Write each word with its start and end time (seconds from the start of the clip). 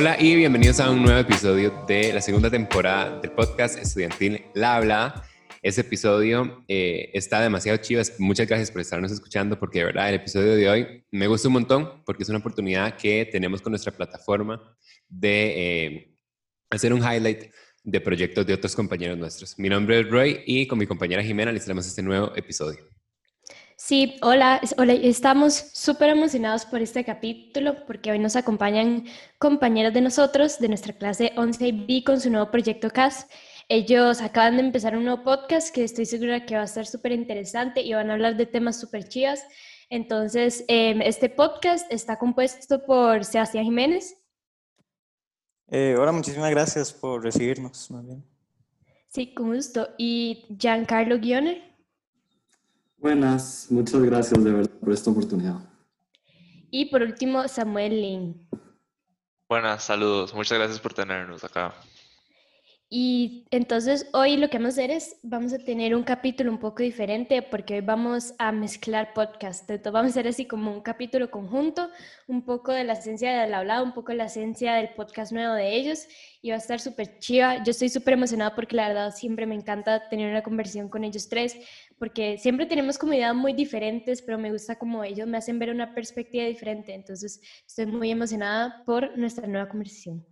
Hola 0.00 0.16
y 0.18 0.34
bienvenidos 0.34 0.80
a 0.80 0.90
un 0.90 1.02
nuevo 1.02 1.18
episodio 1.18 1.84
de 1.86 2.14
la 2.14 2.22
segunda 2.22 2.48
temporada 2.48 3.20
del 3.20 3.32
podcast 3.32 3.78
estudiantil 3.78 4.46
La 4.54 4.76
Hablada. 4.76 5.28
Este 5.60 5.82
episodio 5.82 6.64
eh, 6.68 7.10
está 7.12 7.42
demasiado 7.42 7.76
chido. 7.76 8.00
Muchas 8.18 8.48
gracias 8.48 8.70
por 8.70 8.80
estarnos 8.80 9.12
escuchando 9.12 9.58
porque 9.58 9.80
de 9.80 9.84
verdad 9.84 10.08
el 10.08 10.14
episodio 10.14 10.56
de 10.56 10.70
hoy 10.70 11.04
me 11.10 11.26
gusta 11.26 11.48
un 11.48 11.52
montón 11.52 12.02
porque 12.06 12.22
es 12.22 12.30
una 12.30 12.38
oportunidad 12.38 12.96
que 12.96 13.28
tenemos 13.30 13.60
con 13.60 13.72
nuestra 13.72 13.92
plataforma 13.92 14.74
de 15.06 15.84
eh, 15.84 16.16
hacer 16.70 16.94
un 16.94 17.00
highlight 17.00 17.52
de 17.84 18.00
proyectos 18.00 18.46
de 18.46 18.54
otros 18.54 18.74
compañeros 18.74 19.18
nuestros. 19.18 19.58
Mi 19.58 19.68
nombre 19.68 20.00
es 20.00 20.08
Roy 20.08 20.40
y 20.46 20.66
con 20.66 20.78
mi 20.78 20.86
compañera 20.86 21.22
Jimena 21.22 21.52
les 21.52 21.66
traemos 21.66 21.86
este 21.86 22.00
nuevo 22.00 22.34
episodio. 22.34 22.88
Sí, 23.82 24.18
hola, 24.20 24.60
hola, 24.76 24.92
estamos 24.92 25.54
súper 25.72 26.10
emocionados 26.10 26.66
por 26.66 26.82
este 26.82 27.02
capítulo 27.02 27.86
porque 27.86 28.12
hoy 28.12 28.18
nos 28.18 28.36
acompañan 28.36 29.06
compañeros 29.38 29.94
de 29.94 30.02
nosotros 30.02 30.58
de 30.58 30.68
nuestra 30.68 30.92
clase 30.92 31.32
11B 31.34 32.04
con 32.04 32.20
su 32.20 32.28
nuevo 32.28 32.50
proyecto 32.50 32.90
CAS. 32.90 33.26
Ellos 33.70 34.20
acaban 34.20 34.58
de 34.58 34.64
empezar 34.64 34.94
un 34.98 35.04
nuevo 35.06 35.24
podcast 35.24 35.74
que 35.74 35.82
estoy 35.82 36.04
segura 36.04 36.44
que 36.44 36.56
va 36.56 36.62
a 36.62 36.66
ser 36.66 36.86
súper 36.86 37.12
interesante 37.12 37.80
y 37.80 37.94
van 37.94 38.10
a 38.10 38.12
hablar 38.12 38.36
de 38.36 38.44
temas 38.44 38.78
súper 38.78 39.08
chivas. 39.08 39.42
Entonces, 39.88 40.62
em, 40.68 41.00
este 41.00 41.30
podcast 41.30 41.90
está 41.90 42.18
compuesto 42.18 42.84
por 42.84 43.24
Sebastián 43.24 43.64
Jiménez. 43.64 44.14
Eh, 45.68 45.96
hola, 45.98 46.12
muchísimas 46.12 46.50
gracias 46.50 46.92
por 46.92 47.24
recibirnos. 47.24 47.88
Sí, 49.08 49.32
con 49.32 49.54
gusto. 49.54 49.88
Y 49.96 50.44
Giancarlo 50.58 51.18
Guioner. 51.18 51.69
Buenas, 53.00 53.68
muchas 53.70 54.02
gracias 54.02 54.44
de 54.44 54.52
verdad 54.52 54.70
por 54.78 54.92
esta 54.92 55.10
oportunidad. 55.10 55.58
Y 56.70 56.84
por 56.86 57.00
último, 57.00 57.48
Samuel 57.48 58.00
Lin. 58.00 58.48
Buenas, 59.48 59.84
saludos. 59.84 60.34
Muchas 60.34 60.58
gracias 60.58 60.78
por 60.78 60.92
tenernos 60.92 61.42
acá. 61.42 61.74
Y 62.92 63.46
entonces 63.52 64.08
hoy 64.12 64.36
lo 64.36 64.50
que 64.50 64.58
vamos 64.58 64.76
a 64.76 64.82
hacer 64.82 64.90
es, 64.90 65.16
vamos 65.22 65.52
a 65.52 65.58
tener 65.58 65.94
un 65.94 66.02
capítulo 66.02 66.50
un 66.50 66.58
poco 66.58 66.82
diferente 66.82 67.40
porque 67.40 67.74
hoy 67.74 67.80
vamos 67.82 68.34
a 68.38 68.50
mezclar 68.50 69.14
podcast. 69.14 69.70
Entonces 69.70 69.92
vamos 69.92 70.08
a 70.08 70.10
hacer 70.10 70.26
así 70.26 70.44
como 70.44 70.72
un 70.72 70.80
capítulo 70.80 71.30
conjunto, 71.30 71.88
un 72.26 72.44
poco 72.44 72.72
de 72.72 72.82
la 72.82 72.94
esencia 72.94 73.42
del 73.42 73.54
hablado, 73.54 73.84
un 73.84 73.94
poco 73.94 74.10
de 74.10 74.18
la 74.18 74.24
esencia 74.24 74.74
del 74.74 74.90
podcast 74.94 75.30
nuevo 75.30 75.54
de 75.54 75.72
ellos 75.72 76.08
y 76.42 76.50
va 76.50 76.56
a 76.56 76.58
estar 76.58 76.80
súper 76.80 77.20
chiva. 77.20 77.62
Yo 77.62 77.70
estoy 77.70 77.90
súper 77.90 78.14
emocionada 78.14 78.56
porque 78.56 78.74
la 78.74 78.88
verdad 78.88 79.14
siempre 79.14 79.46
me 79.46 79.54
encanta 79.54 80.08
tener 80.08 80.28
una 80.28 80.42
conversación 80.42 80.88
con 80.88 81.04
ellos 81.04 81.28
tres 81.28 81.56
porque 82.00 82.38
siempre 82.38 82.64
tenemos 82.64 82.96
como 82.96 83.12
ideas 83.12 83.34
muy 83.34 83.52
diferentes, 83.52 84.22
pero 84.22 84.38
me 84.38 84.50
gusta 84.50 84.76
como 84.76 85.04
ellos 85.04 85.28
me 85.28 85.36
hacen 85.36 85.58
ver 85.58 85.68
una 85.68 85.94
perspectiva 85.94 86.46
diferente. 86.46 86.94
Entonces 86.94 87.42
estoy 87.66 87.84
muy 87.84 88.10
emocionada 88.10 88.82
por 88.86 89.18
nuestra 89.18 89.46
nueva 89.46 89.68
conversación. 89.68 90.26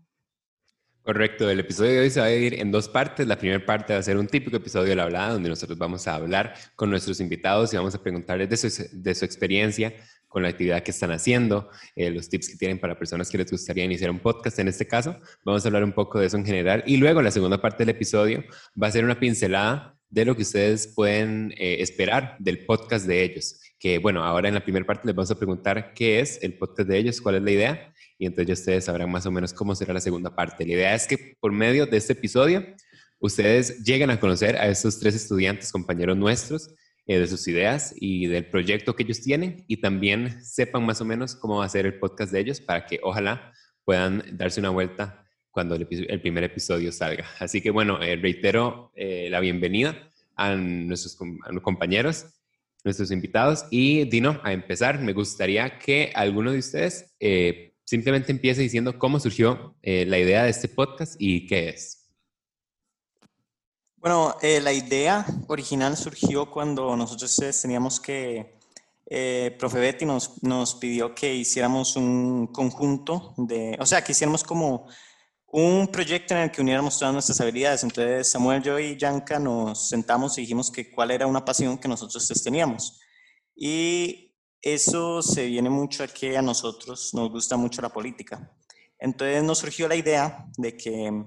Correcto, 1.02 1.48
el 1.50 1.60
episodio 1.60 1.92
de 1.92 2.00
hoy 2.00 2.10
se 2.10 2.20
va 2.20 2.26
a 2.26 2.30
dividir 2.30 2.54
en 2.54 2.72
dos 2.72 2.88
partes. 2.88 3.26
La 3.26 3.38
primera 3.38 3.64
parte 3.64 3.92
va 3.92 3.98
a 3.98 4.02
ser 4.02 4.16
un 4.16 4.26
típico 4.26 4.56
episodio 4.56 4.88
de 4.88 4.96
la 4.96 5.02
hablada, 5.02 5.34
donde 5.34 5.50
nosotros 5.50 5.76
vamos 5.76 6.08
a 6.08 6.14
hablar 6.14 6.54
con 6.74 6.88
nuestros 6.88 7.20
invitados 7.20 7.70
y 7.74 7.76
vamos 7.76 7.94
a 7.94 8.02
preguntarles 8.02 8.48
de 8.48 8.56
su, 8.56 8.84
de 8.90 9.14
su 9.14 9.26
experiencia 9.26 9.92
con 10.26 10.42
la 10.42 10.48
actividad 10.48 10.82
que 10.82 10.90
están 10.90 11.10
haciendo, 11.10 11.68
eh, 11.94 12.10
los 12.10 12.30
tips 12.30 12.48
que 12.48 12.56
tienen 12.56 12.78
para 12.78 12.98
personas 12.98 13.28
que 13.28 13.36
les 13.36 13.50
gustaría 13.50 13.84
iniciar 13.84 14.10
un 14.10 14.20
podcast. 14.20 14.58
En 14.58 14.68
este 14.68 14.86
caso, 14.86 15.20
vamos 15.44 15.64
a 15.64 15.68
hablar 15.68 15.84
un 15.84 15.92
poco 15.92 16.18
de 16.18 16.28
eso 16.28 16.38
en 16.38 16.46
general. 16.46 16.82
Y 16.86 16.96
luego, 16.96 17.20
la 17.20 17.30
segunda 17.30 17.60
parte 17.60 17.84
del 17.84 17.94
episodio 17.94 18.42
va 18.82 18.86
a 18.86 18.90
ser 18.90 19.04
una 19.04 19.20
pincelada 19.20 19.97
de 20.10 20.24
lo 20.24 20.34
que 20.34 20.42
ustedes 20.42 20.86
pueden 20.88 21.52
eh, 21.56 21.76
esperar 21.80 22.36
del 22.38 22.64
podcast 22.64 23.06
de 23.06 23.22
ellos. 23.22 23.60
Que 23.78 23.98
bueno, 23.98 24.24
ahora 24.24 24.48
en 24.48 24.54
la 24.54 24.64
primera 24.64 24.86
parte 24.86 25.06
les 25.06 25.14
vamos 25.14 25.30
a 25.30 25.36
preguntar 25.36 25.92
qué 25.94 26.20
es 26.20 26.42
el 26.42 26.58
podcast 26.58 26.88
de 26.88 26.98
ellos, 26.98 27.20
cuál 27.20 27.36
es 27.36 27.42
la 27.42 27.50
idea 27.50 27.94
y 28.18 28.26
entonces 28.26 28.58
ustedes 28.58 28.84
sabrán 28.84 29.10
más 29.10 29.26
o 29.26 29.30
menos 29.30 29.52
cómo 29.52 29.74
será 29.74 29.94
la 29.94 30.00
segunda 30.00 30.34
parte. 30.34 30.66
La 30.66 30.72
idea 30.72 30.94
es 30.94 31.06
que 31.06 31.36
por 31.38 31.52
medio 31.52 31.86
de 31.86 31.96
este 31.96 32.14
episodio 32.14 32.66
ustedes 33.20 33.84
lleguen 33.84 34.10
a 34.10 34.18
conocer 34.18 34.56
a 34.56 34.66
estos 34.66 34.98
tres 34.98 35.14
estudiantes, 35.14 35.70
compañeros 35.70 36.16
nuestros, 36.16 36.74
eh, 37.06 37.18
de 37.18 37.26
sus 37.26 37.46
ideas 37.48 37.94
y 37.96 38.26
del 38.26 38.46
proyecto 38.46 38.94
que 38.94 39.04
ellos 39.04 39.22
tienen 39.22 39.64
y 39.66 39.80
también 39.80 40.44
sepan 40.44 40.84
más 40.84 41.00
o 41.00 41.04
menos 41.04 41.34
cómo 41.36 41.58
va 41.58 41.64
a 41.64 41.68
ser 41.68 41.86
el 41.86 41.98
podcast 41.98 42.32
de 42.32 42.40
ellos 42.40 42.60
para 42.60 42.84
que 42.86 43.00
ojalá 43.02 43.52
puedan 43.84 44.22
darse 44.36 44.60
una 44.60 44.70
vuelta 44.70 45.24
cuando 45.58 45.74
el, 45.74 46.20
primer 46.20 46.44
episodio 46.44 46.92
salga. 46.92 47.26
Así 47.40 47.60
que 47.60 47.72
bueno, 47.72 48.00
eh, 48.00 48.14
reitero 48.14 48.92
eh, 48.94 49.28
la 49.28 49.40
bienvenida 49.40 50.08
a 50.36 50.54
nuestros 50.54 51.18
compañeros, 51.62 52.26
nuestros 52.84 53.10
invitados 53.10 53.64
y 53.70 54.04
Dino, 54.04 54.40
a 54.44 54.52
empezar, 54.52 55.00
me 55.00 55.12
gustaría 55.12 55.78
que 55.80 56.12
alguno 56.14 56.52
de 56.52 56.58
ustedes 56.58 57.12
simplemente 57.88 58.30
empiece 58.30 58.60
diciendo 58.60 58.98
cómo 58.98 59.18
surgió 59.18 59.74
eh, 59.80 60.04
la 60.04 60.18
idea 60.18 60.42
de 60.42 60.50
este 60.50 60.68
podcast 60.68 61.14
y 61.18 61.46
qué 61.46 61.70
es. 61.70 62.06
Bueno, 63.96 64.36
eh, 64.42 64.60
la 64.60 64.74
idea 64.74 65.24
original 65.46 65.96
surgió 65.96 66.50
cuando 66.50 66.94
nosotros 66.96 67.34
teníamos 67.62 67.98
que, 67.98 68.58
eh, 69.06 69.56
profe 69.58 69.78
Betty 69.78 70.04
nos, 70.04 70.42
nos 70.42 70.74
pidió 70.74 71.14
que 71.14 71.34
hiciéramos 71.34 71.96
un 71.96 72.48
conjunto 72.48 73.32
de, 73.38 73.74
o 73.80 73.86
sea, 73.86 74.04
que 74.04 74.12
hiciéramos 74.12 74.44
como 74.44 74.86
un 75.50 75.88
proyecto 75.88 76.34
en 76.34 76.40
el 76.40 76.50
que 76.50 76.60
uniéramos 76.60 76.98
todas 76.98 77.12
nuestras 77.12 77.40
habilidades. 77.40 77.82
Entonces 77.82 78.30
Samuel, 78.30 78.62
yo 78.62 78.78
y 78.78 78.96
Yanka 78.96 79.38
nos 79.38 79.88
sentamos 79.88 80.36
y 80.38 80.42
dijimos 80.42 80.70
que 80.70 80.90
cuál 80.90 81.10
era 81.10 81.26
una 81.26 81.44
pasión 81.44 81.78
que 81.78 81.88
nosotros 81.88 82.26
teníamos. 82.42 83.00
Y 83.54 84.36
eso 84.60 85.22
se 85.22 85.46
viene 85.46 85.70
mucho 85.70 86.04
a 86.04 86.08
que 86.08 86.36
a 86.36 86.42
nosotros 86.42 87.14
nos 87.14 87.30
gusta 87.30 87.56
mucho 87.56 87.80
la 87.80 87.88
política. 87.88 88.52
Entonces 88.98 89.42
nos 89.42 89.58
surgió 89.58 89.88
la 89.88 89.96
idea 89.96 90.46
de 90.56 90.76
que, 90.76 91.24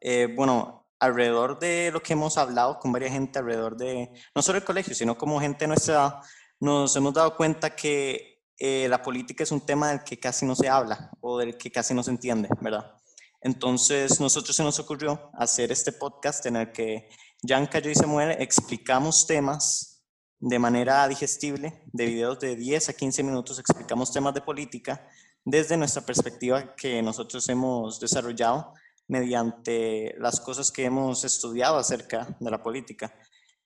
eh, 0.00 0.28
bueno, 0.36 0.86
alrededor 1.00 1.58
de 1.58 1.90
lo 1.92 2.02
que 2.02 2.12
hemos 2.12 2.38
hablado 2.38 2.78
con 2.78 2.92
varias 2.92 3.12
gente, 3.12 3.38
alrededor 3.38 3.76
de, 3.76 4.10
no 4.34 4.42
solo 4.42 4.58
el 4.58 4.64
colegio, 4.64 4.94
sino 4.94 5.18
como 5.18 5.40
gente 5.40 5.66
nuestra, 5.66 6.20
nos 6.60 6.94
hemos 6.96 7.14
dado 7.14 7.36
cuenta 7.36 7.74
que 7.74 8.42
eh, 8.58 8.86
la 8.88 9.02
política 9.02 9.42
es 9.42 9.50
un 9.50 9.64
tema 9.66 9.90
del 9.90 10.04
que 10.04 10.18
casi 10.20 10.46
no 10.46 10.54
se 10.54 10.68
habla 10.68 11.10
o 11.20 11.38
del 11.38 11.56
que 11.58 11.70
casi 11.70 11.94
no 11.94 12.02
se 12.02 12.10
entiende, 12.10 12.48
¿verdad? 12.60 12.94
Entonces 13.44 14.20
nosotros 14.20 14.56
se 14.56 14.62
nos 14.62 14.78
ocurrió 14.78 15.30
hacer 15.34 15.70
este 15.70 15.92
podcast 15.92 16.46
en 16.46 16.56
el 16.56 16.72
que 16.72 17.10
Yanka, 17.42 17.78
yo 17.78 17.90
y 17.90 17.94
Samuel 17.94 18.36
explicamos 18.40 19.26
temas 19.26 20.02
de 20.40 20.58
manera 20.58 21.06
digestible, 21.06 21.82
de 21.92 22.06
videos 22.06 22.38
de 22.38 22.56
10 22.56 22.88
a 22.88 22.92
15 22.94 23.22
minutos, 23.22 23.58
explicamos 23.58 24.10
temas 24.10 24.32
de 24.32 24.40
política 24.40 25.06
desde 25.44 25.76
nuestra 25.76 26.00
perspectiva 26.00 26.74
que 26.74 27.02
nosotros 27.02 27.46
hemos 27.50 28.00
desarrollado 28.00 28.72
mediante 29.08 30.14
las 30.18 30.40
cosas 30.40 30.72
que 30.72 30.86
hemos 30.86 31.22
estudiado 31.24 31.76
acerca 31.76 32.34
de 32.40 32.50
la 32.50 32.62
política. 32.62 33.14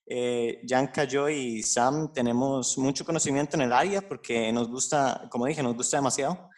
Eh, 0.04 0.60
Yanka, 0.64 1.04
yo 1.04 1.28
y 1.28 1.62
Sam 1.62 2.12
tenemos 2.12 2.76
mucho 2.78 3.04
conocimiento 3.04 3.56
en 3.56 3.62
el 3.62 3.72
área 3.72 4.02
porque 4.02 4.52
nos 4.52 4.68
gusta, 4.68 5.28
como 5.30 5.46
dije, 5.46 5.62
nos 5.62 5.76
gusta 5.76 5.98
demasiado. 5.98 6.50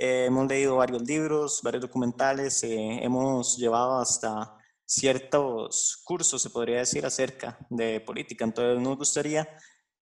Eh, 0.00 0.26
hemos 0.26 0.46
leído 0.46 0.76
varios 0.76 1.02
libros, 1.02 1.60
varios 1.62 1.82
documentales, 1.82 2.62
eh, 2.62 3.00
hemos 3.02 3.56
llevado 3.58 3.98
hasta 3.98 4.54
ciertos 4.86 6.00
cursos, 6.04 6.40
se 6.40 6.50
podría 6.50 6.78
decir, 6.78 7.04
acerca 7.04 7.58
de 7.68 8.00
política. 8.00 8.44
Entonces 8.44 8.80
nos 8.80 8.96
gustaría, 8.96 9.48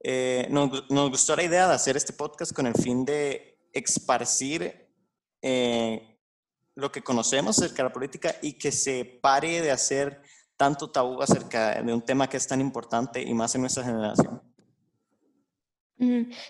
eh, 0.00 0.46
nos, 0.50 0.88
nos, 0.90 1.10
gustó 1.10 1.34
la 1.34 1.44
idea 1.44 1.66
de 1.66 1.74
hacer 1.74 1.96
este 1.96 2.12
podcast 2.12 2.52
con 2.52 2.66
el 2.66 2.74
fin 2.74 3.06
de 3.06 3.58
esparcir 3.72 4.86
eh, 5.42 6.18
lo 6.74 6.92
que 6.92 7.02
conocemos 7.02 7.58
acerca 7.58 7.78
de 7.78 7.88
la 7.88 7.92
política 7.92 8.36
y 8.42 8.52
que 8.58 8.70
se 8.70 9.18
pare 9.22 9.62
de 9.62 9.70
hacer 9.70 10.20
tanto 10.56 10.90
tabú 10.90 11.22
acerca 11.22 11.82
de 11.82 11.92
un 11.92 12.02
tema 12.02 12.28
que 12.28 12.36
es 12.36 12.46
tan 12.46 12.60
importante 12.60 13.22
y 13.22 13.32
más 13.34 13.54
en 13.54 13.62
nuestra 13.62 13.82
generación. 13.82 14.42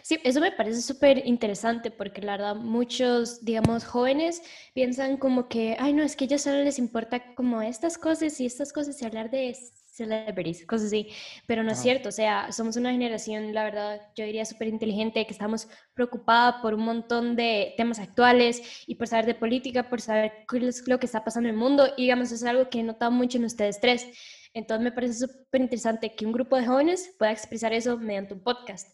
Sí, 0.03 0.19
eso 0.25 0.41
me 0.41 0.51
parece 0.51 0.83
súper 0.83 1.25
interesante 1.25 1.93
porque 1.93 2.21
la 2.21 2.33
verdad 2.33 2.57
muchos, 2.57 3.45
digamos, 3.45 3.85
jóvenes 3.85 4.43
piensan 4.75 5.19
como 5.19 5.49
que, 5.49 5.77
ay, 5.79 5.93
no, 5.93 6.03
es 6.03 6.17
que 6.17 6.25
a 6.25 6.27
ellos 6.27 6.43
solo 6.43 6.65
les 6.65 6.81
importa 6.81 7.35
como 7.37 7.63
estas 7.63 7.97
cosas 7.97 8.41
y 8.41 8.47
estas 8.47 8.73
cosas 8.73 9.01
y 9.01 9.05
hablar 9.05 9.31
de 9.31 9.57
celebrities, 9.97 10.67
cosas 10.67 10.89
así, 10.89 11.09
pero 11.47 11.63
no 11.63 11.73
es 11.73 11.79
cierto, 11.79 12.09
o 12.11 12.13
sea, 12.13 12.53
somos 12.53 12.77
una 12.77 12.91
generación, 12.91 13.55
la 13.55 13.65
verdad, 13.65 14.03
yo 14.15 14.25
diría 14.25 14.45
súper 14.45 14.69
inteligente, 14.69 15.25
que 15.25 15.33
estamos 15.33 15.69
preocupada 15.95 16.61
por 16.61 16.75
un 16.75 16.83
montón 16.85 17.35
de 17.35 17.73
temas 17.77 17.99
actuales 18.01 18.61
y 18.87 18.97
por 18.97 19.07
saber 19.07 19.27
de 19.27 19.35
política, 19.37 19.89
por 19.89 20.01
saber 20.01 20.33
qué 20.51 20.59
es 20.67 20.87
lo 20.87 20.99
que 20.99 21.07
está 21.07 21.25
pasando 21.25 21.49
en 21.49 21.55
el 21.55 21.61
mundo 21.61 21.89
y 21.97 22.03
digamos, 22.03 22.33
es 22.33 22.43
algo 22.45 22.69
que 22.69 22.81
he 22.81 22.83
notado 22.83 23.13
mucho 23.13 23.39
en 23.39 23.45
ustedes 23.45 23.81
tres. 23.81 24.07
Entonces 24.53 24.83
me 24.83 24.93
parece 24.93 25.27
súper 25.27 25.61
interesante 25.61 26.15
que 26.15 26.25
un 26.25 26.33
grupo 26.33 26.57
de 26.57 26.67
jóvenes 26.67 27.15
pueda 27.19 27.31
expresar 27.31 27.75
eso 27.75 27.99
mediante 27.99 28.33
un 28.33 28.43
podcast. 28.43 28.89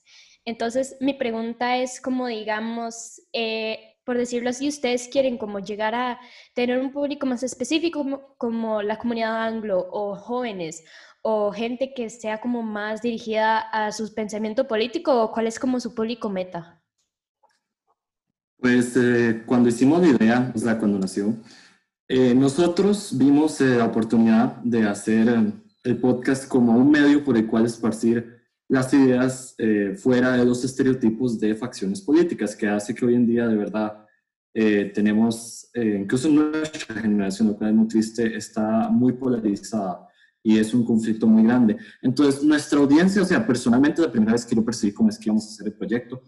Entonces, 0.44 0.96
mi 1.00 1.14
pregunta 1.14 1.76
es 1.76 2.00
como, 2.00 2.26
digamos, 2.26 3.22
eh, 3.32 3.92
por 4.04 4.18
decirlo 4.18 4.50
así, 4.50 4.68
ustedes 4.68 5.08
quieren 5.08 5.38
como 5.38 5.60
llegar 5.60 5.94
a 5.94 6.18
tener 6.54 6.78
un 6.78 6.92
público 6.92 7.26
más 7.26 7.42
específico 7.42 8.34
como, 8.36 8.82
la 8.82 8.98
comunidad 8.98 9.44
anglo 9.44 9.88
o 9.92 10.16
jóvenes 10.16 10.84
o 11.22 11.52
gente 11.52 11.94
que 11.94 12.10
sea 12.10 12.40
como 12.40 12.62
más 12.62 13.00
dirigida 13.00 13.60
a 13.60 13.92
su 13.92 14.12
pensamiento 14.12 14.66
político 14.66 15.22
o 15.22 15.30
cuál 15.30 15.46
es 15.46 15.58
como 15.58 15.78
su 15.78 15.94
público 15.94 16.28
meta? 16.28 16.82
Pues 18.58 18.96
eh, 18.96 19.42
cuando 19.46 19.68
hicimos 19.68 20.00
la 20.00 20.08
idea, 20.08 20.52
o 20.54 20.58
sea, 20.58 20.78
cuando 20.78 20.98
nació, 20.98 21.36
eh, 22.08 22.34
nosotros 22.34 23.16
vimos 23.16 23.60
eh, 23.60 23.76
la 23.76 23.86
oportunidad 23.86 24.56
de 24.56 24.88
hacer 24.88 25.52
el 25.84 25.96
podcast 25.98 26.48
como 26.48 26.76
un 26.76 26.90
medio 26.90 27.24
por 27.24 27.36
el 27.36 27.46
cual 27.46 27.66
esparcir 27.66 28.41
las 28.72 28.92
ideas 28.94 29.54
fuera 29.96 30.36
de 30.36 30.44
los 30.44 30.64
estereotipos 30.64 31.38
de 31.38 31.54
facciones 31.54 32.00
políticas, 32.00 32.56
que 32.56 32.66
hace 32.66 32.94
que 32.94 33.04
hoy 33.04 33.14
en 33.14 33.26
día 33.26 33.46
de 33.46 33.56
verdad 33.56 34.06
tenemos, 34.94 35.70
incluso 35.74 36.28
nuestra 36.28 37.00
generación, 37.00 37.48
lo 37.48 37.56
cual 37.56 37.70
es 37.70 37.76
muy 37.76 37.88
triste, 37.88 38.34
está 38.34 38.88
muy 38.88 39.12
polarizada 39.12 40.08
y 40.42 40.58
es 40.58 40.74
un 40.74 40.84
conflicto 40.84 41.26
muy 41.26 41.44
grande. 41.44 41.76
Entonces, 42.00 42.42
nuestra 42.42 42.78
audiencia, 42.80 43.22
o 43.22 43.24
sea, 43.24 43.46
personalmente 43.46 44.02
la 44.02 44.10
primera 44.10 44.32
vez 44.32 44.44
que 44.44 44.56
lo 44.56 44.64
percibí 44.64 44.92
como 44.92 45.08
es 45.08 45.18
que 45.18 45.26
íbamos 45.26 45.46
a 45.46 45.50
hacer 45.50 45.66
el 45.66 45.74
proyecto, 45.74 46.22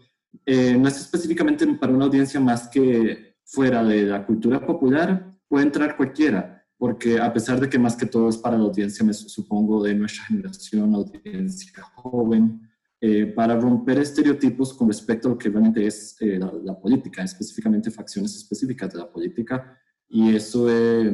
eh, 0.47 0.77
no 0.79 0.89
es 0.89 0.99
específicamente 0.99 1.67
para 1.75 1.93
una 1.93 2.05
audiencia 2.05 2.39
más 2.41 2.69
que 2.69 3.37
fuera 3.45 3.83
de 3.83 4.03
la 4.03 4.25
cultura 4.25 4.65
popular, 4.65 5.31
puede 5.49 5.65
entrar 5.65 5.97
cualquiera, 5.97 6.54
porque 6.77 7.19
a 7.19 7.33
pesar 7.33 7.61
de 7.61 7.69
que 7.69 7.79
más 7.79 7.97
que 7.97 8.07
todo 8.07 8.29
es 8.29 8.37
para 8.37 8.59
la 8.59 8.65
audiencia, 8.65 9.05
me 9.05 9.15
supongo, 9.15 9.83
de 9.83 9.95
nuestra 9.95 10.25
generación, 10.25 10.95
audiencia 10.95 11.83
joven, 11.95 12.61
eh, 13.01 13.27
para 13.27 13.57
romper 13.61 13.99
estereotipos 13.99 14.73
con 14.73 14.89
respecto 14.89 15.29
a 15.29 15.33
lo 15.33 15.39
que 15.39 15.51
realmente 15.51 15.87
es 15.87 16.17
eh, 16.21 16.39
la, 16.39 16.79
política, 16.79 17.23
específicamente 17.23 17.91
facciones 17.91 18.35
específicas 18.35 18.93
de 18.93 18.99
la 18.99 19.11
política, 19.11 19.79
y 20.09 20.35
eso 20.35 20.71
es 20.71 21.13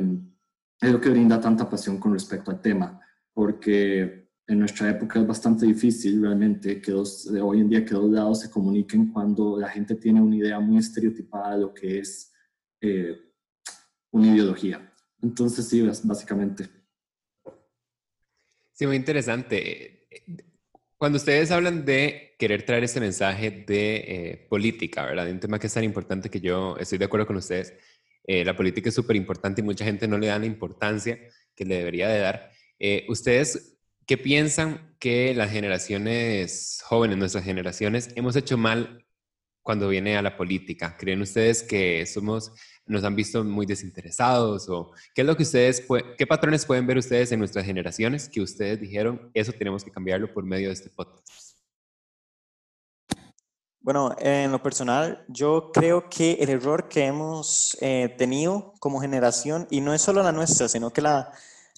lo 0.80 1.00
que 1.00 1.10
brinda 1.10 1.40
tanta 1.40 1.68
pasión 1.68 1.98
con 1.98 2.12
respecto 2.12 2.50
al 2.50 2.60
tema, 2.60 3.00
porque 3.32 4.30
en 4.46 4.58
nuestra 4.58 4.90
época 4.90 5.20
es 5.20 5.26
bastante 5.26 5.66
difícil 5.66 6.22
realmente 6.22 6.80
que 6.80 6.92
dos, 6.92 7.32
de 7.32 7.40
hoy 7.40 7.60
en 7.60 7.68
día 7.68 7.84
que 7.84 7.94
dos 7.94 8.10
lados 8.10 8.40
se 8.40 8.50
comuniquen 8.50 9.12
cuando 9.12 9.58
la 9.58 9.68
gente 9.68 9.94
tiene 9.94 10.20
una 10.20 10.36
idea 10.36 10.58
muy 10.58 10.78
estereotipada 10.78 11.54
de 11.54 11.60
lo 11.60 11.72
que 11.74 12.00
es 12.00 12.32
eh, 12.80 13.16
una 14.10 14.28
ideología. 14.28 14.89
Entonces, 15.22 15.68
sí, 15.68 15.82
básicamente. 16.04 16.68
Sí, 18.72 18.86
muy 18.86 18.96
interesante. 18.96 20.08
Cuando 20.96 21.16
ustedes 21.16 21.50
hablan 21.50 21.84
de 21.84 22.34
querer 22.38 22.64
traer 22.64 22.84
ese 22.84 23.00
mensaje 23.00 23.50
de 23.66 23.96
eh, 23.96 24.46
política, 24.48 25.04
¿verdad? 25.04 25.30
Un 25.30 25.40
tema 25.40 25.58
que 25.58 25.66
es 25.66 25.74
tan 25.74 25.84
importante 25.84 26.30
que 26.30 26.40
yo 26.40 26.76
estoy 26.78 26.98
de 26.98 27.04
acuerdo 27.04 27.26
con 27.26 27.36
ustedes. 27.36 27.74
Eh, 28.24 28.44
la 28.44 28.56
política 28.56 28.88
es 28.88 28.94
súper 28.94 29.16
importante 29.16 29.60
y 29.60 29.64
mucha 29.64 29.84
gente 29.84 30.08
no 30.08 30.18
le 30.18 30.28
da 30.28 30.38
la 30.38 30.46
importancia 30.46 31.18
que 31.54 31.64
le 31.64 31.76
debería 31.76 32.08
de 32.08 32.18
dar. 32.18 32.50
ustedes 33.08 33.78
¿Qué 34.10 34.18
piensan 34.18 34.96
que 34.98 35.32
las 35.36 35.52
generaciones 35.52 36.82
jóvenes, 36.84 37.16
nuestras 37.16 37.44
generaciones, 37.44 38.08
hemos 38.16 38.34
hecho 38.34 38.58
mal 38.58 39.06
cuando 39.70 39.88
viene 39.88 40.16
a 40.16 40.22
la 40.22 40.36
política? 40.36 40.96
¿Creen 40.98 41.20
ustedes 41.20 41.62
que 41.62 42.04
somos, 42.04 42.50
nos 42.86 43.04
han 43.04 43.14
visto 43.14 43.44
muy 43.44 43.66
desinteresados? 43.66 44.68
¿O 44.68 44.90
qué 45.14 45.20
es 45.20 45.26
lo 45.28 45.36
que 45.36 45.44
ustedes, 45.44 45.86
qué 46.18 46.26
patrones 46.26 46.66
pueden 46.66 46.88
ver 46.88 46.98
ustedes 46.98 47.30
en 47.30 47.38
nuestras 47.38 47.64
generaciones 47.64 48.28
que 48.28 48.40
ustedes 48.40 48.80
dijeron, 48.80 49.30
eso 49.32 49.52
tenemos 49.52 49.84
que 49.84 49.92
cambiarlo 49.92 50.34
por 50.34 50.42
medio 50.42 50.66
de 50.66 50.74
este 50.74 50.90
podcast? 50.90 51.60
Bueno, 53.78 54.12
en 54.18 54.50
lo 54.50 54.60
personal, 54.60 55.24
yo 55.28 55.70
creo 55.72 56.10
que 56.10 56.32
el 56.40 56.50
error 56.50 56.88
que 56.88 57.06
hemos 57.06 57.78
eh, 57.80 58.12
tenido 58.18 58.74
como 58.80 59.00
generación, 59.00 59.68
y 59.70 59.80
no 59.80 59.94
es 59.94 60.02
solo 60.02 60.20
la 60.24 60.32
nuestra, 60.32 60.68
sino 60.68 60.92
que 60.92 61.00
la, 61.00 61.32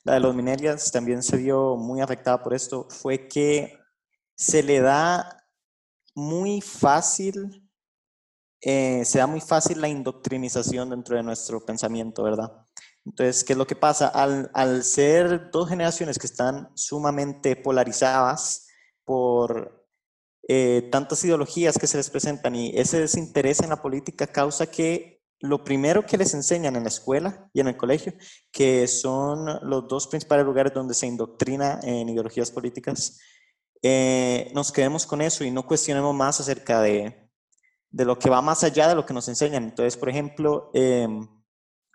la 0.05 0.15
de 0.15 0.21
los 0.21 0.35
Minelias 0.35 0.91
también 0.91 1.23
se 1.23 1.37
vio 1.37 1.77
muy 1.77 2.01
afectada 2.01 2.43
por 2.43 2.55
esto, 2.55 2.87
fue 2.89 3.29
que 3.29 3.79
se 4.35 4.63
le 4.63 4.81
da 4.81 5.45
muy 6.15 6.63
fácil, 6.63 7.62
eh, 8.65 9.05
se 9.05 9.19
da 9.19 9.27
muy 9.27 9.41
fácil 9.41 9.81
la 9.81 9.89
indoctrinización 9.89 10.91
dentro 10.91 11.17
de 11.17 11.25
nuestro 11.25 11.65
pensamiento, 11.65 12.23
¿verdad? 12.23 12.65
Entonces, 13.05 13.43
¿qué 13.43 13.55
es 13.55 13.59
lo 13.59 13.67
que 13.67 13.75
pasa? 13.75 14.07
Al, 14.09 14.85
ser 14.85 15.51
dos 15.51 15.69
generaciones 15.69 16.19
que 16.19 16.29
están 16.29 16.71
sumamente 16.77 17.57
polarizadas 17.57 18.69
por 19.05 19.85
eh, 20.49 20.89
tantas 20.93 21.25
ideologías 21.25 21.77
que 21.77 21.89
se 21.89 21.97
les 21.97 22.11
presentan 22.11 22.55
y 22.55 22.71
ese 22.79 23.01
desinterés 23.01 23.61
en 23.61 23.71
la 23.71 23.83
política 23.83 24.29
causa 24.29 24.71
que 24.71 25.21
lo 25.41 25.65
primero 25.65 26.07
que 26.07 26.17
les 26.17 26.35
enseñan 26.35 26.77
en 26.77 26.85
la 26.85 26.89
escuela 26.89 27.51
y 27.53 27.61
en 27.61 27.67
el 27.67 27.77
colegio, 27.77 28.15
que 28.53 28.87
son 28.87 29.45
los 29.69 29.89
dos 29.89 30.07
principales 30.07 30.47
lugares 30.47 30.73
donde 30.73 30.95
se 30.95 31.09
indoctrina 31.09 31.81
en 31.83 32.09
ideologías 32.09 32.53
políticas, 32.53 33.19
eh, 33.83 34.53
nos 34.55 34.71
quedemos 34.71 35.05
con 35.05 35.21
eso 35.21 35.43
y 35.43 35.51
no 35.51 35.67
cuestionemos 35.67 36.15
más 36.15 36.39
acerca 36.39 36.81
de, 36.81 37.22
de, 37.93 38.05
lo 38.05 38.19
que 38.19 38.31
va 38.31 38.43
más 38.43 38.65
allá 38.65 38.89
de 38.89 38.95
lo 38.95 39.07
que 39.07 39.15
nos 39.15 39.29
enseñan. 39.29 39.65
Entonces, 39.65 39.97
por 39.97 40.09
ejemplo, 40.09 40.71
em, 40.75 41.29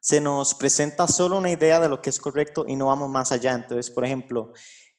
se 0.02 0.22
nos 0.22 0.56
presenta 0.56 1.08
solo 1.08 1.38
una 1.38 1.52
idea 1.52 1.80
de 1.80 1.90
lo 1.90 2.02
que 2.02 2.10
es 2.10 2.20
correcto 2.20 2.66
y 2.68 2.76
no 2.76 2.88
vamos 2.88 3.10
más 3.10 3.32
allá. 3.32 3.54
Entonces, 3.54 3.90
por 3.92 4.06
ejemplo, 4.06 4.54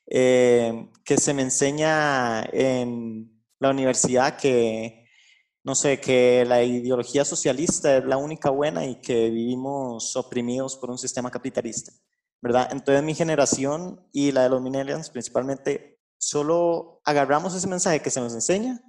em, 0.06 0.90
que 1.04 1.16
se 1.18 1.34
me 1.34 1.42
enseña 1.42 2.44
en 2.52 3.42
la 3.60 3.70
universidad 3.70 4.36
que 4.36 4.98
no 5.68 5.74
sé, 5.74 6.00
que 6.00 6.46
la 6.46 6.62
ideología 6.62 7.26
socialista 7.26 7.98
es 7.98 8.04
la 8.06 8.16
única 8.16 8.48
buena 8.48 8.86
y 8.86 9.02
que 9.02 9.28
vivimos 9.28 10.16
oprimidos 10.16 10.76
por 10.76 10.90
un 10.90 10.96
sistema 10.96 11.30
capitalista, 11.30 11.92
¿verdad? 12.40 12.70
Entonces 12.72 13.04
mi 13.04 13.14
generación 13.14 14.00
y 14.10 14.32
la 14.32 14.44
de 14.44 14.48
los 14.48 14.62
millennials 14.62 15.10
principalmente, 15.10 16.00
solo 16.16 17.02
agarramos 17.04 17.54
ese 17.54 17.68
mensaje 17.68 18.00
que 18.00 18.08
se 18.08 18.18
nos 18.18 18.32
enseña 18.32 18.80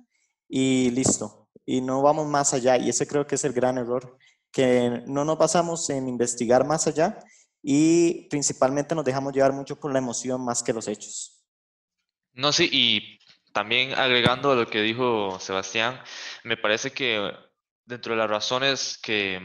y 0.48 0.90
listo, 0.92 1.49
y 1.72 1.82
no 1.82 2.02
vamos 2.02 2.26
más 2.26 2.56
allá, 2.56 2.78
y 2.78 2.90
ese 2.90 3.06
creo 3.06 3.28
que 3.28 3.36
es 3.36 3.46
el 3.46 3.54
gran 3.54 3.78
error, 3.78 4.18
que 4.52 5.04
no 5.06 5.24
nos 5.24 5.38
basamos 5.38 5.88
en 5.92 6.08
investigar 6.08 6.66
más 6.66 6.88
allá 6.88 7.20
y 7.62 8.28
principalmente 8.28 8.96
nos 8.96 9.06
dejamos 9.06 9.34
llevar 9.34 9.54
mucho 9.54 9.80
por 9.80 9.94
la 9.94 10.00
emoción 10.00 10.44
más 10.44 10.64
que 10.64 10.74
los 10.74 10.88
hechos. 10.88 11.46
No, 12.34 12.52
sí, 12.52 12.68
y 12.72 13.20
también 13.54 13.94
agregando 13.94 14.52
a 14.52 14.56
lo 14.56 14.66
que 14.66 14.82
dijo 14.82 15.40
Sebastián, 15.40 16.02
me 16.44 16.58
parece 16.58 16.90
que 16.90 17.32
dentro 17.86 18.14
de 18.14 18.18
las 18.18 18.30
razones 18.32 18.98
que 18.98 19.40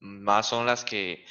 más 0.00 0.48
son 0.48 0.66
las 0.66 0.84
que 0.84 1.24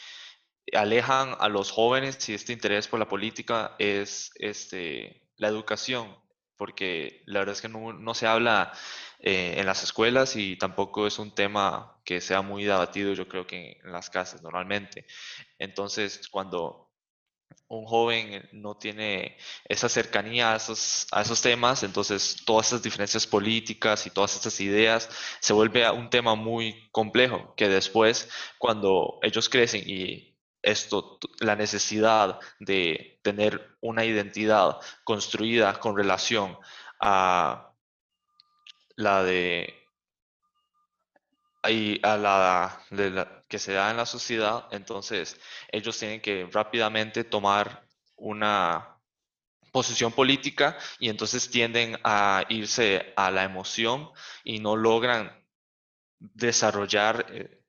alejan 0.74 1.36
a 1.38 1.48
los 1.48 1.70
jóvenes 1.70 2.28
y 2.28 2.34
este 2.34 2.54
interés 2.54 2.88
por 2.88 2.98
la 3.00 3.08
política 3.08 3.76
es 3.78 4.32
este, 4.40 5.30
la 5.36 5.48
educación, 5.48 6.18
porque 6.58 7.24
la 7.26 7.40
verdad 7.40 7.56
es 7.56 7.62
que 7.62 7.70
no, 7.70 8.14
se 8.14 8.28
habla 8.28 8.74
eh, 9.20 9.56
en 9.58 9.66
las 9.66 9.84
escuelas 9.84 10.36
y 10.36 10.58
tampoco 10.58 11.08
es 11.08 11.20
un 11.20 11.34
tema 11.34 12.00
que 12.04 12.22
sea 12.22 12.42
muy 12.42 12.64
debatido, 12.64 13.14
yo 13.14 13.28
creo 13.28 13.48
que 13.48 13.80
en 13.84 13.92
las 13.92 14.10
casas 14.10 14.42
normalmente. 14.42 15.06
Entonces, 15.60 16.28
cuando 16.30 16.88
un 17.70 17.86
joven 17.86 18.48
no 18.54 18.78
tiene 18.78 19.38
esa 19.66 19.90
cercanía 19.90 20.54
a 20.54 20.56
esos, 20.58 21.08
a 21.12 21.22
esos 21.22 21.42
temas, 21.42 21.84
entonces 21.84 22.38
todas 22.46 22.68
esas 22.68 22.82
diferencias 22.84 23.28
políticas 23.28 24.06
y 24.08 24.10
todas 24.10 24.36
estas 24.36 24.60
ideas 24.62 25.10
se 25.42 25.54
vuelve 25.54 25.90
un 25.92 26.10
tema 26.10 26.36
muy 26.36 26.90
complejo 26.92 27.54
que 27.56 27.68
después 27.68 28.30
cuando 28.58 29.20
ellos 29.22 29.50
crecen 29.50 29.84
y 29.86 30.37
esto, 30.68 31.18
la 31.40 31.56
necesidad 31.56 32.40
de 32.60 33.20
tener 33.24 33.78
una 33.82 34.04
identidad 34.04 34.80
construida 35.04 35.80
con 35.80 35.96
relación 35.96 36.58
a 37.00 37.74
la 38.96 39.24
de 39.24 39.74
a 42.04 42.18
la, 42.18 43.44
que 43.50 43.60
se 43.60 43.74
da 43.74 43.92
en 43.92 43.98
la 43.98 44.06
sociedad, 44.06 44.68
entonces 44.72 45.38
ellos 45.70 45.98
tienen 46.00 46.22
que 46.22 46.48
rápidamente 46.52 47.26
tomar 47.26 47.86
una 48.16 48.98
posición 49.72 50.12
política 50.14 50.78
y 51.00 51.10
entonces 51.10 51.50
tienden 51.50 51.98
a 52.04 52.46
irse 52.50 53.14
a 53.18 53.32
la 53.32 53.44
emoción 53.44 54.10
y 54.46 54.60
no 54.60 54.78
logran 54.78 55.46
desarrollar 56.20 57.26
eh, 57.30 57.64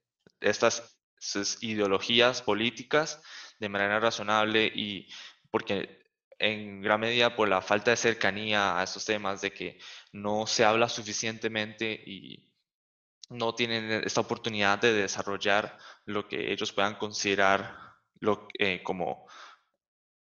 estas 1.20 1.62
ideologías 1.62 2.42
políticas 2.42 3.20
de 3.58 3.68
manera 3.68 4.00
razonable 4.00 4.66
y 4.66 5.08
porque 5.50 5.98
en 6.38 6.80
gran 6.80 7.00
medida 7.00 7.34
por 7.34 7.48
la 7.48 7.60
falta 7.60 7.90
de 7.90 7.96
cercanía 7.96 8.78
a 8.78 8.84
estos 8.84 9.04
temas, 9.04 9.40
de 9.40 9.52
que 9.52 9.78
no 10.12 10.46
se 10.46 10.64
habla 10.64 10.88
suficientemente 10.88 11.92
y 11.92 12.48
no 13.30 13.54
tienen 13.54 13.90
esta 14.04 14.20
oportunidad 14.20 14.78
de 14.78 14.92
desarrollar 14.92 15.76
lo 16.06 16.28
que 16.28 16.52
ellos 16.52 16.72
puedan 16.72 16.94
considerar 16.94 17.76
lo, 18.20 18.48
eh, 18.58 18.82
como 18.82 19.26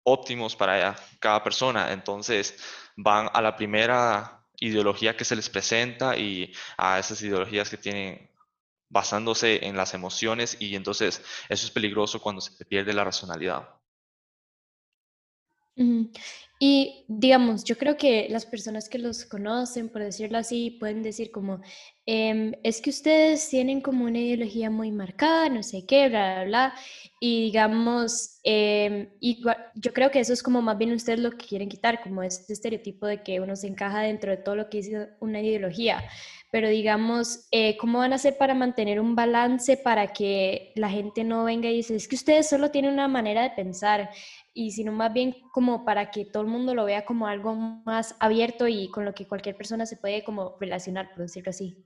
óptimos 0.03 0.55
para 0.55 0.95
cada 1.19 1.43
persona. 1.43 1.91
Entonces 1.91 2.57
van 2.95 3.29
a 3.33 3.41
la 3.41 3.55
primera 3.55 4.45
ideología 4.59 5.17
que 5.17 5.25
se 5.25 5.35
les 5.35 5.50
presenta 5.50 6.15
y 6.15 6.53
a 6.77 7.00
esas 7.00 7.21
ideologías 7.21 7.69
que 7.69 7.77
tienen 7.77 8.29
basándose 8.93 9.65
en 9.65 9.75
las 9.75 9.95
emociones 9.95 10.55
y 10.59 10.75
entonces 10.75 11.21
eso 11.50 11.65
es 11.65 11.71
peligroso 11.71 12.21
cuando 12.21 12.41
se 12.41 12.63
pierde 12.63 12.93
la 12.93 13.03
racionalidad. 13.03 13.67
Y 16.65 17.03
digamos, 17.10 17.65
yo 17.65 17.77
creo 17.77 17.98
que 17.98 18.27
las 18.29 18.46
personas 18.46 18.88
que 18.88 18.98
los 18.98 19.25
conocen, 19.25 19.89
por 19.89 20.01
decirlo 20.01 20.38
así, 20.38 20.72
pueden 20.79 21.03
decir 21.03 21.29
como, 21.29 21.60
em, 22.05 22.53
es 22.63 22.79
que 22.79 22.89
ustedes 22.89 23.50
tienen 23.50 23.82
como 23.82 24.05
una 24.05 24.20
ideología 24.20 24.70
muy 24.70 24.89
marcada, 24.89 25.50
no 25.50 25.62
sé 25.62 25.86
qué, 25.86 26.08
bla, 26.08 26.36
bla, 26.36 26.46
bla. 26.46 26.75
Y 27.20 27.43
digamos, 27.48 28.39
eh, 28.46 29.10
yo 29.75 29.91
creo 29.91 30.10
que 30.10 30.22
eso 30.22 30.32
es 30.32 30.41
como 30.41 30.62
más 30.62 30.77
bien 30.77 30.93
ustedes 30.93 31.20
lo 31.20 31.32
que 31.32 31.48
quieren 31.48 31.67
quitar, 31.67 32.01
como 32.01 32.24
este 32.24 32.53
estereotipo 32.53 33.08
de 33.08 33.24
que 33.24 33.41
uno 33.41 33.58
se 33.58 33.67
encaja 33.67 34.00
dentro 34.00 34.32
de 34.32 34.38
todo 34.38 34.55
lo 34.55 34.70
que 34.70 34.77
dice 34.77 35.10
una 35.20 35.41
ideología. 35.41 36.01
Pero 36.50 36.70
digamos, 36.70 37.48
eh, 37.51 37.75
¿cómo 37.77 38.00
van 38.00 38.13
a 38.13 38.17
hacer 38.17 38.38
para 38.38 38.53
mantener 38.53 39.01
un 39.01 39.15
balance 39.15 39.75
para 39.75 40.13
que 40.13 40.72
la 40.75 40.89
gente 40.89 41.24
no 41.24 41.43
venga 41.43 41.67
y 41.70 41.77
dice, 41.77 41.96
es 41.96 42.08
que 42.08 42.15
ustedes 42.15 42.48
solo 42.48 42.72
tienen 42.72 42.93
una 42.93 43.08
manera 43.10 43.41
de 43.43 43.50
pensar? 43.50 44.12
y 44.53 44.72
sino 44.72 44.91
más 44.91 45.12
bien 45.13 45.36
como 45.51 45.84
para 45.84 46.12
que 46.12 46.25
todo 46.25 46.43
el 46.43 46.50
mundo 46.53 46.74
lo 46.74 46.86
vea 46.86 47.05
como 47.05 47.27
algo 47.27 47.55
más 47.55 48.15
abierto 48.19 48.67
y 48.67 48.89
con 48.89 49.05
lo 49.05 49.13
que 49.13 49.27
cualquier 49.27 49.57
persona 49.57 49.86
se 49.86 49.98
puede 49.98 50.24
como 50.24 50.55
relacionar, 50.60 51.10
por 51.10 51.24
decirlo 51.24 51.50
así. 51.50 51.86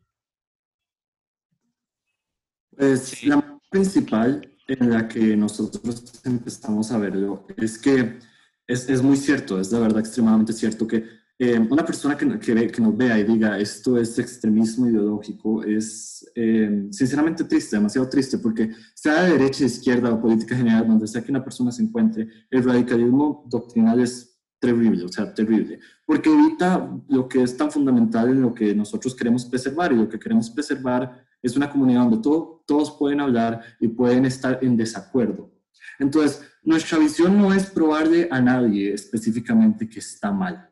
Pues 2.75 3.23
la 3.23 3.59
principal 3.71 4.55
en 4.67 4.91
la 4.91 5.07
que 5.07 5.35
nosotros 5.35 6.21
empezamos 6.23 6.91
a 6.91 6.99
verlo 6.99 7.47
es 7.57 7.77
que 7.79 8.19
es, 8.67 8.89
es 8.89 9.01
muy 9.01 9.17
cierto, 9.17 9.59
es 9.59 9.71
de 9.71 9.79
verdad 9.79 9.99
extremadamente 9.99 10.53
cierto 10.53 10.85
que 10.85 11.03
eh, 11.39 11.59
una 11.59 11.85
persona 11.85 12.17
que, 12.17 12.39
que, 12.39 12.71
que, 12.71 12.81
nos 12.81 12.97
vea 12.97 13.19
y 13.19 13.23
diga 13.23 13.59
esto 13.59 13.95
es 13.97 14.17
extremismo 14.17 14.89
ideológico 14.89 15.63
es 15.63 16.27
eh, 16.33 16.87
sinceramente 16.89 17.43
triste, 17.43 17.75
demasiado 17.75 18.09
triste, 18.09 18.39
porque 18.39 18.71
sea 18.95 19.23
de 19.23 19.33
derecha, 19.33 19.59
de 19.59 19.65
izquierda 19.67 20.11
o 20.11 20.19
política 20.19 20.55
general, 20.55 20.87
donde 20.87 21.07
sea 21.07 21.21
que 21.23 21.29
una 21.31 21.43
persona 21.43 21.71
se 21.71 21.83
encuentre, 21.83 22.27
el 22.49 22.63
radicalismo 22.63 23.45
doctrinal 23.47 23.99
es 23.99 24.36
terrible, 24.59 25.05
o 25.05 25.09
sea, 25.09 25.33
terrible, 25.33 25.79
porque 26.05 26.31
evita 26.31 26.89
lo 27.09 27.27
que 27.27 27.43
es 27.43 27.55
tan 27.55 27.71
fundamental 27.71 28.29
en 28.29 28.41
lo 28.41 28.53
que 28.53 28.73
nosotros 28.73 29.15
queremos 29.15 29.45
preservar, 29.45 29.91
y 29.91 29.95
lo 29.95 30.09
que 30.09 30.19
queremos 30.19 30.49
preservar 30.49 31.25
es 31.41 31.55
una 31.55 31.69
comunidad 31.69 32.01
donde 32.01 32.21
todo, 32.21 32.63
todos 32.65 32.91
pueden 32.97 33.21
hablar 33.21 33.61
y 33.79 33.87
pueden 33.87 34.25
estar 34.25 34.59
en 34.61 34.75
desacuerdo. 34.75 35.51
Entonces, 35.99 36.41
nuestra 36.63 36.97
visión 36.97 37.37
no 37.37 37.53
es 37.53 37.67
probarle 37.69 38.27
a 38.31 38.41
nadie 38.41 38.93
específicamente 38.93 39.87
que 39.87 39.99
está 39.99 40.31
mal 40.31 40.67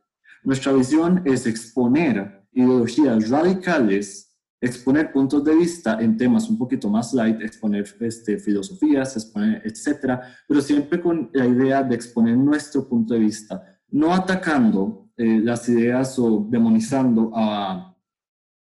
nuestra 0.45 0.71
visión 0.73 1.23
es 1.25 1.47
exponer 1.47 2.43
ideologías 2.53 3.29
radicales, 3.29 4.31
exponer 4.61 5.11
puntos 5.11 5.43
de 5.43 5.55
vista 5.55 5.97
en 5.99 6.15
temas 6.17 6.47
un 6.51 6.59
poquito 6.59 6.87
más 6.87 7.15
light, 7.15 7.41
exponer 7.41 7.83
este, 8.01 8.37
filosofías, 8.37 9.17
exponer, 9.17 9.63
etcétera, 9.65 10.21
pero 10.47 10.61
siempre 10.61 11.01
con 11.01 11.31
la 11.33 11.47
idea 11.47 11.81
de 11.81 11.95
exponer 11.95 12.37
nuestro 12.37 12.87
punto 12.87 13.15
de 13.15 13.21
vista, 13.21 13.74
no 13.89 14.13
atacando 14.13 15.09
eh, 15.17 15.39
las 15.41 15.67
ideas 15.69 16.17
o 16.19 16.45
demonizando 16.49 17.31
a 17.33 17.95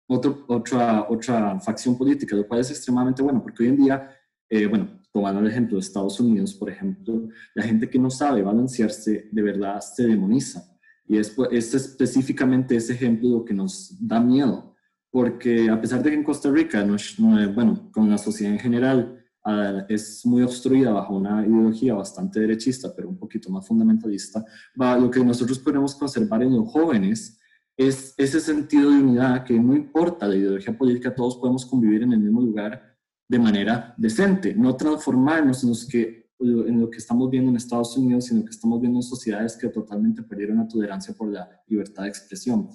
otro, 0.07 0.43
otra, 0.47 1.07
otra 1.09 1.59
facción 1.59 1.97
política, 1.97 2.35
lo 2.35 2.47
cual 2.47 2.61
es 2.61 2.71
extremadamente 2.71 3.21
bueno, 3.21 3.41
porque 3.41 3.63
hoy 3.63 3.69
en 3.69 3.77
día, 3.77 4.09
eh, 4.49 4.65
bueno, 4.65 5.01
tomando 5.13 5.39
el 5.39 5.47
ejemplo 5.47 5.77
de 5.77 5.81
Estados 5.81 6.19
Unidos, 6.19 6.53
por 6.53 6.69
ejemplo, 6.69 7.29
la 7.53 7.63
gente 7.63 7.89
que 7.89 7.99
no 7.99 8.09
sabe 8.09 8.41
balancearse 8.41 9.29
de 9.31 9.41
verdad 9.41 9.79
se 9.81 10.07
demoniza. 10.07 10.63
Y 11.07 11.17
es, 11.17 11.35
es 11.51 11.73
específicamente 11.73 12.75
ese 12.75 12.93
ejemplo 12.93 13.43
que 13.43 13.53
nos 13.53 13.95
da 13.99 14.19
miedo, 14.19 14.75
porque 15.09 15.69
a 15.69 15.79
pesar 15.79 16.01
de 16.01 16.09
que 16.09 16.15
en 16.15 16.23
Costa 16.23 16.49
Rica, 16.49 16.83
no, 16.83 16.97
bueno, 17.53 17.91
con 17.91 18.09
la 18.09 18.17
sociedad 18.17 18.53
en 18.53 18.59
general, 18.59 19.20
ah, 19.43 19.85
es 19.89 20.25
muy 20.25 20.41
obstruida 20.43 20.91
bajo 20.91 21.15
una 21.15 21.45
ideología 21.45 21.93
bastante 21.93 22.39
derechista, 22.39 22.93
pero 22.95 23.09
un 23.09 23.17
poquito 23.17 23.49
más 23.49 23.67
fundamentalista, 23.67 24.43
va, 24.79 24.97
lo 24.97 25.09
que 25.09 25.23
nosotros 25.23 25.59
podemos 25.59 25.95
conservar 25.95 26.43
en 26.43 26.55
los 26.55 26.71
jóvenes 26.71 27.39
es 27.77 28.13
ese 28.17 28.39
sentido 28.39 28.91
de 28.91 28.97
unidad 28.97 29.43
que 29.43 29.59
no 29.59 29.75
importa 29.75 30.27
la 30.27 30.35
ideología 30.35 30.77
política, 30.77 31.15
todos 31.15 31.37
podemos 31.37 31.65
convivir 31.65 32.03
en 32.03 32.13
el 32.13 32.19
mismo 32.19 32.41
lugar 32.41 32.97
de 33.27 33.39
manera 33.39 33.93
decente, 33.97 34.53
no 34.53 34.75
transformarnos 34.75 35.63
en 35.63 35.69
los 35.69 35.85
que 35.85 36.21
en 36.41 36.81
lo 36.81 36.89
que 36.89 36.97
estamos 36.97 37.29
viendo 37.29 37.51
en 37.51 37.57
Estados 37.57 37.95
Unidos, 37.97 38.25
sino 38.25 38.43
que 38.43 38.49
estamos 38.49 38.81
viendo 38.81 38.99
en 38.99 39.03
sociedades 39.03 39.55
que 39.55 39.69
totalmente 39.69 40.23
perdieron 40.23 40.57
la 40.57 40.67
tolerancia 40.67 41.13
por 41.13 41.31
la 41.31 41.47
libertad 41.67 42.03
de 42.03 42.09
expresión. 42.09 42.69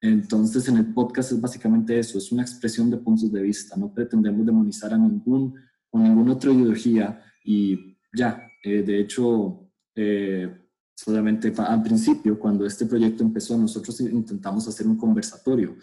Entonces, 0.00 0.66
en 0.68 0.78
el 0.78 0.94
podcast 0.94 1.32
es 1.32 1.40
básicamente 1.40 1.98
eso, 1.98 2.16
es 2.16 2.32
una 2.32 2.42
expresión 2.42 2.90
de 2.90 2.96
puntos 2.96 3.30
de 3.30 3.42
vista. 3.42 3.76
No 3.76 3.92
pretendemos 3.92 4.46
demonizar 4.46 4.94
a 4.94 4.98
ningún 4.98 5.54
o 5.90 5.98
ninguna 5.98 6.32
otra 6.32 6.52
ideología 6.52 7.22
y 7.44 7.96
ya, 8.12 8.48
eh, 8.62 8.82
de 8.82 9.00
hecho, 9.00 9.70
eh, 9.94 10.48
solamente 10.94 11.52
al 11.56 11.82
principio, 11.82 12.38
cuando 12.38 12.66
este 12.66 12.86
proyecto 12.86 13.22
empezó, 13.22 13.56
nosotros 13.56 14.00
intentamos 14.00 14.66
hacer 14.68 14.86
un 14.86 14.96
conversatorio. 14.96 15.76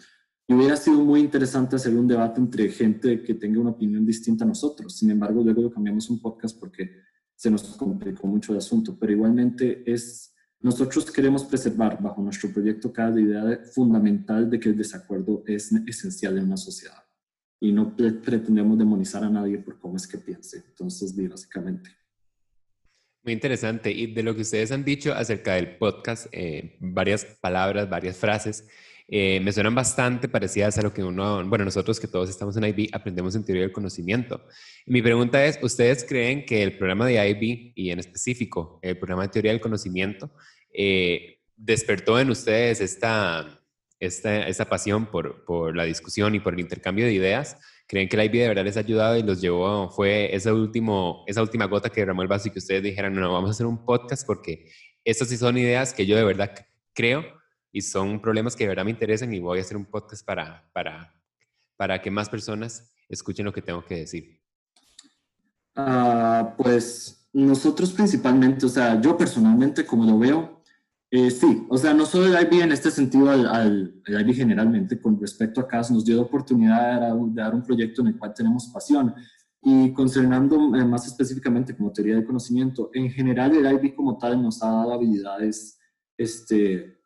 Y 0.46 0.54
hubiera 0.54 0.76
sido 0.76 1.04
muy 1.04 1.20
interesante 1.20 1.76
hacer 1.76 1.94
un 1.94 2.06
debate 2.06 2.40
entre 2.40 2.68
gente 2.70 3.22
que 3.22 3.34
tenga 3.34 3.60
una 3.60 3.70
opinión 3.70 4.06
distinta 4.06 4.44
a 4.44 4.48
nosotros. 4.48 4.96
Sin 4.96 5.10
embargo, 5.10 5.42
luego 5.42 5.62
lo 5.62 5.70
cambiamos 5.70 6.08
un 6.08 6.20
podcast 6.20 6.58
porque 6.58 6.90
se 7.34 7.50
nos 7.50 7.62
complicó 7.76 8.26
mucho 8.26 8.52
el 8.52 8.58
asunto, 8.58 8.96
pero 8.98 9.12
igualmente 9.12 9.82
es, 9.90 10.34
nosotros 10.60 11.10
queremos 11.10 11.44
preservar 11.44 12.02
bajo 12.02 12.22
nuestro 12.22 12.50
proyecto 12.50 12.92
cada 12.92 13.20
idea 13.20 13.60
fundamental 13.74 14.48
de 14.48 14.58
que 14.58 14.70
el 14.70 14.76
desacuerdo 14.76 15.42
es 15.46 15.70
esencial 15.86 16.38
en 16.38 16.44
una 16.44 16.56
sociedad 16.56 17.07
y 17.60 17.72
no 17.72 17.96
pretendemos 17.96 18.78
demonizar 18.78 19.24
a 19.24 19.30
nadie 19.30 19.58
por 19.58 19.78
cómo 19.78 19.96
es 19.96 20.06
que 20.06 20.18
piense. 20.18 20.64
Entonces, 20.68 21.14
básicamente. 21.28 21.90
Muy 23.22 23.32
interesante. 23.32 23.90
Y 23.90 24.12
de 24.14 24.22
lo 24.22 24.34
que 24.34 24.42
ustedes 24.42 24.70
han 24.72 24.84
dicho 24.84 25.12
acerca 25.12 25.54
del 25.54 25.76
podcast, 25.76 26.26
eh, 26.32 26.76
varias 26.80 27.24
palabras, 27.24 27.90
varias 27.90 28.16
frases, 28.16 28.66
eh, 29.10 29.40
me 29.40 29.52
suenan 29.52 29.74
bastante 29.74 30.28
parecidas 30.28 30.76
a 30.76 30.82
lo 30.82 30.92
que 30.92 31.02
uno, 31.02 31.42
bueno, 31.48 31.64
nosotros 31.64 31.98
que 31.98 32.06
todos 32.06 32.28
estamos 32.28 32.56
en 32.58 32.64
IB 32.64 32.90
aprendemos 32.92 33.34
en 33.34 33.42
teoría 33.42 33.62
del 33.62 33.72
conocimiento. 33.72 34.44
mi 34.84 35.00
pregunta 35.00 35.44
es, 35.46 35.58
¿ustedes 35.62 36.04
creen 36.04 36.44
que 36.44 36.62
el 36.62 36.76
programa 36.76 37.06
de 37.06 37.30
IB 37.30 37.72
y 37.74 37.90
en 37.90 37.98
específico 37.98 38.78
el 38.82 38.98
programa 38.98 39.22
de 39.22 39.28
teoría 39.30 39.52
del 39.52 39.62
conocimiento 39.62 40.30
eh, 40.74 41.38
despertó 41.56 42.20
en 42.20 42.28
ustedes 42.28 42.82
esta, 42.82 43.57
esta, 44.00 44.46
esta 44.46 44.68
pasión 44.68 45.06
por, 45.06 45.44
por, 45.44 45.76
la 45.76 45.84
discusión 45.84 46.34
y 46.34 46.40
por 46.40 46.54
el 46.54 46.60
intercambio 46.60 47.06
de 47.06 47.12
ideas? 47.12 47.56
¿Creen 47.86 48.08
que 48.08 48.16
el 48.16 48.24
IB 48.26 48.32
de 48.32 48.48
verdad 48.48 48.64
les 48.64 48.76
ha 48.76 48.80
ayudado 48.80 49.16
y 49.16 49.22
los 49.22 49.40
llevó, 49.40 49.90
fue 49.90 50.34
esa, 50.34 50.52
último, 50.52 51.24
esa 51.26 51.42
última 51.42 51.66
gota 51.66 51.90
que 51.90 52.00
derramó 52.00 52.22
el 52.22 52.28
vaso 52.28 52.48
y 52.48 52.50
que 52.50 52.58
ustedes 52.58 52.82
dijeran, 52.82 53.14
no, 53.14 53.32
vamos 53.32 53.48
a 53.48 53.52
hacer 53.52 53.66
un 53.66 53.84
podcast 53.84 54.26
porque 54.26 54.70
estas 55.04 55.28
sí 55.28 55.36
son 55.36 55.56
ideas 55.56 55.94
que 55.94 56.06
yo 56.06 56.16
de 56.16 56.24
verdad 56.24 56.54
creo 56.92 57.24
y 57.72 57.82
son 57.82 58.20
problemas 58.20 58.56
que 58.56 58.64
de 58.64 58.68
verdad 58.68 58.84
me 58.84 58.90
interesan 58.90 59.32
y 59.32 59.40
voy 59.40 59.58
a 59.58 59.62
hacer 59.62 59.76
un 59.76 59.86
podcast 59.86 60.24
para, 60.24 60.70
para, 60.72 61.14
para 61.76 62.02
que 62.02 62.10
más 62.10 62.28
personas 62.28 62.92
escuchen 63.08 63.46
lo 63.46 63.52
que 63.52 63.62
tengo 63.62 63.84
que 63.84 63.96
decir. 63.96 64.40
Ah, 65.74 66.54
pues 66.56 67.28
nosotros 67.32 67.92
principalmente, 67.92 68.66
o 68.66 68.68
sea, 68.68 69.00
yo 69.00 69.16
personalmente 69.16 69.86
como 69.86 70.04
lo 70.04 70.18
veo, 70.18 70.57
eh, 71.10 71.30
sí, 71.30 71.66
o 71.70 71.78
sea, 71.78 71.94
no 71.94 72.04
solo 72.04 72.26
el 72.26 72.42
IB 72.42 72.62
en 72.62 72.72
este 72.72 72.90
sentido, 72.90 73.30
al, 73.30 73.46
al 73.46 74.02
el 74.06 74.20
IB 74.20 74.34
generalmente 74.34 75.00
con 75.00 75.18
respecto 75.18 75.60
a 75.60 75.66
CAS 75.66 75.90
nos 75.90 76.04
dio 76.04 76.16
la 76.16 76.22
oportunidad 76.22 77.00
de 77.00 77.32
dar, 77.34 77.54
un 77.54 77.62
proyecto 77.62 78.02
en 78.02 78.08
el 78.08 78.18
cual 78.18 78.34
tenemos 78.34 78.66
pasión. 78.68 79.14
Y 79.62 79.92
concernando 79.92 80.56
eh, 80.76 80.84
más 80.84 81.06
específicamente 81.06 81.74
como 81.74 81.92
teoría 81.92 82.14
del 82.14 82.26
conocimiento, 82.26 82.90
en 82.92 83.10
general 83.10 83.56
el 83.56 83.72
IB 83.72 83.94
como 83.94 84.18
tal 84.18 84.42
nos 84.42 84.62
ha 84.62 84.68
dado 84.68 84.92
habilidades 84.92 85.78
este, 86.18 86.97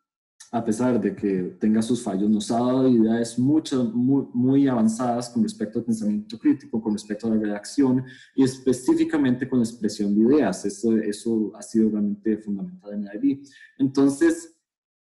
a 0.53 0.63
pesar 0.63 1.01
de 1.01 1.15
que 1.15 1.55
tenga 1.59 1.81
sus 1.81 2.03
fallos, 2.03 2.29
nos 2.29 2.51
ha 2.51 2.59
dado 2.59 2.87
ideas 2.87 3.39
mucho, 3.39 3.85
muy, 3.85 4.27
muy, 4.35 4.67
avanzadas 4.67 5.31
con 5.31 5.41
respecto 5.41 5.79
al 5.79 5.85
pensamiento 5.85 6.37
crítico, 6.37 6.79
con 6.79 6.93
respecto 6.93 7.25
a 7.25 7.31
la 7.31 7.41
redacción 7.41 8.05
y 8.35 8.43
específicamente 8.43 9.49
con 9.49 9.57
la 9.57 9.65
expresión 9.65 10.13
de 10.13 10.21
ideas. 10.21 10.63
Eso, 10.63 10.95
eso 10.95 11.51
ha 11.55 11.61
sido 11.63 11.89
realmente 11.89 12.37
fundamental 12.37 12.93
en 12.93 13.09
IB. 13.15 13.41
Entonces, 13.79 14.55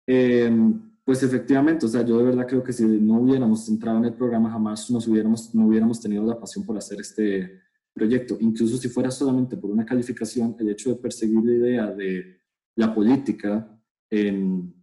em, 0.06 0.92
pues 1.04 1.20
efectivamente, 1.24 1.84
o 1.84 1.88
sea, 1.88 2.06
yo 2.06 2.18
de 2.18 2.24
verdad 2.26 2.46
creo 2.46 2.62
que 2.62 2.72
si 2.72 2.84
no 2.84 3.18
hubiéramos 3.18 3.68
entrado 3.68 3.98
en 3.98 4.04
el 4.04 4.14
programa, 4.14 4.52
jamás 4.52 4.88
nos 4.88 5.08
hubiéramos, 5.08 5.52
no 5.52 5.66
hubiéramos 5.66 6.00
tenido 6.00 6.24
la 6.24 6.38
pasión 6.38 6.64
por 6.64 6.78
hacer 6.78 7.00
este 7.00 7.58
proyecto. 7.92 8.36
Incluso 8.38 8.76
si 8.76 8.88
fuera 8.88 9.10
solamente 9.10 9.56
por 9.56 9.72
una 9.72 9.84
calificación, 9.84 10.54
el 10.60 10.68
hecho 10.68 10.90
de 10.90 11.00
perseguir 11.00 11.42
la 11.42 11.52
idea 11.54 11.86
de 11.88 12.38
la 12.76 12.94
política 12.94 13.68
en 14.08 14.79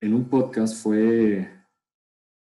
en 0.00 0.14
un 0.14 0.28
podcast 0.28 0.82
fue, 0.82 1.48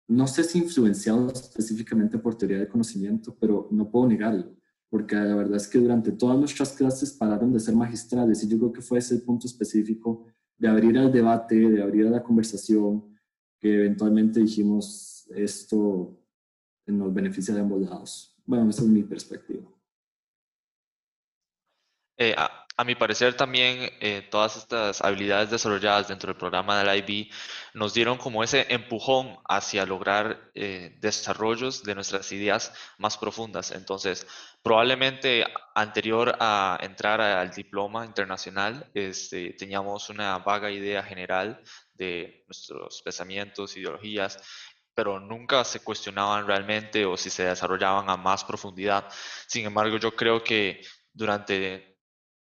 no 0.08 0.26
sé 0.26 0.44
si 0.44 0.58
influenciado 0.58 1.30
específicamente 1.32 2.18
por 2.18 2.36
teoría 2.36 2.58
de 2.58 2.68
conocimiento, 2.68 3.36
pero 3.38 3.68
no 3.70 3.90
puedo 3.90 4.06
negarlo, 4.06 4.54
porque 4.90 5.14
la 5.16 5.34
verdad 5.34 5.56
es 5.56 5.68
que 5.68 5.78
durante 5.78 6.12
todas 6.12 6.38
nuestras 6.38 6.72
clases 6.72 7.12
pararon 7.12 7.52
de 7.52 7.60
ser 7.60 7.74
magistrales 7.74 8.42
y 8.42 8.48
yo 8.48 8.58
creo 8.58 8.72
que 8.72 8.82
fue 8.82 8.98
ese 8.98 9.14
el 9.14 9.22
punto 9.22 9.46
específico 9.46 10.26
de 10.56 10.68
abrir 10.68 10.98
al 10.98 11.12
debate, 11.12 11.56
de 11.56 11.82
abrir 11.82 12.06
a 12.06 12.10
la 12.10 12.22
conversación, 12.22 13.16
que 13.58 13.74
eventualmente 13.74 14.40
dijimos 14.40 15.28
esto 15.34 16.18
nos 16.86 17.12
beneficia 17.12 17.54
de 17.54 17.60
ambos 17.60 17.82
lados. 17.82 18.34
Bueno, 18.46 18.70
esa 18.70 18.82
es 18.82 18.88
mi 18.88 19.02
perspectiva. 19.02 19.70
Eh, 22.16 22.34
a, 22.78 22.84
mi 22.84 22.94
parecer 22.94 23.34
también 23.34 23.90
eh, 24.00 24.26
todas 24.30 24.56
estas 24.56 25.02
habilidades 25.02 25.50
desarrolladas 25.50 26.08
dentro 26.08 26.28
del 26.28 26.38
programa 26.38 26.82
del 26.82 26.96
IB 26.98 27.30
nos 27.74 27.92
dieron 27.92 28.18
como 28.18 28.42
ese 28.44 28.66
empujón 28.68 29.36
hacia 29.48 29.84
lograr 29.84 30.50
eh, 30.54 30.96
desarrollos 31.00 31.82
de 31.82 31.94
nuestras 31.94 32.30
ideas 32.32 32.72
más 32.96 33.18
profundas. 33.18 33.72
Entonces, 33.72 34.26
probablemente 34.62 35.44
anterior 35.74 36.36
a 36.40 36.78
entrar 36.80 37.20
al 37.20 37.50
diploma 37.50 38.04
internacional, 38.04 38.88
este, 38.94 39.52
teníamos 39.54 40.08
una 40.10 40.38
vaga 40.38 40.70
idea 40.70 41.02
general 41.02 41.62
de 41.94 42.44
nuestros 42.46 43.02
pensamientos, 43.02 43.76
ideologías, 43.76 44.38
pero 44.94 45.20
nunca 45.20 45.64
se 45.64 45.80
cuestionaban 45.80 46.46
realmente 46.46 47.04
o 47.06 47.16
si 47.16 47.30
se 47.30 47.44
desarrollaban 47.44 48.10
a 48.10 48.16
más 48.16 48.44
profundidad. 48.44 49.08
Sin 49.46 49.66
embargo, 49.66 49.96
yo 49.96 50.16
creo 50.16 50.42
que 50.42 50.80
durante 51.12 51.97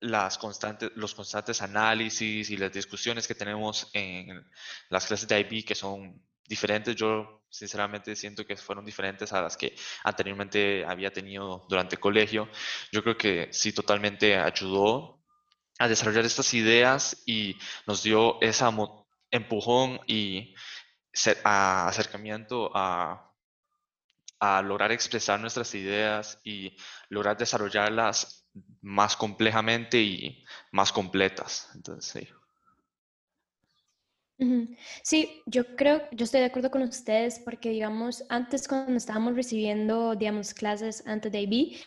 las 0.01 0.37
constantes, 0.37 0.91
los 0.95 1.15
constantes 1.15 1.61
análisis 1.61 2.49
y 2.49 2.57
las 2.57 2.71
discusiones 2.71 3.27
que 3.27 3.35
tenemos 3.35 3.89
en 3.93 4.45
las 4.89 5.05
clases 5.05 5.27
de 5.27 5.39
IB 5.39 5.65
que 5.65 5.75
son 5.75 6.21
diferentes. 6.47 6.95
Yo 6.95 7.43
sinceramente 7.49 8.15
siento 8.15 8.45
que 8.45 8.57
fueron 8.57 8.83
diferentes 8.85 9.31
a 9.31 9.41
las 9.41 9.57
que 9.57 9.75
anteriormente 10.03 10.83
había 10.85 11.13
tenido 11.13 11.65
durante 11.69 11.95
el 11.95 12.01
colegio. 12.01 12.49
Yo 12.91 13.03
creo 13.03 13.17
que 13.17 13.49
sí 13.51 13.73
totalmente 13.73 14.37
ayudó 14.37 15.21
a 15.79 15.87
desarrollar 15.87 16.25
estas 16.25 16.53
ideas 16.53 17.23
y 17.25 17.57
nos 17.87 18.03
dio 18.03 18.41
ese 18.41 18.65
empujón 19.31 19.99
y 20.07 20.53
acercamiento 21.43 22.71
a 22.73 23.31
a 24.41 24.63
lograr 24.63 24.91
expresar 24.91 25.39
nuestras 25.39 25.75
ideas 25.75 26.39
y 26.43 26.75
lograr 27.09 27.37
desarrollarlas 27.37 28.40
más 28.81 29.15
complejamente 29.15 30.01
y 30.01 30.43
más 30.71 30.91
completas. 30.91 31.69
Entonces, 31.75 32.05
sí. 32.11 32.27
Sí, 35.03 35.43
yo 35.45 35.75
creo, 35.75 36.01
yo 36.11 36.23
estoy 36.23 36.39
de 36.39 36.47
acuerdo 36.47 36.71
con 36.71 36.81
ustedes 36.81 37.39
porque, 37.45 37.69
digamos, 37.69 38.23
antes 38.29 38.67
cuando 38.67 38.95
estábamos 38.95 39.35
recibiendo, 39.35 40.15
digamos, 40.15 40.55
clases 40.55 41.03
antes 41.05 41.31
de 41.31 41.41
IB, 41.41 41.77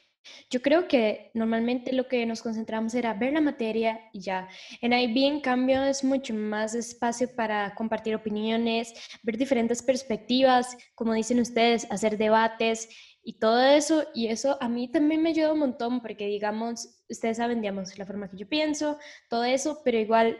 yo 0.50 0.62
creo 0.62 0.86
que 0.86 1.30
normalmente 1.34 1.92
lo 1.92 2.06
que 2.06 2.24
nos 2.26 2.42
concentramos 2.42 2.94
era 2.94 3.12
ver 3.12 3.32
la 3.32 3.40
materia 3.40 4.00
y 4.12 4.20
ya. 4.20 4.48
En 4.80 4.92
IB, 4.92 5.26
en 5.26 5.40
cambio, 5.40 5.82
es 5.82 6.04
mucho 6.04 6.32
más 6.32 6.74
espacio 6.74 7.34
para 7.34 7.74
compartir 7.74 8.14
opiniones, 8.14 8.94
ver 9.22 9.36
diferentes 9.36 9.82
perspectivas, 9.82 10.76
como 10.94 11.12
dicen 11.12 11.40
ustedes, 11.40 11.86
hacer 11.90 12.16
debates 12.16 12.88
y 13.24 13.38
todo 13.38 13.60
eso. 13.62 14.04
Y 14.14 14.28
eso 14.28 14.58
a 14.60 14.68
mí 14.68 14.88
también 14.88 15.22
me 15.22 15.30
ayuda 15.30 15.52
un 15.52 15.60
montón 15.60 16.00
porque, 16.00 16.26
digamos, 16.26 17.02
ustedes 17.08 17.38
saben, 17.38 17.60
digamos, 17.60 17.96
la 17.98 18.06
forma 18.06 18.28
que 18.28 18.36
yo 18.36 18.48
pienso, 18.48 18.98
todo 19.28 19.44
eso, 19.44 19.80
pero 19.84 19.98
igual 19.98 20.38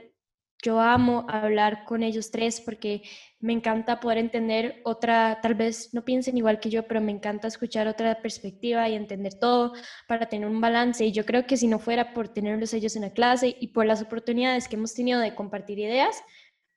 yo 0.63 0.81
amo 0.81 1.27
hablar 1.29 1.85
con 1.85 2.03
ellos 2.03 2.31
tres 2.31 2.61
porque 2.61 3.03
me 3.39 3.53
encanta 3.53 4.01
poder 4.01 4.17
entender 4.17 4.81
otra, 4.85 5.41
tal 5.43 5.55
vez 5.55 5.93
no 5.93 6.05
piensen 6.07 6.39
igual 6.39 6.59
que 6.59 6.71
yo, 6.71 6.87
pero 6.89 7.03
me 7.03 7.13
encanta 7.13 7.49
escuchar 7.49 7.87
otra 7.87 8.23
perspectiva 8.23 8.89
y 8.89 8.95
entender 8.95 9.35
todo 9.39 9.75
para 10.09 10.27
tener 10.27 10.49
un 10.49 10.61
balance. 10.63 11.05
Y 11.05 11.13
yo 11.13 11.27
creo 11.27 11.47
que 11.47 11.59
si 11.59 11.69
no 11.69 11.79
fuera 11.79 12.15
por 12.15 12.29
tenerlos 12.29 12.73
ellos 12.73 12.97
en 12.97 13.03
la 13.03 13.13
clase 13.13 13.55
y 13.61 13.69
por 13.69 13.85
las 13.85 14.01
oportunidades 14.01 14.69
que 14.69 14.77
hemos 14.77 14.95
tenido 14.95 15.21
de 15.21 15.35
compartir 15.35 15.79
ideas, 15.79 16.23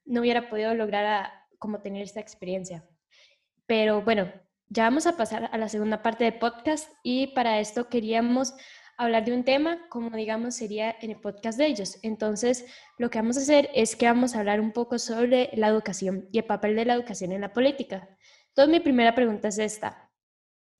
no 0.05 0.21
hubiera 0.21 0.49
podido 0.49 0.73
lograr 0.73 1.31
como 1.57 1.81
tener 1.81 2.03
esta 2.03 2.19
experiencia. 2.19 2.85
Pero 3.65 4.01
bueno, 4.01 4.31
ya 4.69 4.83
vamos 4.83 5.07
a 5.07 5.15
pasar 5.15 5.50
a 5.51 5.57
la 5.57 5.69
segunda 5.69 6.01
parte 6.01 6.25
del 6.25 6.39
podcast 6.39 6.89
y 7.03 7.27
para 7.27 7.59
esto 7.59 7.88
queríamos 7.88 8.53
hablar 8.97 9.24
de 9.24 9.33
un 9.33 9.43
tema 9.43 9.88
como 9.89 10.09
digamos 10.15 10.55
sería 10.55 10.95
en 11.01 11.12
el 11.12 11.19
podcast 11.21 11.57
de 11.57 11.67
ellos. 11.67 11.97
Entonces, 12.01 12.65
lo 12.97 13.09
que 13.09 13.19
vamos 13.19 13.38
a 13.38 13.41
hacer 13.41 13.69
es 13.74 13.95
que 13.95 14.07
vamos 14.07 14.36
a 14.36 14.39
hablar 14.39 14.59
un 14.59 14.74
poco 14.74 15.00
sobre 15.00 15.51
la 15.53 15.67
educación 15.67 16.27
y 16.31 16.39
el 16.39 16.45
papel 16.45 16.75
de 16.75 16.86
la 16.86 16.95
educación 16.95 17.31
en 17.31 17.41
la 17.41 17.53
política. 17.53 18.09
Entonces, 18.50 18.71
mi 18.71 18.79
primera 18.79 19.15
pregunta 19.15 19.47
es 19.47 19.59
esta. 19.59 20.12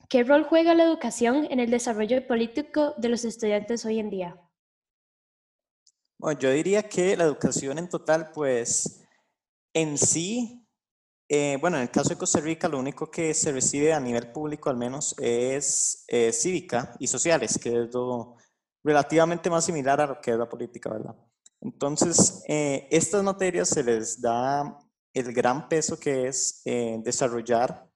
¿Qué 0.10 0.24
rol 0.24 0.44
juega 0.44 0.74
la 0.74 0.84
educación 0.84 1.48
en 1.50 1.60
el 1.60 1.70
desarrollo 1.70 2.26
político 2.28 2.94
de 2.98 3.10
los 3.10 3.24
estudiantes 3.24 3.86
hoy 3.86 4.00
en 4.00 4.10
día? 4.10 4.42
Bueno, 6.18 6.40
yo 6.40 6.52
diría 6.52 6.84
que 6.84 7.16
la 7.16 7.26
educación 7.26 7.78
en 7.78 7.90
total, 7.90 8.32
pues 8.32 9.06
en 9.74 9.98
sí 9.98 10.67
eh, 11.30 11.58
bueno, 11.60 11.78
en 11.78 11.84
el 11.84 11.92
caso 11.92 12.10
de 12.10 12.18
Costa 12.18 12.40
Rica, 12.40 12.70
lo 12.70 12.80
único 12.80 13.12
que 13.12 13.34
se 13.34 13.52
recibe 13.52 13.94
a 13.94 14.00
nivel 14.00 14.32
público, 14.32 14.70
al 14.70 14.78
menos, 14.78 15.14
es 15.20 16.06
eh, 16.08 16.32
cívica 16.32 16.96
y 17.00 17.08
sociales, 17.08 17.60
que 17.62 17.70
es 17.70 17.94
lo 17.94 18.38
relativamente 18.84 19.50
más 19.50 19.66
similar 19.66 20.00
a 20.00 20.08
lo 20.08 20.22
que 20.22 20.32
es 20.32 20.38
la 20.38 20.48
política, 20.48 20.90
¿verdad? 20.90 21.16
Entonces, 21.60 22.44
eh, 22.48 22.88
estas 22.92 23.24
materias 23.24 23.68
se 23.68 23.84
les 23.84 24.22
da 24.22 24.80
el 25.14 25.34
gran 25.34 25.68
peso 25.68 26.00
que 26.00 26.28
es 26.28 26.62
desarrollar 26.64 27.90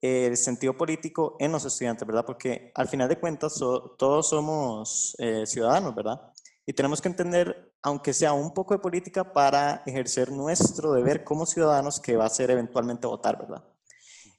el 0.00 0.36
sentido 0.38 0.74
político 0.74 1.36
en 1.38 1.52
los 1.52 1.66
estudiantes, 1.66 2.06
¿verdad? 2.06 2.24
Porque 2.24 2.72
al 2.74 2.88
final 2.88 3.10
de 3.10 3.20
cuentas 3.20 3.54
todos 3.58 4.30
somos 4.30 5.14
ciudadanos, 5.44 5.94
¿verdad? 5.94 6.32
Y 6.64 6.72
tenemos 6.72 7.02
que 7.02 7.08
entender, 7.08 7.69
aunque 7.82 8.12
sea 8.12 8.32
un 8.32 8.52
poco 8.52 8.74
de 8.74 8.80
política, 8.80 9.32
para 9.32 9.82
ejercer 9.86 10.30
nuestro 10.30 10.92
deber 10.92 11.24
como 11.24 11.46
ciudadanos, 11.46 12.00
que 12.00 12.16
va 12.16 12.26
a 12.26 12.30
ser 12.30 12.50
eventualmente 12.50 13.06
votar, 13.06 13.38
¿verdad? 13.38 13.64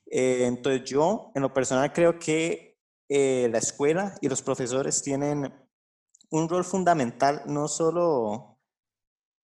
Eh, 0.06 0.46
entonces 0.46 0.84
yo, 0.90 1.32
en 1.34 1.42
lo 1.42 1.54
personal, 1.54 1.92
creo 1.94 2.20
que 2.20 2.78
eh, 3.10 3.50
la 3.52 3.58
escuela 3.58 4.16
y 4.22 4.30
los 4.30 4.42
profesores 4.42 5.02
tienen 5.02 5.54
un 6.30 6.50
rol 6.50 6.64
fundamental, 6.64 7.44
no 7.46 7.68
solo 7.68 8.60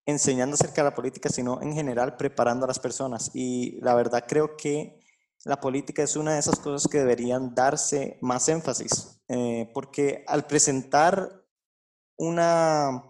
enseñando 0.05 0.55
acerca 0.55 0.83
de 0.83 0.89
la 0.89 0.95
política, 0.95 1.29
sino 1.29 1.61
en 1.61 1.73
general 1.73 2.15
preparando 2.15 2.65
a 2.65 2.67
las 2.67 2.79
personas. 2.79 3.31
Y 3.33 3.79
la 3.81 3.93
verdad 3.93 4.25
creo 4.27 4.55
que 4.55 5.01
la 5.43 5.59
política 5.59 6.03
es 6.03 6.15
una 6.15 6.33
de 6.33 6.39
esas 6.39 6.59
cosas 6.59 6.89
que 6.89 6.99
deberían 6.99 7.53
darse 7.53 8.17
más 8.21 8.47
énfasis, 8.49 9.21
eh, 9.27 9.69
porque 9.73 10.23
al 10.27 10.47
presentar 10.47 11.43
una, 12.17 13.03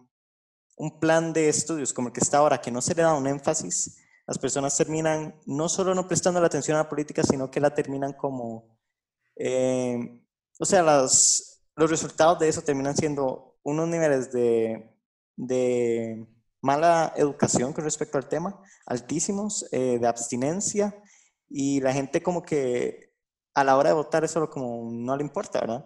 un 0.77 0.99
plan 0.99 1.33
de 1.33 1.49
estudios 1.49 1.91
como 1.91 2.09
el 2.09 2.13
que 2.13 2.21
está 2.21 2.37
ahora, 2.37 2.61
que 2.61 2.71
no 2.71 2.81
se 2.81 2.95
le 2.95 3.01
da 3.01 3.15
un 3.15 3.27
énfasis, 3.27 3.97
las 4.25 4.37
personas 4.37 4.77
terminan 4.77 5.39
no 5.45 5.67
solo 5.69 5.95
no 5.95 6.07
prestando 6.07 6.39
la 6.39 6.47
atención 6.47 6.75
a 6.75 6.83
la 6.83 6.89
política, 6.89 7.23
sino 7.23 7.49
que 7.49 7.59
la 7.59 7.73
terminan 7.73 8.13
como, 8.13 8.77
eh, 9.35 10.21
o 10.59 10.65
sea, 10.65 10.83
las, 10.83 11.63
los 11.75 11.89
resultados 11.89 12.39
de 12.39 12.49
eso 12.49 12.61
terminan 12.61 12.95
siendo 12.95 13.57
unos 13.63 13.87
niveles 13.87 14.31
de, 14.31 14.95
de 15.35 16.27
mala 16.61 17.13
educación 17.15 17.73
con 17.73 17.83
respecto 17.83 18.17
al 18.17 18.27
tema, 18.27 18.61
altísimos, 18.85 19.67
eh, 19.71 19.97
de 19.99 20.07
abstinencia, 20.07 20.95
y 21.49 21.79
la 21.79 21.93
gente 21.93 22.21
como 22.21 22.43
que 22.43 23.13
a 23.53 23.63
la 23.63 23.77
hora 23.77 23.89
de 23.89 23.95
votar 23.95 24.23
eso 24.23 24.49
como 24.49 24.91
no 24.91 25.15
le 25.15 25.23
importa, 25.23 25.61
¿verdad? 25.61 25.85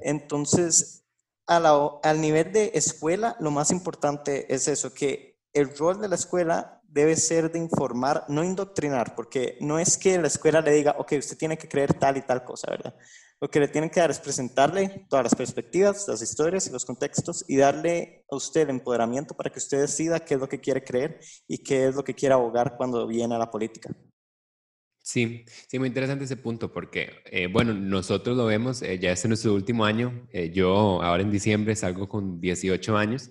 Entonces, 0.00 1.03
al 1.46 2.20
nivel 2.20 2.52
de 2.52 2.72
escuela, 2.74 3.36
lo 3.40 3.50
más 3.50 3.70
importante 3.70 4.52
es 4.52 4.68
eso, 4.68 4.94
que 4.94 5.40
el 5.52 5.76
rol 5.76 6.00
de 6.00 6.08
la 6.08 6.14
escuela 6.14 6.80
debe 6.94 7.16
ser 7.16 7.50
de 7.50 7.58
informar, 7.58 8.24
no 8.28 8.44
indoctrinar, 8.44 9.14
porque 9.14 9.58
no 9.60 9.78
es 9.78 9.98
que 9.98 10.16
la 10.18 10.28
escuela 10.28 10.60
le 10.60 10.72
diga, 10.72 10.94
ok, 10.98 11.12
usted 11.18 11.36
tiene 11.36 11.58
que 11.58 11.68
creer 11.68 11.94
tal 11.94 12.16
y 12.16 12.22
tal 12.22 12.44
cosa, 12.44 12.70
¿verdad? 12.70 12.94
Lo 13.40 13.50
que 13.50 13.60
le 13.60 13.68
tienen 13.68 13.90
que 13.90 14.00
dar 14.00 14.10
es 14.10 14.20
presentarle 14.20 15.06
todas 15.10 15.24
las 15.24 15.34
perspectivas, 15.34 16.06
las 16.06 16.22
historias 16.22 16.66
y 16.66 16.70
los 16.70 16.84
contextos 16.84 17.44
y 17.48 17.56
darle 17.56 18.24
a 18.30 18.36
usted 18.36 18.62
el 18.62 18.70
empoderamiento 18.70 19.34
para 19.34 19.50
que 19.50 19.58
usted 19.58 19.80
decida 19.80 20.20
qué 20.20 20.34
es 20.34 20.40
lo 20.40 20.48
que 20.48 20.60
quiere 20.60 20.84
creer 20.84 21.20
y 21.48 21.58
qué 21.58 21.88
es 21.88 21.94
lo 21.96 22.04
que 22.04 22.14
quiere 22.14 22.34
abogar 22.34 22.76
cuando 22.76 23.06
viene 23.06 23.34
a 23.34 23.38
la 23.38 23.50
política. 23.50 23.90
Sí, 25.06 25.44
sí, 25.68 25.78
muy 25.78 25.88
interesante 25.88 26.24
ese 26.24 26.38
punto 26.38 26.72
porque, 26.72 27.10
eh, 27.26 27.46
bueno, 27.46 27.74
nosotros 27.74 28.38
lo 28.38 28.46
vemos, 28.46 28.80
eh, 28.80 28.98
ya 28.98 29.12
este 29.12 29.26
es 29.26 29.28
nuestro 29.28 29.52
último 29.52 29.84
año, 29.84 30.26
eh, 30.32 30.50
yo 30.50 31.02
ahora 31.02 31.22
en 31.22 31.30
diciembre 31.30 31.76
salgo 31.76 32.08
con 32.08 32.40
18 32.40 32.96
años, 32.96 33.30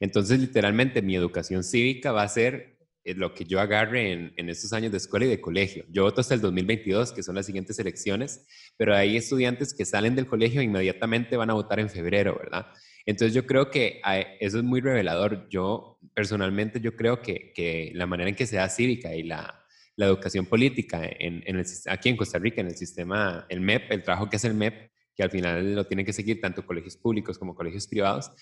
entonces 0.00 0.40
literalmente 0.40 1.00
mi 1.00 1.14
educación 1.14 1.62
cívica 1.62 2.10
va 2.10 2.24
a 2.24 2.28
ser 2.28 2.76
lo 3.04 3.34
que 3.34 3.44
yo 3.44 3.60
agarre 3.60 4.10
en, 4.12 4.34
en, 4.36 4.48
estos 4.48 4.72
años 4.72 4.90
de 4.90 4.98
escuela 4.98 5.26
y 5.26 5.28
de 5.28 5.40
colegio. 5.40 5.84
Yo 5.90 6.02
voto 6.02 6.20
hasta 6.20 6.34
el 6.34 6.40
2022, 6.40 7.12
que 7.12 7.22
son 7.22 7.36
las 7.36 7.46
siguientes 7.46 7.78
elecciones, 7.78 8.44
pero 8.76 8.94
hay 8.94 9.16
estudiantes 9.16 9.74
que 9.74 9.84
salen 9.84 10.16
del 10.16 10.26
colegio 10.26 10.60
e 10.60 10.64
inmediatamente 10.64 11.36
van 11.36 11.50
a 11.50 11.54
votar 11.54 11.78
en 11.78 11.88
febrero, 11.88 12.36
¿verdad? 12.36 12.66
Entonces 13.06 13.32
yo 13.32 13.46
creo 13.46 13.70
que 13.70 14.00
eso 14.40 14.58
es 14.58 14.64
muy 14.64 14.80
revelador. 14.80 15.48
Yo 15.48 16.00
personalmente 16.14 16.80
yo 16.80 16.96
creo 16.96 17.22
que, 17.22 17.52
que 17.52 17.92
la 17.94 18.06
manera 18.06 18.28
en 18.28 18.36
que 18.36 18.46
se 18.46 18.56
da 18.56 18.68
cívica 18.68 19.14
y 19.14 19.22
la 19.22 19.61
la 20.02 20.08
educación 20.08 20.46
política 20.46 21.00
en, 21.04 21.44
aquí 21.86 22.08
en 22.08 22.16
Costa 22.16 22.38
Rica, 22.38 22.60
en 22.60 22.66
el 22.66 22.76
sistema, 22.76 23.46
el 23.48 23.60
MEP, 23.60 23.92
el 23.92 24.02
trabajo 24.02 24.28
que 24.28 24.36
hace 24.36 24.48
el 24.48 24.54
MEP, 24.54 24.90
que 25.14 25.22
al 25.22 25.30
final 25.30 25.74
lo 25.76 25.86
tienen 25.86 26.04
que 26.04 26.12
seguir 26.12 26.40
tanto 26.40 26.66
colegios 26.66 26.96
públicos 26.96 27.38
como 27.38 27.54
colegios 27.54 27.86
privados, 27.86 28.32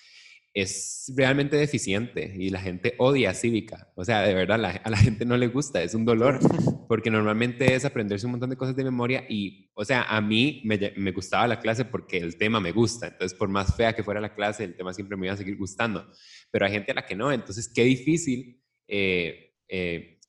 es 0.54 1.12
realmente 1.14 1.56
deficiente 1.56 2.34
y 2.36 2.48
la 2.48 2.60
gente 2.60 2.94
odia 2.98 3.34
cívica. 3.34 3.92
O 3.94 4.04
sea, 4.04 4.22
de 4.22 4.34
verdad, 4.34 4.64
a 4.82 4.90
la 4.90 4.96
gente 4.96 5.24
no 5.24 5.36
le 5.36 5.48
gusta, 5.48 5.82
es 5.82 5.94
un 5.94 6.04
dolor, 6.04 6.40
porque 6.88 7.10
normalmente 7.10 7.74
es 7.74 7.84
aprenderse 7.84 8.26
un 8.26 8.32
montón 8.32 8.50
de 8.50 8.56
cosas 8.56 8.74
de 8.74 8.82
memoria 8.82 9.24
y, 9.28 9.70
o 9.74 9.84
sea, 9.84 10.02
a 10.04 10.20
mí 10.20 10.62
me, 10.64 10.78
me, 10.96 11.12
gustaba 11.12 11.46
la 11.46 11.60
clase 11.60 11.84
porque 11.84 12.16
el 12.16 12.36
tema 12.36 12.58
me 12.58 12.72
gusta. 12.72 13.08
Entonces, 13.08 13.36
por 13.36 13.50
más 13.50 13.76
fea 13.76 13.92
que 13.92 14.02
fuera 14.02 14.20
la 14.20 14.34
clase, 14.34 14.64
el 14.64 14.74
tema 14.74 14.94
siempre 14.94 15.16
me 15.16 15.26
iba 15.26 15.34
a 15.34 15.36
seguir 15.36 15.56
gustando. 15.56 16.10
Pero 16.50 16.64
hay 16.64 16.72
gente 16.72 16.92
a 16.92 16.94
la 16.94 17.06
que 17.06 17.14
no. 17.14 17.30
Entonces, 17.30 17.70
qué 17.72 17.84
difícil 17.84 18.60
eh, 18.88 19.52
eh, 19.68 20.19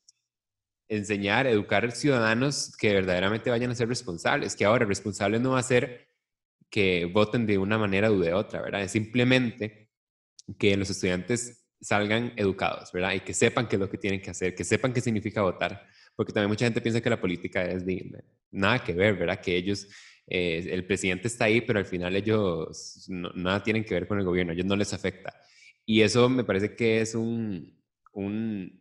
enseñar, 0.91 1.47
educar 1.47 1.89
ciudadanos 1.91 2.75
que 2.77 2.93
verdaderamente 2.93 3.49
vayan 3.49 3.71
a 3.71 3.75
ser 3.75 3.87
responsables, 3.87 4.55
que 4.55 4.65
ahora 4.65 4.85
responsable 4.85 5.39
no 5.39 5.51
va 5.51 5.59
a 5.59 5.63
ser 5.63 6.09
que 6.69 7.05
voten 7.05 7.45
de 7.45 7.57
una 7.57 7.77
manera 7.77 8.11
o 8.11 8.19
de 8.19 8.33
otra, 8.33 8.61
¿verdad? 8.61 8.83
Es 8.83 8.91
simplemente 8.91 9.89
que 10.59 10.75
los 10.75 10.89
estudiantes 10.89 11.65
salgan 11.79 12.33
educados, 12.35 12.91
¿verdad? 12.91 13.13
Y 13.13 13.21
que 13.21 13.33
sepan 13.33 13.67
qué 13.67 13.77
es 13.77 13.79
lo 13.79 13.89
que 13.89 13.97
tienen 13.97 14.21
que 14.21 14.31
hacer, 14.31 14.53
que 14.53 14.65
sepan 14.65 14.93
qué 14.93 15.01
significa 15.01 15.41
votar, 15.41 15.87
porque 16.15 16.33
también 16.33 16.49
mucha 16.49 16.65
gente 16.65 16.81
piensa 16.81 17.01
que 17.01 17.09
la 17.09 17.21
política 17.21 17.63
es 17.63 17.85
de, 17.85 18.23
nada 18.51 18.83
que 18.83 18.93
ver, 18.93 19.15
¿verdad? 19.15 19.39
Que 19.39 19.55
ellos, 19.55 19.87
eh, 20.27 20.67
el 20.71 20.85
presidente 20.85 21.27
está 21.27 21.45
ahí, 21.45 21.61
pero 21.61 21.79
al 21.79 21.85
final 21.85 22.15
ellos 22.15 23.05
nada 23.07 23.63
tienen 23.63 23.85
que 23.85 23.93
ver 23.93 24.07
con 24.07 24.19
el 24.19 24.25
gobierno, 24.25 24.51
a 24.51 24.55
ellos 24.55 24.65
no 24.65 24.75
les 24.75 24.93
afecta. 24.93 25.33
Y 25.85 26.01
eso 26.01 26.27
me 26.29 26.43
parece 26.43 26.75
que 26.75 27.01
es 27.01 27.15
un, 27.15 27.81
un, 28.13 28.80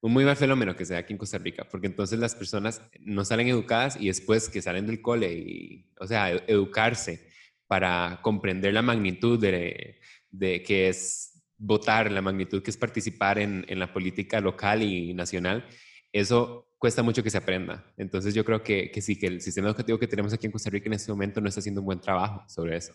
un 0.00 0.12
muy 0.12 0.24
mal 0.24 0.36
fenómeno 0.36 0.76
que 0.76 0.84
se 0.84 0.94
da 0.94 1.00
aquí 1.00 1.12
en 1.12 1.18
Costa 1.18 1.38
Rica, 1.38 1.66
porque 1.68 1.86
entonces 1.86 2.18
las 2.18 2.34
personas 2.34 2.82
no 3.00 3.24
salen 3.24 3.48
educadas 3.48 3.96
y 3.98 4.06
después 4.06 4.48
que 4.48 4.62
salen 4.62 4.86
del 4.86 5.00
cole 5.00 5.32
y, 5.32 5.90
o 5.98 6.06
sea, 6.06 6.30
educarse 6.30 7.28
para 7.66 8.20
comprender 8.22 8.72
la 8.74 8.82
magnitud 8.82 9.40
de, 9.40 9.98
de 10.30 10.62
que 10.62 10.88
es 10.88 11.42
votar, 11.58 12.12
la 12.12 12.22
magnitud 12.22 12.62
que 12.62 12.70
es 12.70 12.76
participar 12.76 13.38
en, 13.38 13.64
en, 13.68 13.78
la 13.78 13.92
política 13.92 14.40
local 14.40 14.82
y 14.82 15.14
nacional, 15.14 15.66
eso 16.12 16.68
cuesta 16.78 17.02
mucho 17.02 17.22
que 17.22 17.30
se 17.30 17.38
aprenda. 17.38 17.92
Entonces 17.96 18.34
yo 18.34 18.44
creo 18.44 18.62
que, 18.62 18.90
que, 18.90 19.00
sí, 19.00 19.18
que 19.18 19.26
el 19.26 19.40
sistema 19.40 19.68
educativo 19.68 19.98
que 19.98 20.06
tenemos 20.06 20.32
aquí 20.32 20.46
en 20.46 20.52
Costa 20.52 20.70
Rica 20.70 20.86
en 20.86 20.94
este 20.94 21.10
momento 21.10 21.40
no 21.40 21.48
está 21.48 21.60
haciendo 21.60 21.80
un 21.80 21.86
buen 21.86 22.00
trabajo 22.00 22.44
sobre 22.48 22.76
eso. 22.76 22.94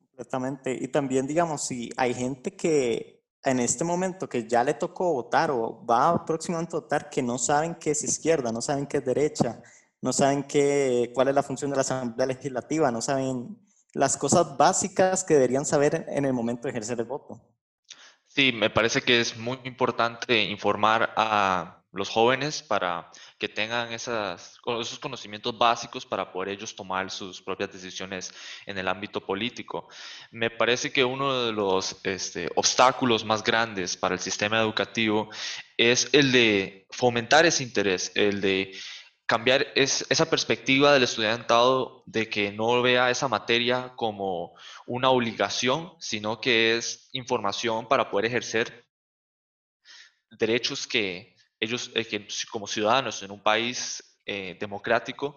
Completamente. 0.00 0.76
Y 0.80 0.88
también, 0.88 1.26
digamos, 1.26 1.66
si 1.66 1.90
hay 1.96 2.12
gente 2.14 2.54
que 2.54 3.17
en 3.44 3.60
este 3.60 3.84
momento 3.84 4.28
que 4.28 4.46
ya 4.46 4.64
le 4.64 4.74
tocó 4.74 5.12
votar 5.12 5.50
o 5.50 5.84
va 5.84 6.24
próximamente 6.24 6.76
a 6.76 6.80
votar, 6.80 7.08
que 7.10 7.22
no 7.22 7.38
saben 7.38 7.74
qué 7.74 7.92
es 7.92 8.02
izquierda, 8.02 8.52
no 8.52 8.60
saben 8.60 8.86
qué 8.86 8.98
es 8.98 9.04
derecha, 9.04 9.62
no 10.00 10.12
saben 10.12 10.42
qué, 10.44 11.12
cuál 11.14 11.28
es 11.28 11.34
la 11.34 11.42
función 11.42 11.70
de 11.70 11.76
la 11.76 11.82
Asamblea 11.82 12.26
Legislativa, 12.26 12.90
no 12.90 13.00
saben 13.00 13.58
las 13.92 14.16
cosas 14.16 14.56
básicas 14.56 15.24
que 15.24 15.34
deberían 15.34 15.64
saber 15.64 16.06
en 16.08 16.24
el 16.24 16.32
momento 16.32 16.64
de 16.64 16.70
ejercer 16.70 16.98
el 17.00 17.06
voto. 17.06 17.40
Sí, 18.26 18.52
me 18.52 18.70
parece 18.70 19.00
que 19.02 19.20
es 19.20 19.36
muy 19.36 19.58
importante 19.64 20.42
informar 20.44 21.12
a 21.16 21.77
los 21.92 22.08
jóvenes 22.08 22.62
para 22.62 23.10
que 23.38 23.48
tengan 23.48 23.92
esas, 23.92 24.58
esos 24.80 24.98
conocimientos 24.98 25.56
básicos 25.56 26.04
para 26.04 26.32
poder 26.32 26.50
ellos 26.50 26.76
tomar 26.76 27.10
sus 27.10 27.40
propias 27.40 27.72
decisiones 27.72 28.32
en 28.66 28.76
el 28.78 28.88
ámbito 28.88 29.24
político. 29.24 29.88
Me 30.30 30.50
parece 30.50 30.92
que 30.92 31.04
uno 31.04 31.46
de 31.46 31.52
los 31.52 31.96
este, 32.04 32.50
obstáculos 32.56 33.24
más 33.24 33.42
grandes 33.42 33.96
para 33.96 34.14
el 34.14 34.20
sistema 34.20 34.60
educativo 34.60 35.30
es 35.76 36.08
el 36.12 36.32
de 36.32 36.86
fomentar 36.90 37.46
ese 37.46 37.62
interés, 37.62 38.12
el 38.14 38.40
de 38.40 38.72
cambiar 39.26 39.66
esa 39.74 40.30
perspectiva 40.30 40.92
del 40.94 41.02
estudiantado 41.02 42.02
de 42.06 42.30
que 42.30 42.50
no 42.50 42.80
vea 42.80 43.10
esa 43.10 43.28
materia 43.28 43.92
como 43.94 44.54
una 44.86 45.10
obligación, 45.10 45.92
sino 46.00 46.40
que 46.40 46.78
es 46.78 47.10
información 47.12 47.88
para 47.88 48.10
poder 48.10 48.24
ejercer 48.24 48.86
derechos 50.30 50.86
que 50.86 51.36
ellos, 51.60 51.88
que 51.88 52.26
como 52.50 52.66
ciudadanos 52.66 53.22
en 53.22 53.30
un 53.30 53.42
país 53.42 54.18
eh, 54.26 54.56
democrático 54.60 55.36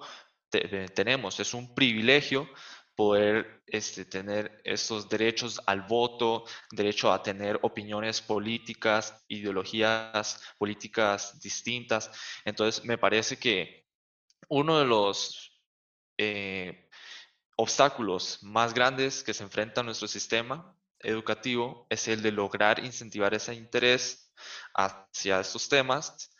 eh, 0.53 0.87
tenemos. 0.93 1.39
Es 1.39 1.53
un 1.53 1.73
privilegio 1.73 2.49
poder 2.95 3.63
este, 3.67 4.05
tener 4.05 4.61
estos 4.63 5.07
derechos 5.09 5.61
al 5.65 5.81
voto, 5.83 6.45
derecho 6.71 7.11
a 7.11 7.23
tener 7.23 7.57
opiniones 7.63 8.21
políticas, 8.21 9.23
ideologías 9.27 10.41
políticas 10.57 11.39
distintas. 11.39 12.11
Entonces, 12.45 12.83
me 12.83 12.97
parece 12.97 13.37
que 13.37 13.87
uno 14.49 14.77
de 14.77 14.85
los 14.85 15.59
eh, 16.17 16.89
obstáculos 17.55 18.39
más 18.43 18.73
grandes 18.73 19.23
que 19.23 19.33
se 19.33 19.43
enfrenta 19.43 19.83
nuestro 19.83 20.07
sistema 20.07 20.77
educativo 20.99 21.87
es 21.89 22.07
el 22.07 22.21
de 22.21 22.31
lograr 22.31 22.83
incentivar 22.83 23.33
ese 23.33 23.55
interés 23.55 24.30
hacia 24.73 25.39
estos 25.39 25.67
temas 25.67 26.31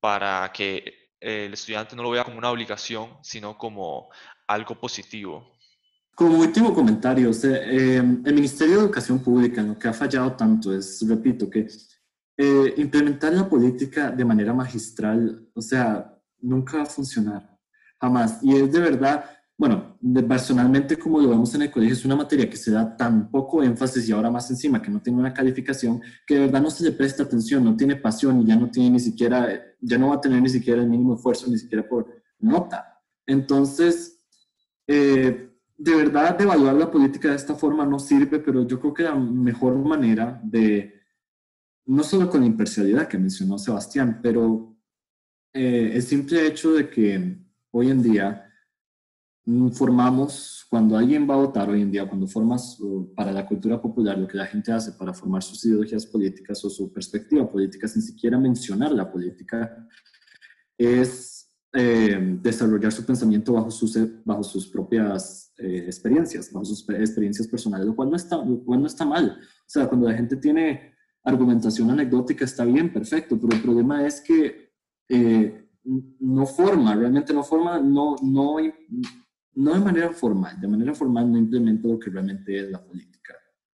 para 0.00 0.50
que 0.52 1.10
el 1.20 1.52
estudiante 1.52 1.94
no 1.94 2.02
lo 2.02 2.10
vea 2.10 2.24
como 2.24 2.38
una 2.38 2.50
obligación, 2.50 3.18
sino 3.22 3.56
como 3.58 4.08
algo 4.46 4.74
positivo. 4.78 5.52
Como 6.14 6.38
último 6.38 6.74
comentario, 6.74 7.30
eh, 7.44 7.96
el 7.96 8.34
Ministerio 8.34 8.74
de 8.74 8.80
Educación 8.82 9.20
Pública 9.20 9.62
lo 9.62 9.78
que 9.78 9.88
ha 9.88 9.92
fallado 9.92 10.32
tanto 10.32 10.74
es, 10.74 11.02
repito, 11.08 11.48
que 11.48 11.66
eh, 12.36 12.74
implementar 12.76 13.32
la 13.32 13.48
política 13.48 14.10
de 14.10 14.24
manera 14.24 14.52
magistral, 14.52 15.48
o 15.54 15.62
sea, 15.62 16.14
nunca 16.40 16.78
va 16.78 16.82
a 16.82 16.86
funcionar, 16.86 17.58
jamás. 18.00 18.38
Y 18.42 18.56
es 18.56 18.72
de 18.72 18.80
verdad, 18.80 19.24
bueno, 19.56 19.89
personalmente 20.26 20.96
como 20.96 21.20
lo 21.20 21.28
vemos 21.28 21.54
en 21.54 21.62
el 21.62 21.70
colegio, 21.70 21.94
es 21.94 22.04
una 22.04 22.16
materia 22.16 22.48
que 22.48 22.56
se 22.56 22.70
da 22.70 22.96
tan 22.96 23.30
poco 23.30 23.62
énfasis 23.62 24.08
y 24.08 24.12
ahora 24.12 24.30
más 24.30 24.50
encima 24.50 24.80
que 24.80 24.90
no 24.90 25.00
tiene 25.02 25.18
una 25.18 25.34
calificación, 25.34 26.00
que 26.26 26.34
de 26.34 26.40
verdad 26.40 26.62
no 26.62 26.70
se 26.70 26.84
le 26.84 26.92
presta 26.92 27.24
atención, 27.24 27.64
no 27.64 27.76
tiene 27.76 27.96
pasión 27.96 28.40
y 28.40 28.46
ya 28.46 28.56
no 28.56 28.70
tiene 28.70 28.90
ni 28.90 29.00
siquiera, 29.00 29.48
ya 29.80 29.98
no 29.98 30.08
va 30.08 30.14
a 30.16 30.20
tener 30.20 30.40
ni 30.40 30.48
siquiera 30.48 30.80
el 30.80 30.88
mínimo 30.88 31.14
esfuerzo, 31.14 31.50
ni 31.50 31.58
siquiera 31.58 31.86
por 31.86 32.06
nota. 32.38 33.02
Entonces, 33.26 34.24
eh, 34.86 35.50
de 35.76 35.94
verdad, 35.94 36.36
de 36.36 36.44
evaluar 36.44 36.74
la 36.74 36.90
política 36.90 37.28
de 37.28 37.36
esta 37.36 37.54
forma 37.54 37.84
no 37.84 37.98
sirve, 37.98 38.38
pero 38.38 38.66
yo 38.66 38.80
creo 38.80 38.94
que 38.94 39.02
la 39.02 39.14
mejor 39.14 39.76
manera 39.76 40.40
de, 40.42 40.94
no 41.86 42.02
solo 42.02 42.30
con 42.30 42.40
la 42.40 42.46
imparcialidad 42.46 43.06
que 43.06 43.18
mencionó 43.18 43.58
Sebastián, 43.58 44.20
pero 44.22 44.76
eh, 45.52 45.92
el 45.94 46.02
simple 46.02 46.46
hecho 46.46 46.72
de 46.72 46.88
que 46.88 47.36
hoy 47.70 47.90
en 47.90 48.02
día 48.02 48.49
formamos, 49.72 50.66
cuando 50.68 50.96
alguien 50.96 51.28
va 51.28 51.34
a 51.34 51.38
votar 51.38 51.68
hoy 51.68 51.82
en 51.82 51.90
día, 51.90 52.08
cuando 52.08 52.26
formas 52.26 52.78
para 53.14 53.32
la 53.32 53.46
cultura 53.46 53.80
popular, 53.80 54.18
lo 54.18 54.28
que 54.28 54.36
la 54.36 54.46
gente 54.46 54.72
hace 54.72 54.92
para 54.92 55.12
formar 55.12 55.42
sus 55.42 55.64
ideologías 55.64 56.06
políticas 56.06 56.64
o 56.64 56.70
su 56.70 56.92
perspectiva 56.92 57.50
política, 57.50 57.88
sin 57.88 58.02
siquiera 58.02 58.38
mencionar 58.38 58.92
la 58.92 59.10
política, 59.10 59.88
es 60.76 61.50
eh, 61.72 62.38
desarrollar 62.42 62.90
su 62.90 63.04
pensamiento 63.04 63.52
bajo 63.52 63.70
sus, 63.70 63.96
bajo 64.24 64.42
sus 64.42 64.66
propias 64.68 65.52
eh, 65.58 65.84
experiencias, 65.86 66.52
bajo 66.52 66.64
sus 66.64 66.88
experiencias 66.88 67.46
personales, 67.46 67.86
lo 67.86 67.94
cual, 67.94 68.10
no 68.10 68.16
está, 68.16 68.36
lo 68.36 68.64
cual 68.64 68.80
no 68.80 68.86
está 68.86 69.04
mal. 69.04 69.38
O 69.40 69.68
sea, 69.68 69.88
cuando 69.88 70.08
la 70.08 70.14
gente 70.14 70.36
tiene 70.36 70.94
argumentación 71.22 71.90
anecdótica 71.90 72.44
está 72.44 72.64
bien, 72.64 72.92
perfecto, 72.92 73.38
pero 73.38 73.54
el 73.54 73.62
problema 73.62 74.06
es 74.06 74.20
que 74.20 74.72
eh, 75.08 75.68
no 75.84 76.46
forma, 76.46 76.94
realmente 76.94 77.32
no 77.32 77.42
forma, 77.42 77.78
no, 77.78 78.16
no, 78.22 78.56
no 79.54 79.74
de 79.74 79.80
manera 79.80 80.12
formal, 80.12 80.60
de 80.60 80.68
manera 80.68 80.94
formal 80.94 81.30
no 81.30 81.38
implementa 81.38 81.88
lo 81.88 81.98
que 81.98 82.10
realmente 82.10 82.58
es 82.58 82.70
la 82.70 82.82
política, 82.82 83.34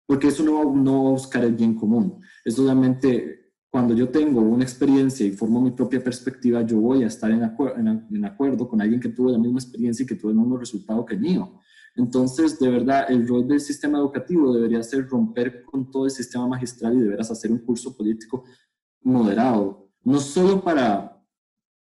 porque 0.06 0.28
eso 0.28 0.42
no, 0.42 0.74
no 0.74 1.04
va 1.04 1.10
a 1.10 1.12
buscar 1.12 1.44
el 1.44 1.54
bien 1.54 1.74
común, 1.74 2.20
es 2.44 2.54
solamente 2.54 3.40
cuando 3.70 3.94
yo 3.94 4.08
tengo 4.08 4.40
una 4.40 4.64
experiencia 4.64 5.24
y 5.24 5.30
formo 5.30 5.60
mi 5.60 5.70
propia 5.70 6.02
perspectiva, 6.02 6.62
yo 6.62 6.80
voy 6.80 7.04
a 7.04 7.06
estar 7.06 7.30
en 7.30 8.24
acuerdo 8.24 8.68
con 8.68 8.82
alguien 8.82 9.00
que 9.00 9.10
tuvo 9.10 9.30
la 9.30 9.38
misma 9.38 9.60
experiencia 9.60 10.02
y 10.02 10.06
que 10.06 10.16
tuvo 10.16 10.32
el 10.32 10.36
mismo 10.36 10.58
resultado 10.58 11.06
que 11.06 11.14
el 11.14 11.20
mío. 11.20 11.60
Entonces, 11.94 12.58
de 12.58 12.68
verdad, 12.68 13.06
el 13.08 13.26
rol 13.26 13.46
del 13.46 13.60
sistema 13.60 13.98
educativo 13.98 14.52
debería 14.52 14.82
ser 14.82 15.06
romper 15.06 15.62
con 15.64 15.88
todo 15.88 16.04
el 16.04 16.10
sistema 16.10 16.48
magistral 16.48 16.94
y 16.94 17.00
deberás 17.00 17.30
hacer 17.30 17.52
un 17.52 17.58
curso 17.58 17.96
político 17.96 18.44
moderado, 19.02 19.88
no 20.02 20.18
solo 20.18 20.62
para 20.62 21.09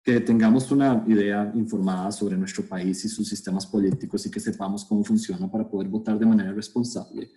que 0.08 0.22
tengamos 0.22 0.72
una 0.72 1.04
idea 1.06 1.52
informada 1.54 2.14
sobre 2.14 2.38
nuestro 2.38 2.64
país 2.64 3.04
y 3.04 3.10
sus 3.10 3.28
sistemas 3.28 3.68
políticos 3.68 4.26
y 4.26 4.32
que 4.32 4.40
sepamos 4.40 4.86
cómo 4.86 5.04
funciona 5.04 5.52
para 5.52 5.70
poder 5.70 5.90
votar 5.90 6.18
de 6.18 6.26
manera 6.26 6.54
responsable, 6.54 7.30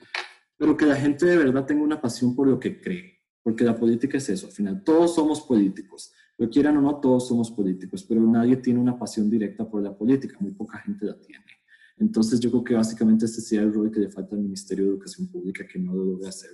pero 0.56 0.76
que 0.76 0.86
la 0.86 0.94
gente 0.94 1.26
de 1.26 1.36
verdad 1.36 1.66
tenga 1.66 1.82
una 1.82 2.00
pasión 2.00 2.32
por 2.32 2.46
lo 2.46 2.60
que 2.60 2.80
cree, 2.80 3.18
porque 3.42 3.64
la 3.64 3.76
política 3.76 4.18
es 4.18 4.28
eso, 4.28 4.46
al 4.46 4.52
final 4.52 4.84
todos 4.84 5.16
somos 5.16 5.40
políticos, 5.40 6.12
lo 6.38 6.48
quieran 6.48 6.76
o 6.76 6.80
no, 6.80 7.00
todos 7.00 7.26
somos 7.26 7.50
políticos, 7.50 8.04
pero 8.08 8.20
nadie 8.20 8.54
tiene 8.58 8.78
una 8.78 8.96
pasión 8.96 9.28
directa 9.28 9.68
por 9.68 9.82
la 9.82 9.92
política, 9.92 10.36
muy 10.38 10.52
poca 10.52 10.78
gente 10.78 11.06
la 11.06 11.18
tiene. 11.18 11.46
Entonces 11.96 12.38
yo 12.38 12.52
creo 12.52 12.62
que 12.62 12.74
básicamente 12.74 13.24
este 13.24 13.40
sería 13.40 13.64
el 13.64 13.74
rol 13.74 13.90
que 13.90 13.98
le 13.98 14.10
falta 14.10 14.36
al 14.36 14.42
Ministerio 14.42 14.84
de 14.84 14.90
Educación 14.92 15.26
Pública 15.26 15.66
que 15.66 15.80
no 15.80 15.92
lo 15.92 16.04
logra 16.04 16.28
hacer. 16.28 16.52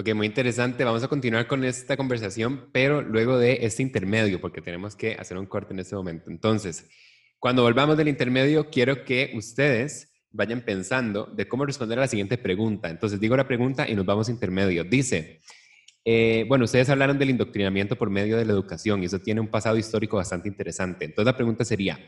Ok, 0.00 0.14
muy 0.14 0.28
interesante. 0.28 0.84
Vamos 0.84 1.02
a 1.02 1.08
continuar 1.08 1.48
con 1.48 1.64
esta 1.64 1.96
conversación, 1.96 2.70
pero 2.70 3.02
luego 3.02 3.36
de 3.36 3.66
este 3.66 3.82
intermedio, 3.82 4.40
porque 4.40 4.60
tenemos 4.62 4.94
que 4.94 5.14
hacer 5.14 5.36
un 5.36 5.46
corte 5.46 5.72
en 5.72 5.80
este 5.80 5.96
momento. 5.96 6.30
Entonces, 6.30 6.88
cuando 7.40 7.62
volvamos 7.62 7.96
del 7.96 8.06
intermedio, 8.06 8.70
quiero 8.70 9.04
que 9.04 9.32
ustedes 9.34 10.12
vayan 10.30 10.60
pensando 10.60 11.26
de 11.26 11.48
cómo 11.48 11.66
responder 11.66 11.98
a 11.98 12.02
la 12.02 12.06
siguiente 12.06 12.38
pregunta. 12.38 12.88
Entonces 12.88 13.18
digo 13.18 13.36
la 13.36 13.48
pregunta 13.48 13.88
y 13.88 13.96
nos 13.96 14.06
vamos 14.06 14.28
a 14.28 14.30
intermedio. 14.30 14.84
Dice, 14.84 15.40
eh, 16.04 16.44
bueno, 16.46 16.66
ustedes 16.66 16.88
hablaron 16.90 17.18
del 17.18 17.30
indoctrinamiento 17.30 17.96
por 17.96 18.08
medio 18.08 18.36
de 18.36 18.44
la 18.44 18.52
educación 18.52 19.02
y 19.02 19.06
eso 19.06 19.18
tiene 19.18 19.40
un 19.40 19.48
pasado 19.48 19.76
histórico 19.78 20.16
bastante 20.16 20.48
interesante. 20.48 21.06
Entonces 21.06 21.26
la 21.26 21.36
pregunta 21.36 21.64
sería, 21.64 21.98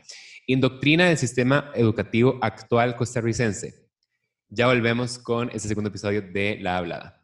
¿indoctrina 0.47 1.11
el 1.11 1.17
sistema 1.17 1.73
educativo 1.75 2.39
actual 2.41 2.95
costarricense? 2.95 3.89
Ya 4.47 4.67
volvemos 4.67 5.19
con 5.19 5.49
este 5.49 5.67
segundo 5.67 5.89
episodio 5.89 6.21
de 6.21 6.57
La 6.61 6.77
Hablada. 6.77 7.20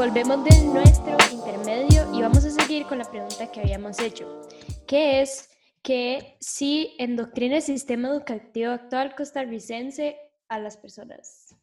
Volvemos 0.00 0.42
de 0.44 0.64
nuestro 0.64 1.14
intermedio 1.30 2.10
y 2.14 2.22
vamos 2.22 2.42
a 2.46 2.50
seguir 2.50 2.86
con 2.86 2.96
la 2.96 3.04
pregunta 3.04 3.52
que 3.52 3.60
habíamos 3.60 4.00
hecho, 4.00 4.40
que 4.86 5.20
es 5.20 5.50
que 5.82 6.38
si 6.40 6.94
endoctrina 6.98 7.56
el 7.56 7.62
sistema 7.62 8.08
educativo 8.08 8.70
actual 8.70 9.14
costarricense 9.14 10.16
a 10.48 10.58
las 10.58 10.78
personas. 10.78 11.54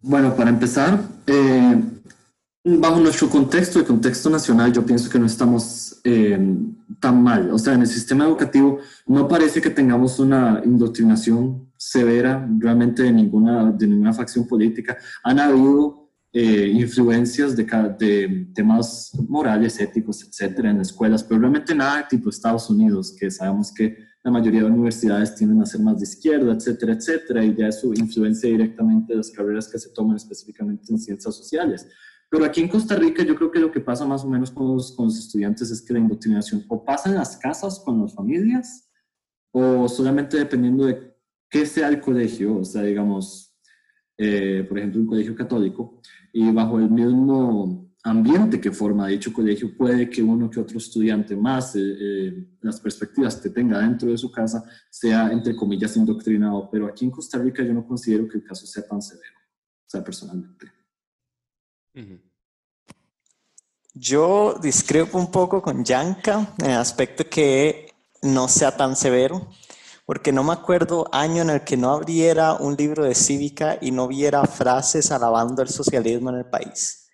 Bueno, 0.00 0.36
para 0.36 0.50
empezar, 0.50 1.00
eh, 1.26 1.82
bajo 2.62 3.00
nuestro 3.00 3.28
contexto, 3.28 3.80
el 3.80 3.86
contexto 3.86 4.30
nacional, 4.30 4.72
yo 4.72 4.86
pienso 4.86 5.10
que 5.10 5.18
no 5.18 5.26
estamos 5.26 6.00
eh, 6.04 6.38
tan 7.00 7.20
mal. 7.20 7.50
O 7.50 7.58
sea, 7.58 7.72
en 7.72 7.80
el 7.80 7.88
sistema 7.88 8.24
educativo 8.24 8.78
no 9.04 9.26
parece 9.26 9.60
que 9.60 9.70
tengamos 9.70 10.20
una 10.20 10.62
indoctrinación 10.64 11.65
severa 11.78 12.48
realmente 12.58 13.02
de 13.02 13.12
ninguna, 13.12 13.70
de 13.72 13.86
ninguna 13.86 14.12
facción 14.12 14.46
política. 14.46 14.96
Han 15.22 15.40
habido 15.40 16.06
eh, 16.38 16.68
influencias 16.68 17.56
de, 17.56 18.46
temas 18.54 19.10
morales, 19.28 19.80
éticos, 19.80 20.22
etcétera, 20.22 20.70
en 20.70 20.82
escuelas, 20.82 21.24
pero 21.24 21.40
realmente 21.40 21.74
nada 21.74 22.06
tipo 22.06 22.28
Estados 22.28 22.68
Unidos, 22.68 23.16
que 23.18 23.30
sabemos 23.30 23.72
que 23.72 23.96
la 24.22 24.30
mayoría 24.30 24.60
de 24.60 24.66
universidades 24.66 25.34
tienden 25.34 25.62
a 25.62 25.66
ser 25.66 25.80
más 25.80 25.98
de 25.98 26.04
izquierda, 26.04 26.52
etcétera, 26.52 26.92
etcétera, 26.92 27.42
y 27.42 27.54
ya 27.54 27.68
eso 27.68 27.94
influencia 27.94 28.50
directamente 28.50 29.14
las 29.14 29.30
carreras 29.30 29.66
que 29.66 29.78
se 29.78 29.88
toman 29.90 30.16
específicamente 30.16 30.92
en 30.92 30.98
ciencias 30.98 31.34
sociales. 31.34 31.88
Pero 32.28 32.44
aquí 32.44 32.60
en 32.60 32.68
Costa 32.68 32.96
Rica 32.96 33.22
yo 33.22 33.34
creo 33.34 33.50
que 33.50 33.60
lo 33.60 33.72
que 33.72 33.80
pasa 33.80 34.04
más 34.04 34.22
o 34.22 34.28
menos 34.28 34.50
con 34.50 34.74
los, 34.74 34.92
con 34.92 35.06
los 35.06 35.18
estudiantes 35.18 35.70
es 35.70 35.80
que 35.80 35.94
la 35.94 36.00
indoctrinación 36.00 36.64
o 36.68 36.84
pasa 36.84 37.08
en 37.08 37.14
las 37.14 37.38
casas 37.38 37.80
con 37.82 38.02
las 38.02 38.14
familias 38.14 38.90
o 39.52 39.88
solamente 39.88 40.36
dependiendo 40.36 40.84
de 40.84 41.15
qué 41.48 41.66
sea 41.66 41.88
el 41.88 42.00
colegio, 42.00 42.58
o 42.58 42.64
sea, 42.64 42.82
digamos, 42.82 43.56
eh, 44.18 44.64
por 44.68 44.78
ejemplo, 44.78 45.00
un 45.00 45.06
colegio 45.06 45.34
católico, 45.34 46.00
y 46.32 46.50
bajo 46.50 46.78
el 46.78 46.90
mismo 46.90 47.86
ambiente 48.06 48.60
que 48.60 48.70
forma 48.70 49.08
dicho 49.08 49.32
colegio, 49.32 49.76
puede 49.76 50.08
que 50.08 50.22
uno 50.22 50.48
que 50.48 50.60
otro 50.60 50.78
estudiante 50.78 51.34
más, 51.34 51.74
eh, 51.74 51.80
eh, 51.80 52.46
las 52.60 52.80
perspectivas 52.80 53.36
que 53.36 53.50
tenga 53.50 53.80
dentro 53.80 54.10
de 54.10 54.18
su 54.18 54.30
casa, 54.30 54.64
sea, 54.88 55.30
entre 55.32 55.56
comillas, 55.56 55.96
indoctrinado. 55.96 56.68
Pero 56.70 56.86
aquí 56.86 57.04
en 57.04 57.10
Costa 57.10 57.38
Rica 57.38 57.64
yo 57.64 57.74
no 57.74 57.86
considero 57.86 58.28
que 58.28 58.38
el 58.38 58.44
caso 58.44 58.66
sea 58.66 58.86
tan 58.86 59.02
severo, 59.02 59.34
o 59.36 59.88
sea, 59.88 60.04
personalmente. 60.04 60.72
Yo 63.92 64.58
discrepo 64.62 65.18
un 65.18 65.30
poco 65.30 65.60
con 65.60 65.84
Yanka 65.84 66.54
en 66.58 66.70
el 66.70 66.76
aspecto 66.76 67.24
que 67.28 67.92
no 68.22 68.46
sea 68.46 68.76
tan 68.76 68.94
severo, 68.94 69.48
porque 70.06 70.32
no 70.32 70.44
me 70.44 70.52
acuerdo 70.52 71.06
año 71.12 71.42
en 71.42 71.50
el 71.50 71.64
que 71.64 71.76
no 71.76 71.90
abriera 71.90 72.54
un 72.54 72.76
libro 72.76 73.04
de 73.04 73.14
cívica 73.14 73.76
y 73.80 73.90
no 73.90 74.06
viera 74.06 74.44
frases 74.44 75.10
alabando 75.10 75.62
el 75.62 75.68
socialismo 75.68 76.30
en 76.30 76.36
el 76.36 76.46
país. 76.46 77.10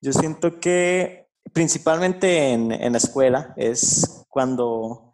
Yo 0.00 0.12
siento 0.12 0.60
que 0.60 1.28
principalmente 1.52 2.52
en, 2.52 2.70
en 2.70 2.92
la 2.92 2.98
escuela 2.98 3.52
es 3.56 4.24
cuando 4.28 5.08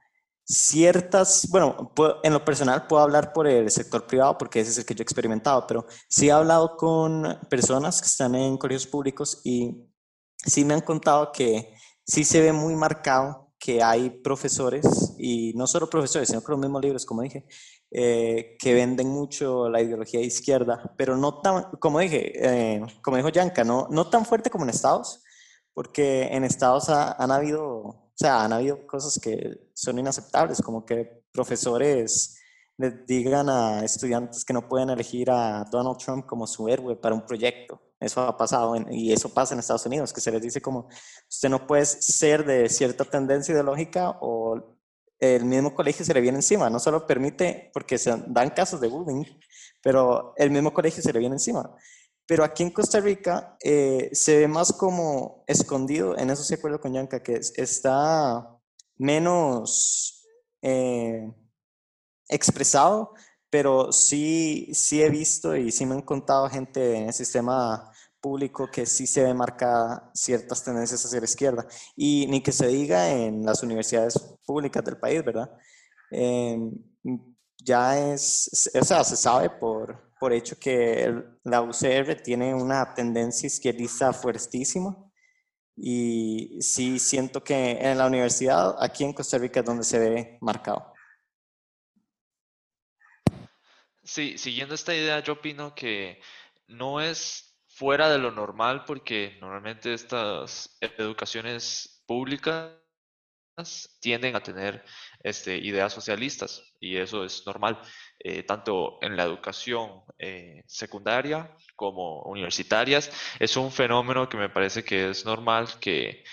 ciertas, 0.44 1.48
bueno, 1.50 1.92
en 2.22 2.32
lo 2.34 2.44
personal 2.44 2.86
puedo 2.86 3.02
hablar 3.02 3.32
por 3.32 3.46
el 3.46 3.70
sector 3.70 4.06
privado 4.06 4.36
porque 4.36 4.60
ese 4.60 4.72
es 4.72 4.78
el 4.78 4.84
que 4.84 4.94
yo 4.94 5.00
he 5.00 5.04
experimentado, 5.04 5.66
pero 5.66 5.86
sí 6.08 6.28
he 6.28 6.32
hablado 6.32 6.76
con 6.76 7.38
personas 7.48 8.02
que 8.02 8.08
están 8.08 8.34
en 8.34 8.58
colegios 8.58 8.86
públicos 8.86 9.40
y 9.44 9.88
sí 10.36 10.64
me 10.66 10.74
han 10.74 10.82
contado 10.82 11.32
que 11.32 11.74
sí 12.04 12.24
se 12.24 12.42
ve 12.42 12.52
muy 12.52 12.76
marcado 12.76 13.43
que 13.64 13.82
hay 13.82 14.10
profesores, 14.10 15.14
y 15.18 15.54
no 15.54 15.66
solo 15.66 15.88
profesores, 15.88 16.28
sino 16.28 16.42
que 16.42 16.52
los 16.52 16.60
mismos 16.60 16.82
libros, 16.82 17.06
como 17.06 17.22
dije, 17.22 17.46
eh, 17.90 18.56
que 18.58 18.74
venden 18.74 19.08
mucho 19.08 19.70
la 19.70 19.80
ideología 19.80 20.20
de 20.20 20.26
izquierda, 20.26 20.94
pero 20.98 21.16
no 21.16 21.40
tan, 21.40 21.64
como 21.80 22.00
dije, 22.00 22.32
eh, 22.34 22.82
como 23.02 23.16
dijo 23.16 23.30
Yanka, 23.30 23.64
no, 23.64 23.88
no 23.90 24.10
tan 24.10 24.26
fuerte 24.26 24.50
como 24.50 24.64
en 24.64 24.70
Estados, 24.70 25.22
porque 25.72 26.24
en 26.24 26.44
Estados 26.44 26.88
han 26.90 27.30
habido 27.30 28.04
o 28.14 28.16
sea, 28.16 28.44
han 28.44 28.52
habido 28.52 28.86
cosas 28.86 29.18
que 29.18 29.70
son 29.74 29.98
inaceptables, 29.98 30.62
como 30.62 30.84
que 30.84 31.24
profesores 31.32 32.38
les 32.76 33.04
digan 33.06 33.48
a 33.48 33.84
estudiantes 33.84 34.44
que 34.44 34.52
no 34.52 34.68
pueden 34.68 34.90
elegir 34.90 35.30
a 35.32 35.64
Donald 35.64 35.98
Trump 35.98 36.24
como 36.24 36.46
su 36.46 36.68
héroe 36.68 36.94
para 36.94 37.14
un 37.14 37.26
proyecto. 37.26 37.80
Eso 38.04 38.20
ha 38.22 38.36
pasado 38.36 38.74
y 38.90 39.12
eso 39.12 39.28
pasa 39.28 39.54
en 39.54 39.60
Estados 39.60 39.86
Unidos, 39.86 40.12
que 40.12 40.20
se 40.20 40.30
les 40.30 40.42
dice 40.42 40.60
como, 40.60 40.88
usted 41.28 41.48
no 41.48 41.66
puede 41.66 41.84
ser 41.86 42.44
de 42.44 42.68
cierta 42.68 43.04
tendencia 43.04 43.52
ideológica 43.52 44.18
o 44.20 44.74
el 45.18 45.44
mismo 45.44 45.74
colegio 45.74 46.04
se 46.04 46.14
le 46.14 46.20
viene 46.20 46.38
encima. 46.38 46.70
No 46.70 46.78
solo 46.78 47.06
permite, 47.06 47.70
porque 47.72 47.98
se 47.98 48.14
dan 48.26 48.50
casos 48.50 48.80
de 48.80 48.88
bullying, 48.88 49.24
pero 49.82 50.34
el 50.36 50.50
mismo 50.50 50.72
colegio 50.72 51.02
se 51.02 51.12
le 51.12 51.18
viene 51.18 51.36
encima. 51.36 51.74
Pero 52.26 52.42
aquí 52.42 52.62
en 52.62 52.70
Costa 52.70 53.00
Rica 53.00 53.56
eh, 53.62 54.10
se 54.12 54.38
ve 54.38 54.48
más 54.48 54.72
como 54.72 55.44
escondido, 55.46 56.16
en 56.16 56.30
eso 56.30 56.42
se 56.42 56.54
acuerdo 56.54 56.80
con 56.80 56.94
Yanka, 56.94 57.22
que 57.22 57.40
está 57.56 58.58
menos 58.96 60.26
eh, 60.62 61.30
expresado, 62.28 63.12
pero 63.50 63.92
sí, 63.92 64.70
sí 64.72 65.02
he 65.02 65.10
visto 65.10 65.54
y 65.54 65.70
sí 65.70 65.84
me 65.84 65.94
han 65.94 66.02
contado 66.02 66.48
gente 66.48 66.96
en 66.96 67.06
el 67.08 67.12
sistema 67.12 67.92
público 68.24 68.70
que 68.70 68.86
sí 68.86 69.06
se 69.06 69.22
ve 69.22 69.34
marcada 69.34 70.10
ciertas 70.14 70.64
tendencias 70.64 71.04
hacia 71.04 71.20
la 71.20 71.26
izquierda. 71.26 71.66
Y 71.94 72.26
ni 72.28 72.42
que 72.42 72.52
se 72.52 72.66
diga 72.68 73.10
en 73.10 73.44
las 73.44 73.62
universidades 73.62 74.18
públicas 74.46 74.82
del 74.82 74.96
país, 74.96 75.22
¿verdad? 75.22 75.50
Em, 76.10 76.72
ya 77.58 78.12
es, 78.12 78.70
o 78.80 78.82
sea, 78.82 79.04
se 79.04 79.16
sabe 79.16 79.50
por, 79.50 80.14
por 80.18 80.32
hecho 80.32 80.58
que 80.58 81.14
la 81.44 81.60
UCR 81.60 82.22
tiene 82.22 82.54
una 82.54 82.94
tendencia 82.94 83.46
izquierdista 83.46 84.10
fuertísima 84.14 84.96
y 85.76 86.58
sí 86.60 86.98
siento 86.98 87.44
que 87.44 87.72
en 87.72 87.98
la 87.98 88.06
universidad, 88.06 88.74
aquí 88.82 89.04
en 89.04 89.12
Costa 89.12 89.36
Rica 89.36 89.60
es 89.60 89.66
donde 89.66 89.84
se 89.84 89.98
ve 89.98 90.38
marcado. 90.40 90.94
Sí, 94.02 94.38
siguiendo 94.38 94.74
esta 94.74 94.94
idea, 94.94 95.20
yo 95.20 95.34
opino 95.34 95.74
que 95.74 96.20
no 96.68 97.00
es 97.02 97.43
fuera 97.74 98.08
de 98.08 98.18
lo 98.18 98.30
normal 98.30 98.84
porque 98.84 99.36
normalmente 99.40 99.94
estas 99.94 100.76
educaciones 100.80 102.02
públicas 102.06 102.78
tienden 104.00 104.36
a 104.36 104.42
tener 104.42 104.84
este, 105.20 105.56
ideas 105.56 105.92
socialistas 105.92 106.62
y 106.80 106.96
eso 106.96 107.24
es 107.24 107.44
normal, 107.46 107.80
eh, 108.18 108.42
tanto 108.42 108.98
en 109.02 109.16
la 109.16 109.24
educación 109.24 110.02
eh, 110.18 110.62
secundaria 110.66 111.56
como 111.76 112.22
universitarias. 112.22 113.10
Es 113.38 113.56
un 113.56 113.70
fenómeno 113.70 114.28
que 114.28 114.36
me 114.36 114.48
parece 114.48 114.84
que 114.84 115.10
es 115.10 115.24
normal 115.24 115.78
que 115.80 116.24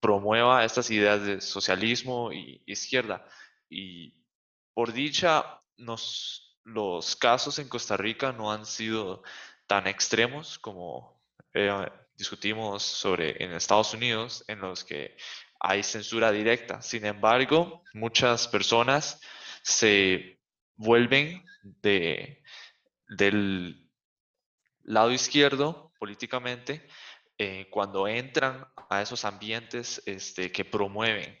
promueva 0.00 0.64
estas 0.64 0.90
ideas 0.90 1.22
de 1.24 1.40
socialismo 1.40 2.32
y 2.32 2.62
izquierda. 2.66 3.26
Y 3.68 4.14
por 4.74 4.92
dicha, 4.92 5.62
nos, 5.76 6.58
los 6.64 7.16
casos 7.16 7.58
en 7.58 7.68
Costa 7.68 7.96
Rica 7.96 8.32
no 8.32 8.52
han 8.52 8.66
sido 8.66 9.22
tan 9.66 9.86
extremos 9.86 10.58
como 10.58 11.20
eh, 11.54 11.70
discutimos 12.16 12.82
sobre 12.82 13.42
en 13.42 13.52
Estados 13.52 13.94
Unidos, 13.94 14.44
en 14.48 14.60
los 14.60 14.84
que 14.84 15.16
hay 15.60 15.82
censura 15.82 16.32
directa. 16.32 16.82
Sin 16.82 17.04
embargo, 17.04 17.82
muchas 17.94 18.48
personas 18.48 19.20
se 19.62 20.40
vuelven 20.76 21.44
de, 21.62 22.42
del 23.08 23.90
lado 24.82 25.12
izquierdo 25.12 25.92
políticamente 25.98 26.86
eh, 27.38 27.68
cuando 27.70 28.06
entran 28.06 28.66
a 28.88 29.02
esos 29.02 29.24
ambientes 29.24 30.02
este, 30.06 30.52
que 30.52 30.64
promueven. 30.64 31.38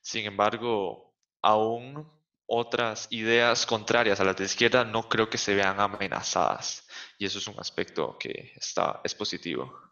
Sin 0.00 0.24
embargo, 0.24 1.14
aún 1.42 2.10
otras 2.48 3.06
ideas 3.10 3.66
contrarias 3.66 4.18
a 4.20 4.24
las 4.24 4.36
de 4.36 4.44
izquierda 4.44 4.82
no 4.84 5.08
creo 5.08 5.28
que 5.28 5.38
se 5.38 5.54
vean 5.54 5.78
amenazadas 5.78 6.88
y 7.18 7.26
eso 7.26 7.38
es 7.38 7.46
un 7.46 7.58
aspecto 7.58 8.16
que 8.18 8.52
está, 8.56 9.00
es 9.04 9.14
positivo. 9.14 9.88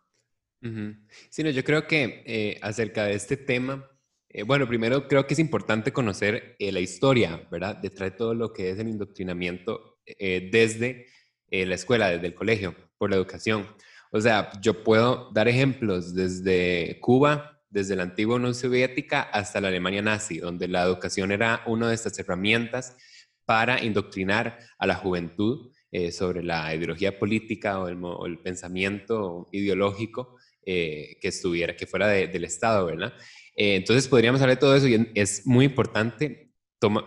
Sí, 1.29 1.45
no, 1.45 1.51
yo 1.51 1.63
creo 1.63 1.87
que 1.87 2.25
eh, 2.27 2.59
acerca 2.63 3.05
de 3.05 3.15
este 3.15 3.37
tema, 3.37 3.89
eh, 4.31 4.43
bueno, 4.43 4.67
primero 4.67 5.07
creo 5.07 5.27
que 5.27 5.35
es 5.35 5.39
importante 5.39 5.93
conocer 5.93 6.57
eh, 6.59 6.73
la 6.73 6.81
historia, 6.81 7.47
¿verdad? 7.51 7.77
Detrás 7.77 8.11
de 8.11 8.17
todo 8.17 8.35
lo 8.35 8.53
que 8.53 8.71
es 8.71 8.79
el 8.79 8.89
indoctrinamiento 8.89 10.01
desde 10.19 11.07
la 11.51 11.75
escuela, 11.75 12.11
desde 12.11 12.29
el 12.29 12.35
colegio, 12.35 12.75
por 12.97 13.11
la 13.11 13.17
educación. 13.17 13.67
O 14.11 14.21
sea, 14.21 14.51
yo 14.61 14.83
puedo 14.83 15.31
dar 15.33 15.49
ejemplos 15.49 16.15
desde 16.15 16.99
Cuba, 17.01 17.56
desde 17.77 17.95
la 17.95 18.05
antigua 18.05 18.37
Unión 18.37 18.55
Soviética 18.55 19.21
hasta 19.21 19.61
la 19.61 19.69
Alemania 19.69 20.01
nazi, 20.01 20.39
donde 20.39 20.67
la 20.67 20.83
educación 20.83 21.31
era 21.31 21.63
una 21.67 21.91
de 21.91 21.95
estas 21.95 22.19
herramientas 22.19 22.97
para 23.45 23.85
indoctrinar 23.85 24.59
a 24.79 24.87
la 24.87 24.95
juventud 24.95 25.71
eh, 25.93 26.11
sobre 26.11 26.43
la 26.43 26.75
ideología 26.75 27.19
política 27.19 27.79
o 27.79 28.27
el, 28.27 28.39
pensamiento 28.39 29.47
ideológico 29.53 30.39
eh, 30.65 31.19
que 31.21 31.29
estuviera, 31.29 31.77
que 31.77 31.87
fuera 31.87 32.09
del 32.09 32.45
Estado, 32.45 32.87
¿verdad? 32.87 33.13
Eh, 33.55 33.77
entonces 33.77 34.09
podríamos 34.09 34.41
hablar 34.41 34.57
de 34.57 34.61
todo 34.61 34.75
eso 34.75 34.89
y 34.89 35.13
es 35.15 35.47
muy 35.47 35.67
importante 35.67 36.55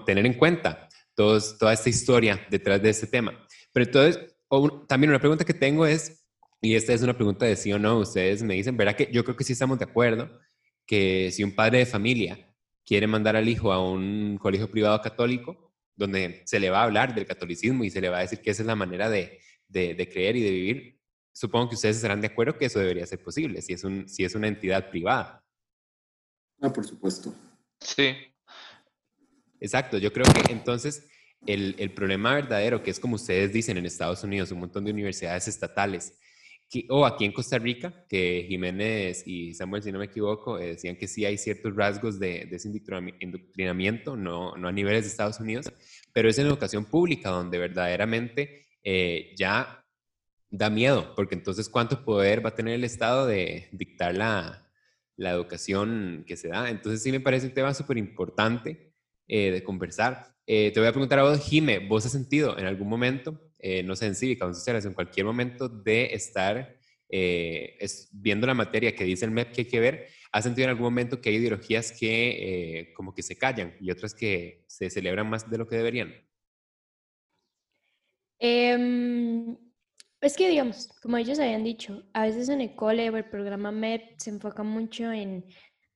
tener 0.05 0.23
en 0.27 0.35
cuenta 0.35 0.87
toda 1.15 1.73
esta 1.73 1.89
historia 1.89 2.45
detrás 2.51 2.79
de 2.79 2.91
este 2.91 3.07
tema. 3.07 3.33
Pero 3.73 3.87
entonces, 3.87 4.19
también 4.87 5.09
una 5.09 5.19
pregunta 5.19 5.43
que 5.43 5.53
tengo 5.55 5.87
es, 5.87 6.27
y 6.61 6.75
esta 6.75 6.93
es 6.93 7.01
una 7.01 7.15
pregunta 7.15 7.47
de 7.47 7.55
sí 7.55 7.73
o 7.73 7.79
no, 7.79 7.97
ustedes 7.97 8.43
me 8.43 8.53
dicen, 8.53 8.77
¿verdad 8.77 8.95
que 8.95 9.09
yo 9.11 9.23
creo 9.23 9.35
que 9.35 9.43
sí 9.43 9.53
estamos 9.53 9.79
de 9.79 9.85
acuerdo 9.85 10.29
que 10.89 11.29
si 11.31 11.43
un 11.43 11.53
padre 11.53 11.77
de 11.77 11.85
familia 11.85 12.51
quiere 12.83 13.05
mandar 13.05 13.35
al 13.35 13.47
hijo 13.47 13.71
a 13.71 13.79
un 13.79 14.39
colegio 14.41 14.71
privado 14.71 14.99
católico, 15.03 15.71
donde 15.95 16.41
se 16.45 16.59
le 16.59 16.71
va 16.71 16.79
a 16.79 16.85
hablar 16.85 17.13
del 17.13 17.27
catolicismo 17.27 17.83
y 17.83 17.91
se 17.91 18.01
le 18.01 18.09
va 18.09 18.17
a 18.17 18.21
decir 18.21 18.41
que 18.41 18.49
esa 18.49 18.63
es 18.63 18.65
la 18.65 18.75
manera 18.75 19.07
de, 19.07 19.39
de, 19.67 20.09
creer 20.11 20.35
y 20.35 20.41
de 20.41 20.49
vivir, 20.49 20.99
supongo 21.31 21.69
que 21.69 21.75
ustedes 21.75 21.97
estarán 21.97 22.21
de 22.21 22.27
acuerdo 22.27 22.57
que 22.57 22.65
eso 22.65 22.79
debería 22.79 23.05
ser 23.05 23.21
posible, 23.21 23.61
si 23.61 23.73
es, 23.73 23.83
un, 23.83 24.09
si 24.09 24.23
es 24.23 24.33
una 24.33 24.47
entidad 24.47 24.89
privada. 24.89 25.45
Ah, 26.59 26.73
por 26.73 26.83
supuesto. 26.83 27.35
Sí. 27.79 28.15
Exacto, 29.59 29.99
yo 29.99 30.11
creo 30.11 30.25
que 30.25 30.51
entonces 30.51 31.07
el, 31.45 31.75
el, 31.77 31.93
problema 31.93 32.33
verdadero, 32.33 32.81
que 32.81 32.89
es 32.89 32.99
como 32.99 33.13
ustedes 33.13 33.53
dicen 33.53 33.77
en 33.77 33.85
Estados 33.85 34.23
Unidos, 34.23 34.51
un 34.51 34.61
montón 34.61 34.85
de 34.85 34.91
universidades 34.91 35.47
estatales 35.47 36.17
o 36.89 37.05
aquí 37.05 37.25
en 37.25 37.31
Costa 37.31 37.57
Rica, 37.57 38.05
que 38.07 38.45
Jiménez 38.47 39.23
y 39.25 39.53
Samuel, 39.53 39.81
si 39.81 39.91
no 39.91 39.99
me 39.99 40.05
equivoco, 40.05 40.59
eh, 40.59 40.67
decían 40.67 40.95
que 40.95 41.07
sí 41.07 41.25
hay 41.25 41.37
ciertos 41.37 41.75
rasgos 41.75 42.19
de, 42.19 42.45
de 42.45 42.55
ese 42.55 42.69
indoctrinamiento, 43.19 44.15
no, 44.15 44.55
no, 44.55 44.67
a 44.67 44.71
niveles 44.71 45.03
de 45.03 45.09
Estados 45.09 45.39
Unidos, 45.39 45.71
pero 46.13 46.29
es 46.29 46.37
en 46.37 46.45
educación 46.45 46.85
pública 46.85 47.29
donde 47.29 47.57
verdaderamente 47.57 48.67
eh, 48.83 49.33
ya 49.35 49.83
da 50.51 50.69
miedo, 50.69 51.13
porque 51.15 51.35
entonces 51.35 51.69
cuánto 51.69 52.05
poder 52.05 52.45
va 52.45 52.49
a 52.49 52.55
tener 52.55 52.75
el 52.75 52.83
Estado 52.83 53.25
de 53.25 53.69
dictar 53.71 54.15
la, 54.15 54.69
la 55.15 55.31
educación 55.31 56.23
que 56.27 56.37
se 56.37 56.49
da. 56.49 56.69
Entonces 56.69 57.01
sí 57.01 57.11
me 57.11 57.19
parece 57.19 57.47
un 57.47 57.53
tema 57.53 57.73
súper 57.73 57.97
importante 57.97 58.93
eh, 59.27 59.51
de 59.51 59.63
conversar. 59.63 60.35
te 60.45 60.73
voy 60.75 60.87
a 60.87 60.91
preguntar 60.91 61.19
a 61.19 61.23
vos, 61.23 61.39
Jime, 61.39 61.79
¿vos 61.79 62.05
has 62.05 62.11
sentido 62.11 62.57
en 62.59 62.65
algún 62.65 62.89
momento 62.89 63.48
eh, 63.59 63.83
no 63.83 63.95
sé, 63.95 64.07
en 64.07 64.15
cívica 64.15 64.45
o 64.45 64.47
en 64.47 64.55
sociales, 64.55 64.85
en 64.85 64.93
cualquier 64.93 65.25
momento 65.25 65.67
de 65.67 66.13
estar 66.13 66.79
eh, 67.09 67.77
viendo 68.11 68.47
la 68.47 68.53
materia 68.53 68.95
que 68.95 69.03
dice 69.03 69.25
el 69.25 69.31
MEP 69.31 69.51
que 69.51 69.61
hay 69.61 69.67
que 69.67 69.79
ver, 69.79 70.07
¿has 70.31 70.43
sentido 70.43 70.65
en 70.65 70.69
algún 70.69 70.85
momento 70.85 71.19
que 71.19 71.29
hay 71.29 71.35
ideologías 71.35 71.91
que 71.91 72.79
eh, 72.79 72.93
como 72.93 73.13
que 73.13 73.23
se 73.23 73.37
callan 73.37 73.75
y 73.81 73.91
otras 73.91 74.13
que 74.13 74.63
se 74.67 74.89
celebran 74.89 75.29
más 75.29 75.49
de 75.49 75.57
lo 75.57 75.67
que 75.67 75.75
deberían? 75.75 76.13
Em, 78.39 79.57
es 80.21 80.37
que, 80.37 80.49
digamos, 80.49 80.87
como 81.01 81.17
ellos 81.17 81.39
habían 81.39 81.63
dicho, 81.63 82.03
a 82.13 82.23
veces 82.23 82.47
en 82.47 82.61
el 82.61 82.75
cole 82.75 83.09
o 83.09 83.17
el 83.17 83.29
programa 83.29 83.71
MEP 83.71 84.17
se 84.17 84.29
enfoca 84.29 84.63
mucho 84.63 85.11
en 85.11 85.45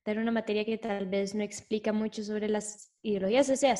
dar 0.04 0.18
una 0.18 0.30
materia 0.30 0.64
que 0.64 0.76
tal 0.76 1.06
vez 1.06 1.34
no 1.34 1.42
explica 1.42 1.92
mucho 1.92 2.22
sobre 2.22 2.48
las 2.48 2.92
ideologías, 3.02 3.48
o 3.48 3.56
sea, 3.56 3.74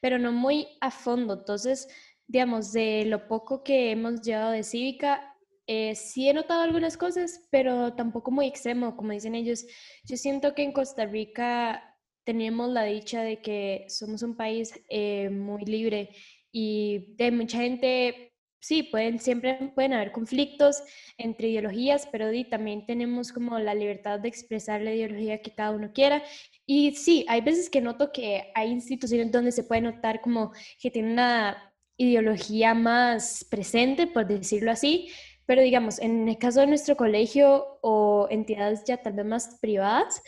pero 0.00 0.18
no 0.18 0.32
muy 0.32 0.68
a 0.80 0.90
fondo. 0.90 1.34
Entonces, 1.34 1.88
digamos, 2.28 2.72
de 2.72 3.06
lo 3.06 3.26
poco 3.26 3.64
que 3.64 3.90
hemos 3.90 4.20
llevado 4.20 4.52
de 4.52 4.62
cívica, 4.62 5.34
eh, 5.66 5.94
sí 5.94 6.28
he 6.28 6.34
notado 6.34 6.62
algunas 6.62 6.96
cosas, 6.96 7.46
pero 7.50 7.94
tampoco 7.94 8.30
muy 8.30 8.46
extremo, 8.46 8.96
como 8.96 9.12
dicen 9.12 9.34
ellos. 9.34 9.66
Yo 10.04 10.16
siento 10.16 10.54
que 10.54 10.62
en 10.62 10.72
Costa 10.72 11.06
Rica 11.06 11.96
tenemos 12.24 12.70
la 12.70 12.84
dicha 12.84 13.22
de 13.22 13.40
que 13.40 13.86
somos 13.88 14.22
un 14.22 14.36
país 14.36 14.72
eh, 14.88 15.30
muy 15.30 15.64
libre 15.64 16.10
y 16.52 17.14
de 17.16 17.30
mucha 17.30 17.58
gente, 17.58 18.34
sí, 18.60 18.82
pueden, 18.82 19.18
siempre 19.18 19.72
pueden 19.74 19.94
haber 19.94 20.12
conflictos 20.12 20.82
entre 21.16 21.48
ideologías, 21.48 22.06
pero 22.10 22.30
también 22.50 22.86
tenemos 22.86 23.32
como 23.32 23.58
la 23.58 23.74
libertad 23.74 24.20
de 24.20 24.28
expresar 24.28 24.82
la 24.82 24.94
ideología 24.94 25.40
que 25.40 25.54
cada 25.54 25.70
uno 25.70 25.92
quiera. 25.92 26.22
Y 26.66 26.94
sí, 26.94 27.24
hay 27.28 27.40
veces 27.40 27.70
que 27.70 27.80
noto 27.80 28.12
que 28.12 28.50
hay 28.54 28.70
instituciones 28.70 29.32
donde 29.32 29.52
se 29.52 29.64
puede 29.64 29.82
notar 29.82 30.20
como 30.20 30.52
que 30.80 30.90
tienen 30.90 31.12
una 31.12 31.68
ideología 31.98 32.72
más 32.72 33.44
presente, 33.50 34.06
por 34.06 34.26
decirlo 34.26 34.70
así, 34.70 35.10
pero 35.44 35.62
digamos, 35.62 35.98
en 35.98 36.28
el 36.28 36.38
caso 36.38 36.60
de 36.60 36.68
nuestro 36.68 36.96
colegio 36.96 37.78
o 37.82 38.28
entidades 38.30 38.84
ya 38.84 38.98
tal 38.98 39.14
vez 39.14 39.26
más 39.26 39.58
privadas, 39.60 40.22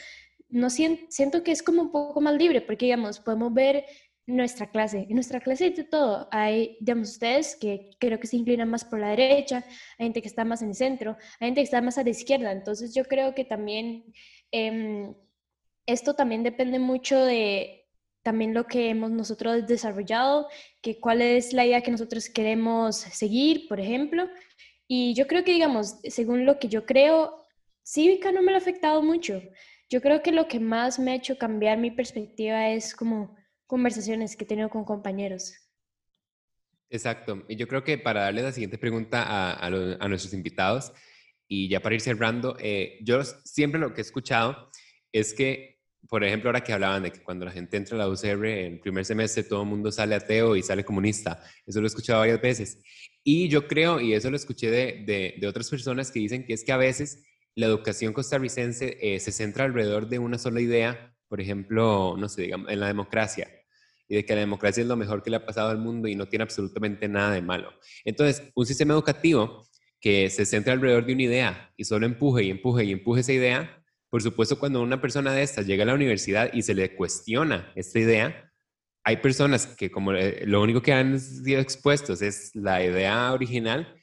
no 0.49 0.69
siento, 0.69 1.45
que 1.45 1.53
es 1.53 1.63
como 1.63 1.83
un 1.83 1.93
poco 1.93 2.21
más 2.21 2.35
libre, 2.35 2.61
porque 2.61 2.87
digamos, 2.87 3.21
podemos 3.21 3.55
ver 3.55 3.85
nuestra 4.27 4.71
clase. 4.71 5.07
En 5.09 5.15
nuestra 5.15 5.41
clase 5.41 5.65
hay 5.65 5.73
de 5.73 5.85
todo. 5.85 6.29
Hay, 6.33 6.77
digamos, 6.81 7.11
ustedes 7.11 7.57
que 7.57 7.91
creo 7.99 8.19
que 8.19 8.27
se 8.27 8.37
inclinan 8.37 8.69
más 8.69 8.85
por 8.85 8.99
la 8.99 9.11
derecha, 9.11 9.65
hay 9.99 10.07
gente 10.07 10.23
que 10.23 10.29
está 10.29 10.45
más 10.45 10.63
en 10.63 10.71
el 10.71 10.75
centro, 10.75 11.17
hay 11.39 11.49
gente 11.49 11.61
que 11.61 11.65
está 11.65 11.81
más 11.81 11.99
a 11.99 12.03
la 12.03 12.11
izquierda. 12.11 12.51
Entonces 12.51 12.95
yo 12.95 13.05
creo 13.05 13.35
que 13.35 13.45
también 13.45 14.13
em, 14.51 15.15
esto 15.87 16.15
también 16.15 16.43
depende 16.43 16.79
mucho 16.79 17.25
de 17.25 17.80
también 18.23 18.55
lo 18.55 18.67
que 18.67 18.91
hemos 18.91 19.11
nosotros 19.11 19.67
desarrollado, 19.67 20.49
que 20.83 21.01
cuál 21.01 21.23
es 21.23 21.53
la 21.53 21.65
idea 21.65 21.83
que 21.83 21.91
nosotros 21.91 22.29
queremos 22.29 22.97
seguir, 22.97 23.67
por 23.69 23.81
ejemplo. 23.81 24.29
Y 24.87 25.15
yo 25.15 25.27
creo 25.27 25.45
que, 25.45 25.53
digamos, 25.53 26.01
según 26.05 26.45
lo 26.45 26.59
que 26.59 26.69
yo 26.69 26.85
creo, 26.85 27.47
cívica 27.85 28.33
no 28.33 28.43
me 28.43 28.53
ha 28.53 28.57
afectado 28.57 29.03
mucho. 29.03 29.41
Yo 29.89 30.01
creo 30.01 30.23
que 30.23 30.33
lo 30.33 30.49
que 30.49 30.61
más 30.61 30.99
me 30.99 31.13
ha 31.13 31.15
hecho 31.15 31.39
cambiar 31.39 31.79
mi 31.79 31.91
perspectiva 31.91 32.69
es 32.69 32.95
como 32.95 33.37
conversaciones 33.67 34.37
que 34.37 34.45
he 34.45 34.49
tenido 34.49 34.69
con 34.69 34.85
compañeros. 34.85 35.55
Exacto. 36.91 37.45
Y 37.49 37.57
yo 37.57 37.69
creo 37.69 37.85
que 37.85 37.99
para 37.99 38.23
darle 38.23 38.43
la 38.43 38.53
siguiente 38.53 38.79
pregunta 38.79 39.23
a, 39.23 39.67
a, 39.67 40.09
nuestros 40.09 40.35
invitados, 40.35 40.93
y 41.49 41.69
ya 41.69 41.81
para 41.81 41.95
ir 41.95 42.01
cerrando, 42.01 42.57
eh, 42.61 42.99
yo 43.03 43.23
siempre 43.25 43.81
lo 43.81 43.93
que 43.93 44.01
he 44.01 44.05
escuchado 44.05 44.71
es 45.13 45.35
que 45.35 45.80
por 46.09 46.25
ejemplo, 46.25 46.49
ahora 46.49 46.63
que 46.63 46.73
hablaban 46.73 47.03
de 47.03 47.13
que 47.13 47.23
cuando 47.23 47.45
la 47.45 47.53
gente 47.53 47.77
entra 47.77 47.97
a 47.97 47.99
la 47.99 48.09
UCR 48.09 48.47
en 48.47 48.81
primer 48.81 49.05
semestre 49.05 49.43
todo 49.43 49.63
el 49.63 49.69
mundo 49.69 49.93
sale 49.93 50.15
ateo 50.15 50.57
y 50.57 50.63
sale 50.63 50.85
comunista. 50.85 51.43
Eso 51.67 51.81
lo 51.81 51.87
he 51.87 51.89
escuchado 51.89 52.21
varias 52.21 52.41
veces. 52.41 52.83
Y 53.23 53.49
yo 53.49 53.69
creo, 53.69 54.01
y 54.01 54.15
eso 54.15 54.31
lo 54.31 54.37
escuché 54.37 54.71
de, 54.71 55.37
de, 55.39 55.47
otras 55.47 55.69
personas 55.69 56.11
que 56.11 56.21
dicen 56.21 56.45
que 56.45 56.55
es 56.55 56.65
que 56.65 56.73
a 56.73 56.79
veces 56.79 57.25
la 57.55 57.67
educación 57.67 58.13
costarricense 58.13 58.97
eh, 59.01 59.21
se 59.21 59.33
centra 59.33 59.65
alrededor 59.65 60.09
de 60.09 60.19
una 60.19 60.39
sola 60.39 60.61
idea, 60.61 61.15
por 61.29 61.41
ejemplo, 61.41 62.17
no 62.17 62.29
sé, 62.29 62.43
digamos, 62.43 62.71
en 62.71 62.81
la 62.81 62.87
democracia, 62.87 63.49
y 64.09 64.17
de 64.17 64.25
que 64.25 64.35
la 64.35 64.41
democracia 64.41 64.81
es 64.81 64.89
lo 64.89 64.97
mejor 64.97 65.23
que 65.23 65.31
le 65.31 65.37
ha 65.37 65.45
pasado 65.45 65.69
al 65.69 65.79
mundo 65.79 66.09
y 66.09 66.15
no 66.15 66.29
tiene 66.29 66.45
absolutamente 66.45 67.09
nada 67.09 67.33
de 67.33 67.43
malo. 67.43 67.73
Entonces, 68.05 68.43
un 68.55 68.65
sistema 68.65 68.95
educativo 68.95 69.69
que 70.01 70.31
se 70.31 70.47
centra 70.47 70.73
alrededor 70.73 71.05
de 71.05 71.13
una 71.13 71.23
idea 71.23 71.73
y 71.77 71.85
solo 71.85 72.07
empuje 72.07 72.45
y 72.45 72.51
empuje 72.51 72.85
y 72.85 72.93
empuje 72.93 73.21
esa 73.21 73.33
idea, 73.33 73.80
por 74.11 74.23
supuesto, 74.23 74.59
cuando 74.59 74.83
una 74.83 75.01
persona 75.01 75.33
de 75.33 75.43
estas 75.43 75.67
llega 75.67 75.85
a 75.85 75.87
la 75.87 75.95
universidad 75.95 76.53
y 76.53 76.63
se 76.63 76.75
le 76.75 76.95
cuestiona 76.97 77.73
esta 77.77 77.99
idea, 77.99 78.53
hay 79.05 79.17
personas 79.19 79.67
que 79.67 79.91
como 79.91 80.13
eh, 80.13 80.43
lo 80.47 80.61
único 80.61 80.83
que 80.83 80.93
han 80.93 81.19
sido 81.19 81.61
expuestos 81.61 82.21
es 82.21 82.55
la 82.55 82.85
idea 82.85 83.33
original, 83.33 83.97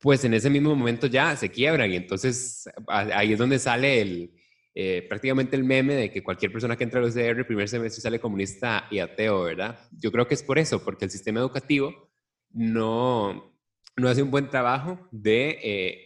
pues 0.00 0.24
en 0.24 0.34
ese 0.34 0.50
mismo 0.50 0.74
momento 0.74 1.06
ya 1.06 1.34
se 1.36 1.48
quiebran 1.48 1.90
y 1.92 1.96
entonces 1.96 2.68
ahí 2.88 3.32
es 3.32 3.38
donde 3.38 3.58
sale 3.58 4.02
el, 4.02 4.34
eh, 4.74 5.06
prácticamente 5.08 5.56
el 5.56 5.64
meme 5.64 5.94
de 5.94 6.10
que 6.10 6.22
cualquier 6.22 6.52
persona 6.52 6.76
que 6.76 6.84
entra 6.84 6.98
a 6.98 7.02
los 7.04 7.14
UCR 7.14 7.46
primer 7.46 7.68
semestre 7.68 8.02
sale 8.02 8.18
comunista 8.18 8.88
y 8.90 8.98
ateo, 8.98 9.44
¿verdad? 9.44 9.78
Yo 9.92 10.10
creo 10.10 10.26
que 10.26 10.34
es 10.34 10.42
por 10.42 10.58
eso, 10.58 10.84
porque 10.84 11.04
el 11.04 11.12
sistema 11.12 11.38
educativo 11.40 12.10
no, 12.50 13.56
no 13.96 14.08
hace 14.08 14.22
un 14.22 14.32
buen 14.32 14.50
trabajo 14.50 15.08
de 15.12 15.58
eh, 15.62 16.03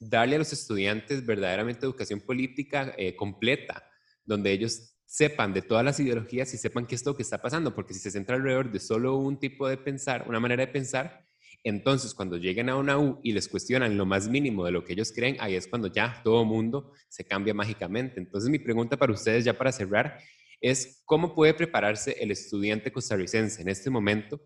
darle 0.00 0.36
a 0.36 0.38
los 0.38 0.52
estudiantes 0.52 1.24
verdaderamente 1.24 1.84
educación 1.84 2.20
política 2.20 2.94
eh, 2.96 3.16
completa, 3.16 3.84
donde 4.24 4.52
ellos 4.52 4.94
sepan 5.06 5.54
de 5.54 5.62
todas 5.62 5.84
las 5.84 5.98
ideologías 6.00 6.52
y 6.52 6.58
sepan 6.58 6.86
qué 6.86 6.94
es 6.94 7.04
lo 7.04 7.16
que 7.16 7.22
está 7.22 7.40
pasando, 7.40 7.74
porque 7.74 7.94
si 7.94 8.00
se 8.00 8.10
centra 8.10 8.36
alrededor 8.36 8.70
de 8.70 8.78
solo 8.78 9.16
un 9.16 9.38
tipo 9.38 9.66
de 9.66 9.78
pensar, 9.78 10.26
una 10.28 10.38
manera 10.38 10.66
de 10.66 10.72
pensar, 10.72 11.24
entonces 11.64 12.14
cuando 12.14 12.36
lleguen 12.36 12.68
a 12.68 12.76
una 12.76 12.98
U 12.98 13.18
y 13.22 13.32
les 13.32 13.48
cuestionan 13.48 13.96
lo 13.96 14.06
más 14.06 14.28
mínimo 14.28 14.64
de 14.64 14.70
lo 14.70 14.84
que 14.84 14.92
ellos 14.92 15.12
creen, 15.12 15.36
ahí 15.40 15.54
es 15.54 15.66
cuando 15.66 15.88
ya 15.88 16.20
todo 16.22 16.44
mundo 16.44 16.92
se 17.08 17.24
cambia 17.24 17.54
mágicamente. 17.54 18.20
Entonces 18.20 18.50
mi 18.50 18.58
pregunta 18.58 18.96
para 18.96 19.12
ustedes 19.12 19.44
ya 19.44 19.54
para 19.54 19.72
cerrar 19.72 20.18
es 20.60 21.02
cómo 21.04 21.34
puede 21.34 21.54
prepararse 21.54 22.16
el 22.20 22.30
estudiante 22.30 22.92
costarricense 22.92 23.62
en 23.62 23.68
este 23.68 23.90
momento 23.90 24.40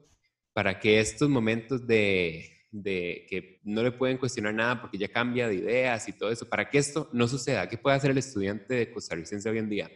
para 0.52 0.78
que 0.78 1.00
estos 1.00 1.28
momentos 1.28 1.86
de 1.86 2.61
de 2.72 3.26
que 3.28 3.60
no 3.64 3.82
le 3.82 3.92
pueden 3.92 4.16
cuestionar 4.16 4.54
nada 4.54 4.80
porque 4.80 4.98
ya 4.98 5.08
cambia 5.08 5.46
de 5.46 5.56
ideas 5.56 6.08
y 6.08 6.12
todo 6.14 6.30
eso, 6.30 6.48
para 6.48 6.68
que 6.68 6.78
esto 6.78 7.08
no 7.12 7.28
suceda, 7.28 7.68
¿qué 7.68 7.76
puede 7.78 7.96
hacer 7.96 8.10
el 8.10 8.18
estudiante 8.18 8.74
de 8.74 8.90
costarricense 8.90 9.48
hoy 9.48 9.58
en 9.58 9.68
día? 9.68 9.90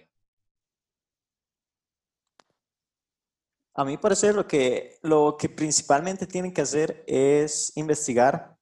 A 3.75 3.85
mí 3.85 3.97
parece 3.97 4.33
lo 4.33 4.47
que, 4.47 4.99
lo 5.03 5.37
que 5.39 5.49
principalmente 5.49 6.27
tienen 6.27 6.53
que 6.53 6.63
hacer 6.63 7.03
es 7.07 7.73
investigar, 7.77 8.57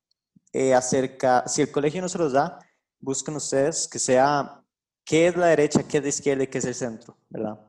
eh, 0.52 0.74
acerca, 0.74 1.46
si 1.46 1.62
el 1.62 1.70
colegio 1.70 2.00
no 2.00 2.08
se 2.08 2.18
los 2.18 2.32
da, 2.32 2.58
busquen 3.00 3.34
ustedes 3.36 3.88
que 3.88 3.98
sea 3.98 4.60
qué 5.04 5.28
es 5.28 5.36
la 5.36 5.46
derecha, 5.46 5.86
qué 5.86 5.98
es 5.98 6.02
la 6.02 6.08
izquierda 6.08 6.44
y 6.44 6.46
qué 6.46 6.58
es 6.58 6.64
el 6.64 6.74
centro, 6.74 7.16
¿verdad? 7.28 7.60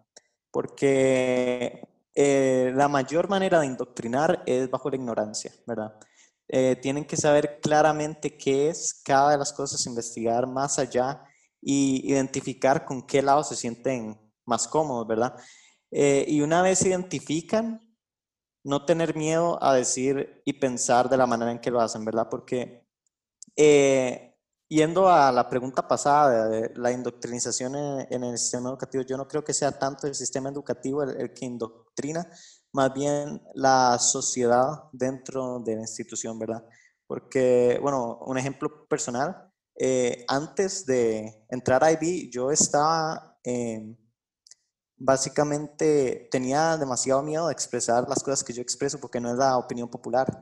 Porque 0.52 1.88
eh, 2.14 2.72
la 2.76 2.88
mayor 2.88 3.30
manera 3.30 3.60
de 3.60 3.66
indoctrinar 3.68 4.43
es 4.46 4.70
bajo 4.70 4.89
la 4.89 4.96
ignorancia, 4.96 5.52
¿verdad? 5.68 6.00
Eh, 6.48 6.76
tienen 6.82 7.06
que 7.06 7.18
saber 7.18 7.60
claramente 7.62 8.38
qué 8.38 8.70
es 8.70 9.02
cada 9.04 9.32
de 9.32 9.38
las 9.38 9.52
cosas, 9.52 9.86
investigar 9.88 10.48
más 10.48 10.78
allá 10.78 11.24
y 11.62 12.10
identificar 12.12 12.86
con 12.86 13.06
qué 13.06 13.22
lado 13.22 13.43
se 13.43 13.56
sienten 13.56 14.20
más 14.46 14.68
cómodos, 14.68 15.08
¿verdad? 15.08 15.36
Eh, 15.91 16.26
y 16.28 16.41
una 16.41 16.62
vez 16.62 16.86
identifican, 16.86 17.82
no 18.64 18.86
tener 18.86 19.16
miedo 19.16 19.62
a 19.64 19.74
decir 19.74 20.41
y 20.46 20.54
pensar 20.54 21.10
de 21.10 21.18
la 21.18 21.28
manera 21.28 21.52
en 21.52 21.60
que 21.60 21.72
lo 21.72 21.82
hacen, 21.82 22.06
¿verdad? 22.06 22.28
Porque 22.30 22.86
eh, 23.56 24.36
yendo 24.68 25.10
a 25.10 25.32
la 25.32 25.50
pregunta 25.50 25.88
pasada 25.88 26.50
de 26.50 26.72
la 26.76 26.91
indoctrinización 26.91 27.76
en, 27.76 28.24
el 28.24 28.38
sistema 28.38 28.70
educativo, 28.70 29.04
yo 29.04 29.18
no 29.18 29.28
creo 29.28 29.43
que 29.43 29.54
sea 29.54 29.72
tanto 29.78 30.08
el 30.08 30.16
sistema 30.16 30.50
educativo 30.50 31.04
el, 31.04 31.34
que 31.34 31.46
indoctrina, 31.46 32.28
más 32.76 32.93
bien 32.93 33.41
la 33.53 33.97
sociedad 33.99 34.84
dentro 34.91 35.59
de 35.59 35.76
la 35.76 35.82
institución, 35.82 36.38
¿verdad? 36.38 36.63
Porque, 37.07 37.80
bueno, 37.82 38.19
un 38.26 38.38
ejemplo 38.38 38.86
personal, 38.88 39.49
eh, 39.80 40.26
antes 40.28 40.86
de 40.86 41.45
entrar 41.49 41.84
a 41.84 41.91
IB, 41.91 42.30
yo 42.30 42.51
estaba... 42.51 43.39
en 43.43 43.97
básicamente 44.97 46.30
tenía 46.32 46.78
demasiado 46.78 47.21
miedo 47.21 47.47
de 47.47 47.53
expresar 47.53 48.07
las 48.07 48.23
cosas 48.23 48.43
que 48.43 48.53
yo 48.53 48.61
expreso 48.61 48.99
porque 48.99 49.19
no 49.19 49.32
es 49.32 49.38
la 49.38 49.57
opinión 49.57 49.89
popular. 49.89 50.41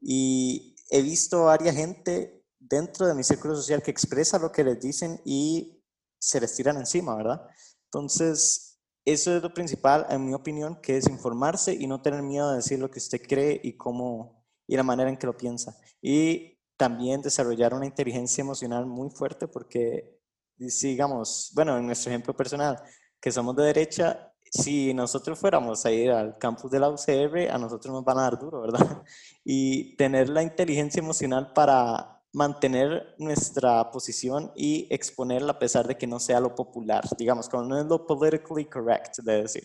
Y 0.00 0.76
he 0.90 1.02
visto 1.02 1.42
a 1.42 1.56
varias 1.56 1.74
gente 1.74 2.44
dentro 2.58 3.06
de 3.06 3.14
mi 3.14 3.24
círculo 3.24 3.54
social 3.54 3.82
que 3.82 3.90
expresa 3.90 4.38
lo 4.38 4.52
que 4.52 4.64
les 4.64 4.80
dicen 4.80 5.20
y 5.24 5.82
se 6.18 6.40
les 6.40 6.54
tiran 6.54 6.76
encima, 6.76 7.16
¿verdad? 7.16 7.46
Entonces, 7.86 8.73
eso 9.04 9.36
es 9.36 9.42
lo 9.42 9.52
principal, 9.52 10.06
en 10.08 10.24
mi 10.26 10.34
opinión, 10.34 10.80
que 10.80 10.96
es 10.96 11.08
informarse 11.08 11.74
y 11.74 11.86
no 11.86 12.00
tener 12.00 12.22
miedo 12.22 12.50
de 12.50 12.56
decir 12.56 12.78
lo 12.78 12.90
que 12.90 12.98
usted 12.98 13.20
cree 13.20 13.60
y 13.62 13.76
cómo 13.76 14.44
y 14.66 14.76
la 14.76 14.82
manera 14.82 15.10
en 15.10 15.16
que 15.16 15.26
lo 15.26 15.36
piensa. 15.36 15.76
Y 16.00 16.58
también 16.76 17.22
desarrollar 17.22 17.74
una 17.74 17.86
inteligencia 17.86 18.42
emocional 18.42 18.86
muy 18.86 19.10
fuerte 19.10 19.46
porque, 19.46 20.20
digamos, 20.56 21.52
bueno, 21.54 21.76
en 21.78 21.86
nuestro 21.86 22.10
ejemplo 22.10 22.34
personal, 22.34 22.82
que 23.20 23.30
somos 23.30 23.54
de 23.56 23.64
derecha, 23.64 24.32
si 24.50 24.94
nosotros 24.94 25.38
fuéramos 25.38 25.84
a 25.84 25.90
ir 25.90 26.10
al 26.10 26.38
campus 26.38 26.70
de 26.70 26.80
la 26.80 26.88
UCR, 26.88 27.50
a 27.50 27.58
nosotros 27.58 27.92
nos 27.92 28.04
van 28.04 28.18
a 28.18 28.22
dar 28.22 28.38
duro, 28.38 28.62
¿verdad? 28.62 29.02
Y 29.44 29.96
tener 29.96 30.30
la 30.30 30.42
inteligencia 30.42 31.00
emocional 31.00 31.52
para 31.52 32.13
mantener 32.34 33.14
nuestra 33.18 33.90
posición 33.90 34.52
y 34.56 34.86
exponerla 34.90 35.52
a 35.52 35.58
pesar 35.58 35.86
de 35.86 35.96
que 35.96 36.06
no 36.06 36.18
sea 36.18 36.40
lo 36.40 36.54
popular, 36.54 37.04
digamos, 37.16 37.48
como 37.48 37.64
no 37.64 37.80
es 37.80 37.86
lo 37.86 38.06
politically 38.06 38.66
correct 38.66 39.18
de 39.18 39.42
decir. 39.42 39.64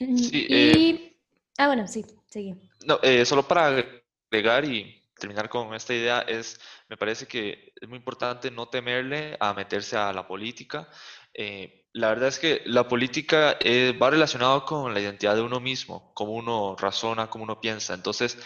Mm, 0.00 0.16
sí, 0.16 0.46
eh, 0.50 1.16
ah, 1.58 1.68
bueno, 1.68 1.86
sí, 1.86 2.04
sigue. 2.28 2.56
No, 2.84 2.98
eh, 3.02 3.24
solo 3.24 3.46
para 3.46 3.84
agregar 4.28 4.64
y 4.64 5.00
terminar 5.16 5.48
con 5.48 5.72
esta 5.74 5.94
idea 5.94 6.20
es, 6.22 6.60
me 6.88 6.96
parece 6.96 7.26
que 7.26 7.72
es 7.80 7.88
muy 7.88 7.98
importante 7.98 8.50
no 8.50 8.68
temerle 8.68 9.36
a 9.38 9.54
meterse 9.54 9.96
a 9.96 10.12
la 10.12 10.26
política. 10.26 10.88
Eh, 11.32 11.86
la 11.92 12.08
verdad 12.08 12.28
es 12.28 12.40
que 12.40 12.62
la 12.66 12.88
política 12.88 13.56
eh, 13.60 13.96
va 14.00 14.10
relacionado 14.10 14.64
con 14.64 14.92
la 14.92 15.00
identidad 15.00 15.36
de 15.36 15.42
uno 15.42 15.60
mismo, 15.60 16.12
cómo 16.14 16.32
uno 16.32 16.74
razona, 16.76 17.30
cómo 17.30 17.44
uno 17.44 17.60
piensa. 17.60 17.94
Entonces, 17.94 18.36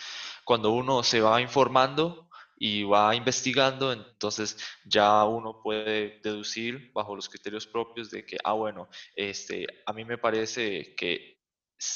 cuando 0.49 0.71
uno 0.71 1.03
se 1.03 1.21
va 1.21 1.43
informando 1.43 2.31
y 2.57 2.83
va 2.83 3.15
investigando, 3.15 3.93
entonces 3.93 4.57
ya 4.83 5.23
uno 5.25 5.61
puede 5.63 6.21
deducir 6.23 6.91
bajo 6.95 7.15
los 7.15 7.29
criterios 7.29 7.67
propios 7.67 8.11
de 8.11 8.25
que, 8.25 8.39
ah, 8.43 8.55
bueno, 8.55 8.89
este, 9.15 9.67
a 9.85 9.93
mí 9.93 10.07
me 10.07 10.17
parece 10.17 10.95
que 10.95 11.39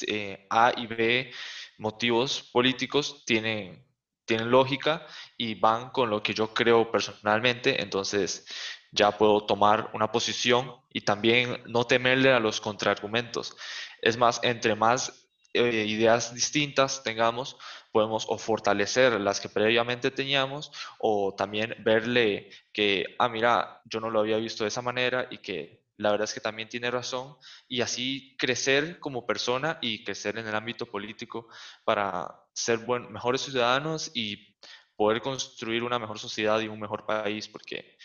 eh, 0.07 0.47
A 0.51 0.71
y 0.77 0.87
B 0.87 1.33
motivos 1.79 2.51
políticos 2.53 3.25
tienen 3.25 3.87
tienen 4.27 4.51
lógica 4.51 5.07
y 5.39 5.55
van 5.55 5.89
con 5.89 6.11
lo 6.11 6.23
que 6.23 6.35
yo 6.35 6.53
creo 6.53 6.91
personalmente, 6.91 7.81
entonces 7.83 8.47
ya 8.93 9.17
puedo 9.17 9.47
tomar 9.47 9.91
una 9.95 10.13
posición 10.13 10.77
y 10.91 11.01
también 11.01 11.63
no 11.67 11.85
temerle 11.87 12.33
a 12.33 12.39
los 12.39 12.61
contraargumentos. 12.61 13.57
Es 14.03 14.19
más, 14.19 14.41
entre 14.43 14.75
más 14.75 15.23
eh, 15.55 15.85
ideas 15.87 16.35
distintas 16.35 17.03
tengamos, 17.03 17.57
podemos 17.93 18.27
o 18.29 18.39
fortalecer 18.39 19.21
las 19.21 19.41
que 19.41 19.49
previamente 19.49 20.11
teníamos 20.11 20.73
o 20.99 21.35
también 21.37 21.77
verle 21.85 22.51
que, 22.73 23.15
ah, 23.19 23.29
mira, 23.29 23.83
yo 23.85 24.01
no 24.01 24.11
lo 24.11 24.21
había 24.21 24.39
visto 24.39 24.65
de 24.65 24.69
esa 24.69 24.83
manera 24.83 25.29
y 25.31 25.39
que 25.39 25.83
la 25.99 26.11
verdad 26.11 26.25
es 26.25 26.35
que 26.35 26.41
también 26.41 26.69
tiene 26.69 26.91
razón 26.91 27.37
y 27.69 27.83
así 27.83 28.35
crecer 28.39 28.99
como 28.99 29.27
persona 29.27 29.79
y 29.81 30.03
crecer 30.05 30.39
en 30.39 30.49
el 30.49 30.55
ámbito 30.55 30.87
político 30.87 31.49
para 31.85 32.29
ser 32.55 32.79
buen, 32.79 33.13
mejores 33.13 33.43
ciudadanos 33.43 34.11
y 34.15 34.57
poder 34.97 35.21
construir 35.21 35.83
una 35.83 35.99
mejor 35.99 36.19
sociedad 36.19 36.61
y 36.61 36.69
un 36.69 36.81
mejor 36.81 37.07
país, 37.07 37.49
porque 37.49 37.97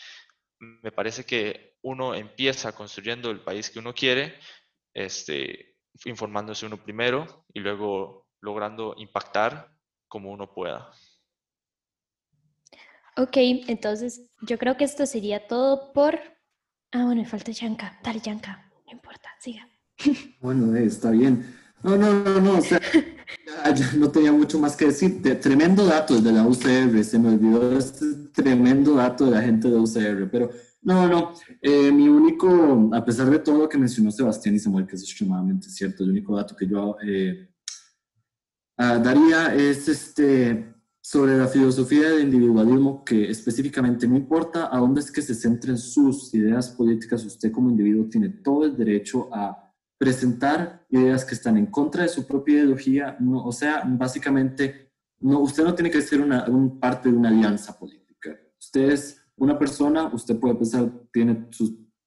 me 0.59 0.91
parece 0.91 1.25
que 1.25 1.75
uno 1.81 2.13
empieza 2.13 2.75
construyendo 2.75 3.31
el 3.31 3.41
país 3.41 3.69
que 3.69 3.79
uno 3.79 3.93
quiere, 3.93 4.37
este, 4.93 5.77
informándose 6.05 6.65
uno 6.65 6.77
primero 6.83 7.45
y 7.53 7.59
luego 7.59 8.27
logrando 8.41 8.95
impactar 8.97 9.76
como 10.17 10.31
uno 10.31 10.51
pueda. 10.51 10.89
Ok, 13.17 13.37
entonces 13.67 14.31
yo 14.41 14.57
creo 14.57 14.75
que 14.75 14.83
esto 14.83 15.05
sería 15.05 15.47
todo 15.47 15.93
por... 15.93 16.15
Ah, 16.91 17.05
bueno, 17.05 17.21
me 17.21 17.27
falta 17.27 17.51
Yanka. 17.51 17.99
Dale, 18.03 18.19
Yanka. 18.19 18.71
No 18.87 18.93
importa, 18.93 19.29
siga. 19.39 19.67
Bueno, 20.41 20.75
eh, 20.75 20.85
está 20.85 21.11
bien. 21.11 21.55
No, 21.83 21.95
no, 21.95 22.13
no, 22.13 22.41
no. 22.41 22.57
O 22.57 22.61
sea, 22.61 22.81
ya, 23.75 23.91
no 23.93 24.09
tenía 24.09 24.31
mucho 24.31 24.57
más 24.57 24.75
que 24.75 24.85
decir. 24.85 25.21
tremendo 25.39 25.85
dato 25.85 26.19
de 26.19 26.31
la 26.31 26.47
UCR. 26.47 27.03
Se 27.03 27.19
me 27.19 27.29
olvidó 27.29 27.77
este 27.77 28.05
tremendo 28.33 28.95
dato 28.95 29.25
de 29.25 29.31
la 29.31 29.41
gente 29.43 29.69
de 29.69 29.75
UCR. 29.75 30.31
Pero 30.31 30.49
no, 30.81 31.07
no. 31.07 31.33
Eh, 31.61 31.91
mi 31.91 32.07
único, 32.07 32.89
a 32.91 33.05
pesar 33.05 33.29
de 33.29 33.37
todo 33.37 33.59
lo 33.59 33.69
que 33.69 33.77
mencionó 33.77 34.09
Sebastián 34.09 34.55
y 34.55 34.59
Samuel, 34.59 34.87
que 34.87 34.95
es 34.95 35.03
extremadamente 35.03 35.69
cierto, 35.69 36.03
el 36.03 36.09
único 36.09 36.35
dato 36.35 36.55
que 36.55 36.67
yo 36.67 36.97
eh, 37.05 37.49
ah, 38.77 38.97
daría 38.97 39.53
es 39.55 39.87
este 39.87 40.73
sobre 41.07 41.37
la 41.37 41.47
filosofía 41.47 42.09
del 42.09 42.23
individualismo 42.23 43.05
que 43.05 43.29
específicamente 43.29 44.05
no 44.05 44.17
importa 44.17 44.69
a 44.69 44.77
dónde 44.77 44.99
es 44.99 45.09
que 45.09 45.21
se 45.21 45.33
centren 45.33 45.77
sus 45.77 46.33
ideas 46.33 46.69
políticas, 46.71 47.23
usted 47.23 47.49
como 47.49 47.69
individuo 47.69 48.09
tiene 48.09 48.27
todo 48.27 48.65
el 48.65 48.75
derecho 48.75 49.29
a 49.31 49.73
presentar 49.97 50.85
ideas 50.89 51.23
que 51.23 51.35
están 51.35 51.55
en 51.55 51.67
contra 51.67 52.03
de 52.03 52.09
su 52.09 52.27
propia 52.27 52.55
ideología, 52.55 53.15
no, 53.21 53.45
o 53.45 53.53
sea, 53.53 53.83
básicamente, 53.85 54.91
no, 55.21 55.39
usted 55.39 55.63
no 55.63 55.73
tiene 55.73 55.89
que 55.89 56.01
ser 56.01 56.19
una, 56.19 56.45
parte 56.77 57.09
de 57.09 57.15
una 57.15 57.29
alianza 57.29 57.79
política. 57.79 58.37
Usted 58.59 58.91
es 58.91 59.21
una 59.37 59.57
persona, 59.57 60.09
usted 60.13 60.37
puede 60.37 60.55
pensar, 60.55 60.91
tiene 61.13 61.47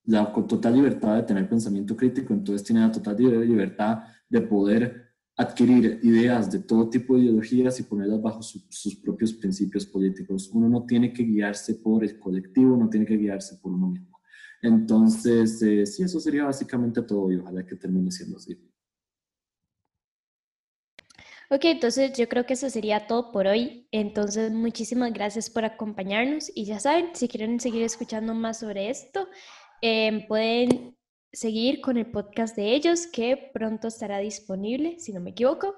la 0.04 0.30
total 0.30 0.74
libertad 0.74 1.16
de 1.16 1.22
tener 1.22 1.48
pensamiento 1.48 1.96
crítico, 1.96 2.34
entonces 2.34 2.64
tiene 2.64 2.82
la 2.82 2.92
total 2.92 3.16
libertad 3.16 4.02
de 4.28 4.42
poder 4.42 5.09
adquirir 5.40 6.00
ideas 6.02 6.50
de 6.52 6.58
todo 6.58 6.90
tipo 6.90 7.14
de 7.14 7.22
ideologías 7.22 7.80
y 7.80 7.84
ponerlas 7.84 8.20
bajo 8.20 8.42
sus 8.42 8.94
propios 8.96 9.32
principios 9.32 9.86
políticos. 9.86 10.50
Uno 10.52 10.68
no 10.68 10.84
tiene 10.84 11.14
que 11.14 11.22
guiarse 11.22 11.76
por 11.76 12.04
el 12.04 12.18
colectivo, 12.18 12.76
no 12.76 12.90
tiene 12.90 13.06
que 13.06 13.16
guiarse 13.16 13.56
por 13.56 13.72
uno 13.72 13.88
mismo. 13.88 14.20
Entonces, 14.60 15.62
eh, 15.62 15.86
sí, 15.86 16.02
eso 16.02 16.20
sería 16.20 16.44
básicamente 16.44 17.00
todo 17.00 17.32
y 17.32 17.36
ojalá 17.36 17.64
que 17.64 17.74
termine 17.76 18.10
siendo 18.10 18.36
así. 18.36 18.54
Ok, 21.48 21.64
entonces 21.64 22.12
yo 22.12 22.28
creo 22.28 22.44
que 22.44 22.52
eso 22.52 22.68
sería 22.68 23.06
todo 23.06 23.32
por 23.32 23.46
hoy. 23.46 23.88
Entonces, 23.92 24.52
muchísimas 24.52 25.10
gracias 25.10 25.48
por 25.48 25.64
acompañarnos 25.64 26.52
y 26.54 26.66
ya 26.66 26.78
saben, 26.78 27.12
si 27.14 27.28
quieren 27.28 27.58
seguir 27.60 27.82
escuchando 27.82 28.34
más 28.34 28.58
sobre 28.58 28.90
esto, 28.90 29.26
em, 29.80 30.26
pueden 30.26 30.99
seguir 31.32 31.80
con 31.80 31.96
el 31.96 32.10
podcast 32.10 32.56
de 32.56 32.74
ellos 32.74 33.06
que 33.06 33.50
pronto 33.52 33.88
estará 33.88 34.18
disponible, 34.18 34.98
si 34.98 35.12
no 35.12 35.20
me 35.20 35.30
equivoco. 35.30 35.76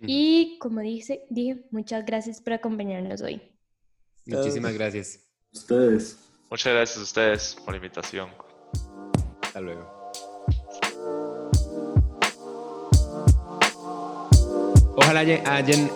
Y 0.00 0.58
como 0.58 0.80
dice, 0.80 1.24
dije, 1.30 1.64
muchas 1.70 2.04
gracias 2.04 2.40
por 2.40 2.54
acompañarnos 2.54 3.22
hoy. 3.22 3.40
Muchísimas 4.26 4.74
gracias. 4.74 5.20
Ustedes. 5.52 6.18
Muchas 6.50 6.72
gracias 6.72 6.98
a 6.98 7.02
ustedes 7.02 7.56
por 7.64 7.70
la 7.70 7.76
invitación. 7.76 8.30
Hasta 9.42 9.60
luego. 9.60 10.04
Ojalá 14.96 15.20
hayan 15.20 15.90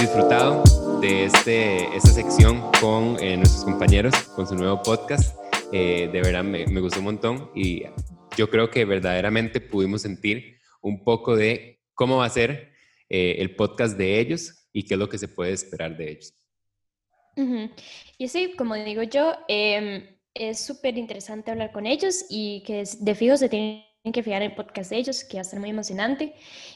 disfrutado 0.00 0.62
de 1.00 1.24
este, 1.24 1.96
esta 1.96 2.10
sección 2.10 2.62
con 2.80 3.16
eh, 3.20 3.36
nuestros 3.36 3.64
compañeros, 3.64 4.14
con 4.34 4.46
su 4.46 4.54
nuevo 4.54 4.82
podcast. 4.82 5.36
Eh, 5.72 6.08
de 6.12 6.22
verdad 6.22 6.44
me, 6.44 6.66
me, 6.66 6.80
gustó 6.80 7.00
un 7.00 7.06
montón 7.06 7.50
y 7.54 7.84
yo 8.38 8.48
creo 8.48 8.70
que 8.70 8.84
verdaderamente 8.84 9.60
pudimos 9.60 10.02
sentir 10.02 10.58
un 10.80 11.04
poco 11.04 11.36
de 11.36 11.80
cómo 11.92 12.18
va 12.18 12.26
a 12.26 12.30
ser 12.30 12.72
eh, 13.10 13.36
el 13.40 13.56
podcast 13.56 13.98
de 13.98 14.20
ellos, 14.20 14.58
y 14.72 14.84
qué 14.84 14.94
es 14.94 15.00
lo 15.00 15.08
que 15.08 15.18
se 15.18 15.26
puede 15.26 15.52
esperar 15.52 15.96
de 15.96 16.12
ellos. 16.12 16.34
Y 18.16 18.28
sí, 18.28 18.54
como 18.56 18.74
digo 18.76 19.02
yo, 19.02 19.34
em, 19.48 20.06
es 20.34 20.64
súper 20.64 20.96
interesante 20.96 21.50
hablar 21.50 21.72
con 21.72 21.86
ellos 21.86 22.24
y 22.28 22.62
que 22.64 22.84
de 23.00 23.14
fijo 23.14 23.36
se 23.36 23.48
tienen 23.48 23.84
que 24.12 24.22
fijar 24.22 24.42
el 24.42 24.54
podcast 24.54 24.90
de 24.90 24.96
ellos, 24.96 25.24
que 25.24 25.36
va 25.36 25.40
a 25.40 25.42
estar 25.42 25.60
muy 25.60 25.70
emocionante. 25.70 26.34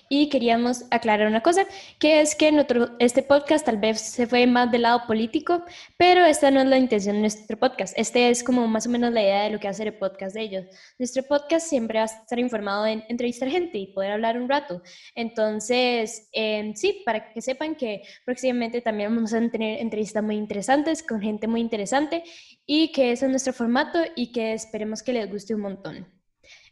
Y 0.08 0.28
queríamos 0.28 0.84
aclarar 0.90 1.26
una 1.26 1.40
cosa, 1.40 1.66
que 1.98 2.20
es 2.20 2.34
que 2.34 2.52
nuestro, 2.52 2.90
este 2.98 3.22
podcast 3.22 3.64
tal 3.64 3.78
vez 3.78 4.00
se 4.00 4.26
fue 4.26 4.46
más 4.46 4.70
del 4.70 4.82
lado 4.82 5.06
político, 5.06 5.64
pero 5.96 6.24
esta 6.24 6.50
no 6.50 6.60
es 6.60 6.66
la 6.66 6.76
intención 6.76 7.16
de 7.16 7.22
nuestro 7.22 7.58
podcast. 7.58 7.94
Este 7.96 8.28
es 8.28 8.44
como 8.44 8.66
más 8.68 8.86
o 8.86 8.90
menos 8.90 9.12
la 9.12 9.22
idea 9.22 9.44
de 9.44 9.50
lo 9.50 9.58
que 9.58 9.68
va 9.68 9.70
a 9.70 9.74
ser 9.74 9.86
el 9.86 9.94
podcast 9.94 10.34
de 10.34 10.42
ellos. 10.42 10.64
Nuestro 10.98 11.22
podcast 11.22 11.66
siempre 11.66 11.98
va 11.98 12.04
a 12.04 12.06
estar 12.06 12.38
informado 12.38 12.86
en 12.86 13.04
entrevistar 13.08 13.48
gente 13.48 13.78
y 13.78 13.86
poder 13.86 14.12
hablar 14.12 14.38
un 14.38 14.48
rato. 14.48 14.82
Entonces, 15.14 16.28
em, 16.32 16.74
sí, 16.74 17.02
para 17.06 17.32
que 17.32 17.40
sepan 17.40 17.74
que 17.74 18.02
próximamente 18.24 18.80
también 18.80 19.14
vamos 19.14 19.32
a 19.32 19.40
tener 19.48 19.80
entrevistas 19.80 20.22
muy 20.22 20.36
interesantes 20.36 21.02
con 21.02 21.20
gente 21.20 21.46
muy 21.46 21.60
interesante 21.60 22.24
y 22.66 22.92
que 22.92 23.12
ese 23.12 23.26
es 23.26 23.30
nuestro 23.30 23.52
formato 23.52 23.98
y 24.14 24.32
que 24.32 24.52
esperemos 24.52 25.02
que 25.02 25.12
les 25.12 25.30
guste 25.30 25.54
un 25.54 25.62
montón. 25.62 26.21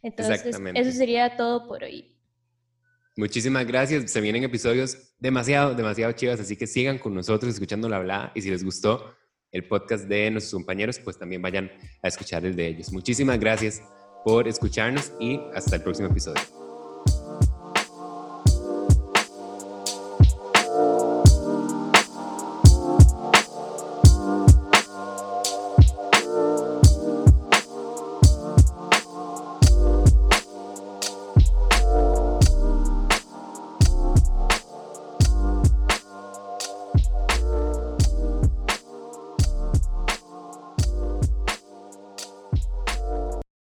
Entonces, 0.03 0.43
eso 0.45 0.91
sería 0.91 1.35
todo 1.37 1.67
por 1.67 1.83
hoy. 1.83 2.17
Muchísimas 3.17 3.67
gracias. 3.67 4.09
Se 4.09 4.21
vienen 4.21 4.43
episodios 4.43 5.15
demasiado, 5.19 5.75
demasiado 5.75 6.13
chivas, 6.13 6.39
así 6.39 6.55
que 6.55 6.65
sigan 6.65 6.97
con 6.97 7.13
nosotros 7.13 7.53
escuchando 7.53 7.89
la 7.89 7.97
habla 7.97 8.31
y 8.33 8.41
si 8.41 8.49
les 8.49 8.63
gustó 8.63 9.15
el 9.51 9.67
podcast 9.67 10.05
de 10.05 10.31
nuestros 10.31 10.53
compañeros, 10.53 10.99
pues 10.99 11.17
también 11.17 11.41
vayan 11.41 11.69
a 12.01 12.07
escuchar 12.07 12.45
el 12.45 12.55
de 12.55 12.67
ellos. 12.67 12.91
Muchísimas 12.91 13.39
gracias 13.39 13.83
por 14.23 14.47
escucharnos 14.47 15.11
y 15.19 15.39
hasta 15.53 15.75
el 15.75 15.83
próximo 15.83 16.07
episodio. 16.07 16.70